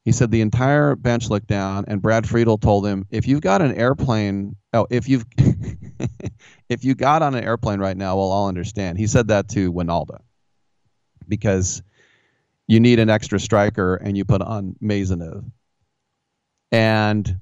[0.06, 3.62] he said the entire bench looked down, and Brad Friedel told him, "If you've got
[3.62, 5.26] an airplane, oh, if you've
[6.70, 9.72] if you got on an airplane right now, we'll all understand." He said that to
[9.72, 10.20] Wynalda
[11.28, 11.82] because
[12.68, 15.52] you need an extra striker, and you put on Maisonneuve.
[16.72, 17.40] And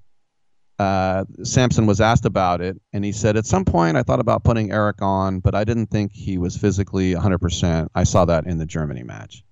[0.79, 4.43] uh, Sampson was asked about it, and he said, "At some point, I thought about
[4.43, 7.89] putting Eric on, but I didn't think he was physically 100%.
[7.93, 9.43] I saw that in the Germany match."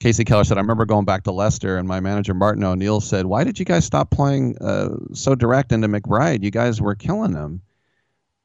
[0.00, 3.26] Kasey Keller said, I remember going back to Leicester, and my manager Martin O'Neill said,
[3.26, 6.42] "Why did you guys stop playing uh, so direct into McBride?
[6.42, 7.60] You guys were killing him."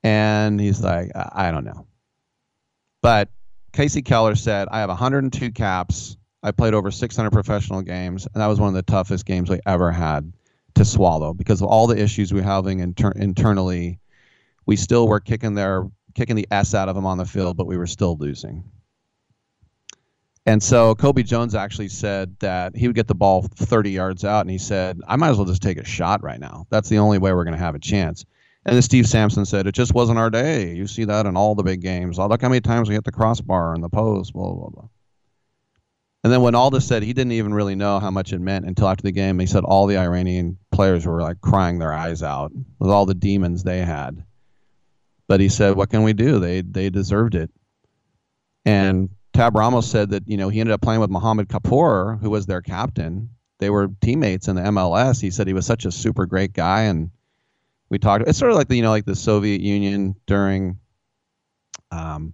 [0.03, 1.87] And he's like, "I don't know."
[3.01, 3.29] But
[3.71, 6.17] Kasey Keller said, "I have 102 caps.
[6.43, 9.61] I played over 600 professional games, and that was one of the toughest games we
[9.65, 10.33] ever had
[10.75, 13.99] to swallow because of all the issues we were having inter- internally.
[14.65, 17.65] We still were kicking their kicking the s out of them on the field, but
[17.65, 18.65] we were still losing."
[20.47, 24.41] And so Cobi Jones actually said that he would get the ball 30 yards out,
[24.41, 26.67] and he said, I might as well just take a shot right now.
[26.69, 28.25] That's the only way we're going to have a chance.
[28.65, 30.73] And then Steve Sampson said, It just wasn't our day.
[30.73, 32.19] You see that in all the big games.
[32.19, 34.89] Oh, look how many times we hit the crossbar and the post, blah, blah, blah.
[36.23, 39.03] And then Wynalda said he didn't even really know how much it meant until after
[39.03, 42.89] the game, he said all the Iranian players were like crying their eyes out with
[42.89, 44.23] all the demons they had.
[45.27, 46.39] But he said, What can we do?
[46.39, 47.51] They they deserved it.
[48.63, 52.29] And Tab Ramos said that you know he ended up playing with Mohammad Khakpour, who
[52.29, 53.29] was their captain.
[53.59, 55.21] They were teammates in the MLS.
[55.21, 57.11] He said he was such a super great guy, and
[57.89, 58.25] we talked.
[58.29, 60.79] It's sort of like the you know like the Soviet Union during,
[61.91, 62.33] um,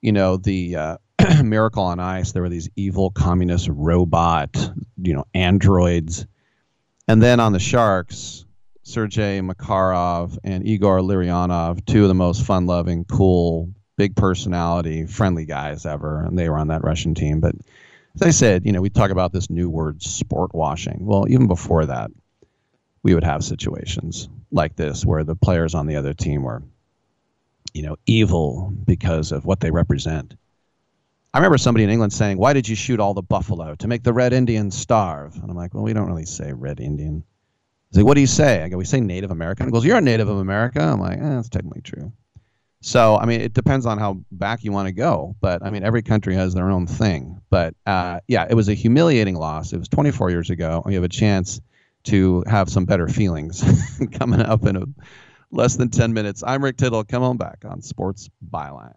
[0.00, 0.96] you know the uh,
[1.42, 2.30] Miracle on Ice.
[2.30, 4.70] There were these evil communist robot,
[5.02, 6.24] you know, androids,
[7.08, 8.44] and then on the Sharks,
[8.84, 15.86] Sergei Makarov and Igor Larionov, two of the most fun-loving, cool big personality, friendly guys
[15.86, 17.38] ever, and they were on that Russian team.
[17.38, 17.54] But
[18.16, 21.06] as I said, you know, we talk about this new word, sport washing.
[21.06, 22.10] Well, even before that,
[23.04, 26.64] we would have situations like this where the players on the other team were,
[27.72, 30.34] you know, evil because of what they represent.
[31.32, 34.02] I remember somebody in England saying, "Why did you shoot all the buffalo to make
[34.02, 37.22] the red Indians starve?" And I'm like, "Well, we don't really say red Indian."
[37.88, 39.98] He's like, "What do you say?" I go, "We say Native American." He goes, "You're
[39.98, 42.10] a Native of America." I'm like, eh, "That's technically true."
[42.82, 45.36] So, I mean, it depends on how back you want to go.
[45.40, 47.40] But I mean, every country has their own thing.
[47.48, 49.72] But uh, yeah, it was a humiliating loss.
[49.72, 50.82] It was 24 years ago.
[50.84, 51.60] We have a chance
[52.04, 53.64] to have some better feelings
[54.12, 54.82] coming up in a,
[55.52, 56.42] less than 10 minutes.
[56.44, 57.04] I'm Rick Tittle.
[57.04, 58.96] Come on back on Sports Byline.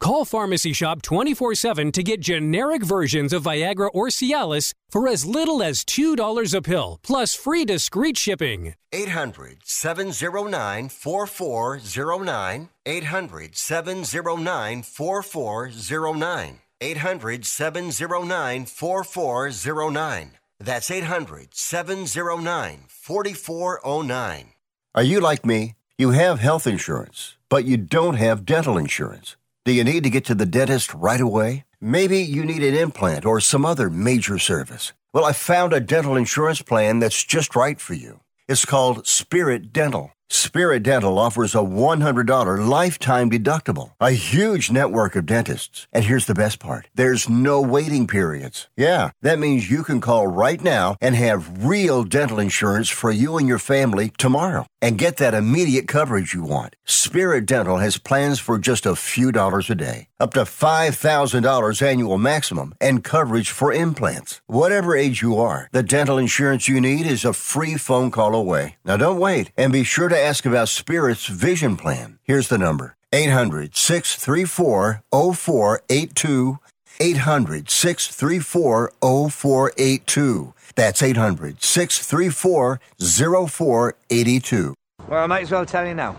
[0.00, 5.26] Call Pharmacy Shop 24 7 to get generic versions of Viagra or Cialis for as
[5.26, 8.74] little as $2 a pill, plus free discreet shipping.
[8.92, 12.68] 800 709 4409.
[12.86, 16.60] 800 709 4409.
[16.80, 20.30] 800 709 4409.
[20.60, 24.52] That's 800 709 4409.
[24.94, 25.74] Are you like me?
[25.98, 29.36] You have health insurance, but you don't have dental insurance.
[29.68, 31.66] Do you need to get to the dentist right away?
[31.78, 34.94] Maybe you need an implant or some other major service.
[35.12, 38.20] Well, I found a dental insurance plan that's just right for you.
[38.48, 40.12] It's called Spirit Dental.
[40.30, 45.86] Spirit Dental offers a $100 lifetime deductible, a huge network of dentists.
[45.92, 48.68] And here's the best part there's no waiting periods.
[48.74, 53.36] Yeah, that means you can call right now and have real dental insurance for you
[53.36, 56.76] and your family tomorrow and get that immediate coverage you want.
[56.84, 62.18] Spirit Dental has plans for just a few dollars a day, up to $5,000 annual
[62.18, 64.40] maximum, and coverage for implants.
[64.46, 68.76] Whatever age you are, the dental insurance you need is a free phone call away.
[68.84, 72.18] Now don't wait and be sure to ask about Spirit's vision plan.
[72.22, 76.58] Here's the number 800 634 0482.
[77.00, 80.54] 800 634 0482.
[80.74, 84.74] That's 800 634 0482.
[85.08, 86.16] Well, I might as well tell you now.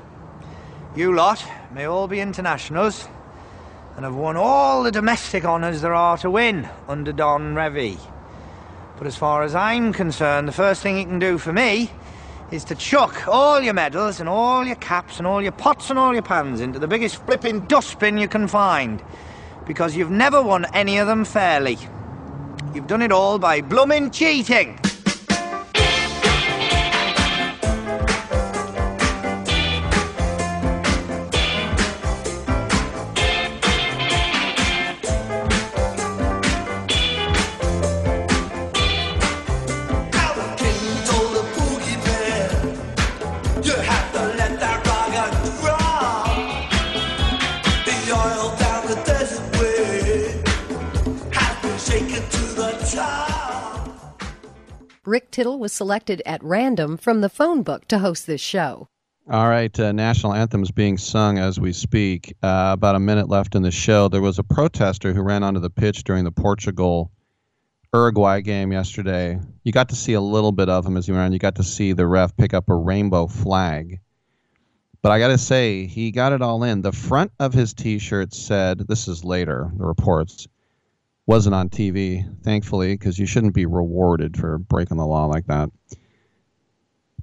[0.96, 3.08] You lot may all be internationals
[3.96, 8.00] and have won all the domestic honours there are to win under Don Revie.
[8.98, 11.92] But as far as I'm concerned, the first thing you can do for me
[12.52, 16.00] is to chuck all your medals and all your caps and all your pots and
[16.00, 19.02] all your pans into the biggest flipping dustbin you can find.
[19.70, 21.78] Because you've never won any of them fairly.
[22.74, 24.80] You've done it all by bloomin' cheating.
[55.10, 58.90] Rick Tittle was selected at random from the phone book to host this show.
[59.28, 62.36] All right, uh, national anthems being sung as we speak.
[62.44, 64.08] Uh, about a minute left in the show.
[64.08, 67.12] There was a protester who ran onto the pitch during the Portugal
[67.92, 69.40] Uruguay game yesterday.
[69.64, 71.34] You got to see a little bit of him as he ran.
[71.34, 74.02] You got to see the ref pick up a rainbow flag.
[75.02, 76.84] But I got to say, he got it all in.
[76.84, 80.48] The front of his T-shirt said, "This is later." The reports
[81.30, 85.70] wasn't on TV, thankfully, because you shouldn't be rewarded for breaking the law like that.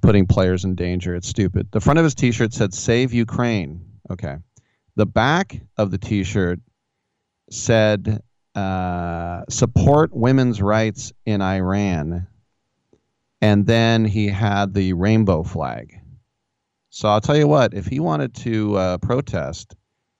[0.01, 1.13] Putting players in danger.
[1.13, 1.67] It's stupid.
[1.71, 3.85] The front of his t shirt said, Save Ukraine.
[4.09, 4.37] Okay.
[4.95, 6.61] The back of the t shirt
[7.51, 8.23] said,
[8.55, 12.27] uh, Support women's rights in Iran.
[13.41, 15.99] And then he had the rainbow flag.
[16.91, 19.75] So I'll tell you what, if he wanted to uh, protest,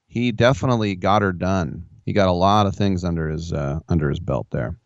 [0.07, 4.09] he definitely got her done he got a lot of things under his uh, under
[4.09, 4.77] his belt there.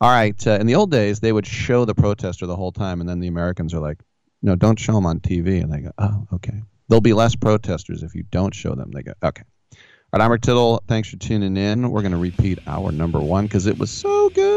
[0.00, 0.46] All right.
[0.46, 3.18] Uh, in the old days, they would show the protester the whole time, and then
[3.18, 3.98] the Americans are like,
[4.42, 5.60] no, don't show them on TV.
[5.60, 6.62] And they go, oh, okay.
[6.88, 8.92] There'll be less protesters if you don't show them.
[8.92, 9.42] They go, okay.
[9.72, 10.82] All right, I'm Rick Tittle.
[10.86, 11.90] Thanks for tuning in.
[11.90, 14.51] We're going to repeat our number one because it was so good.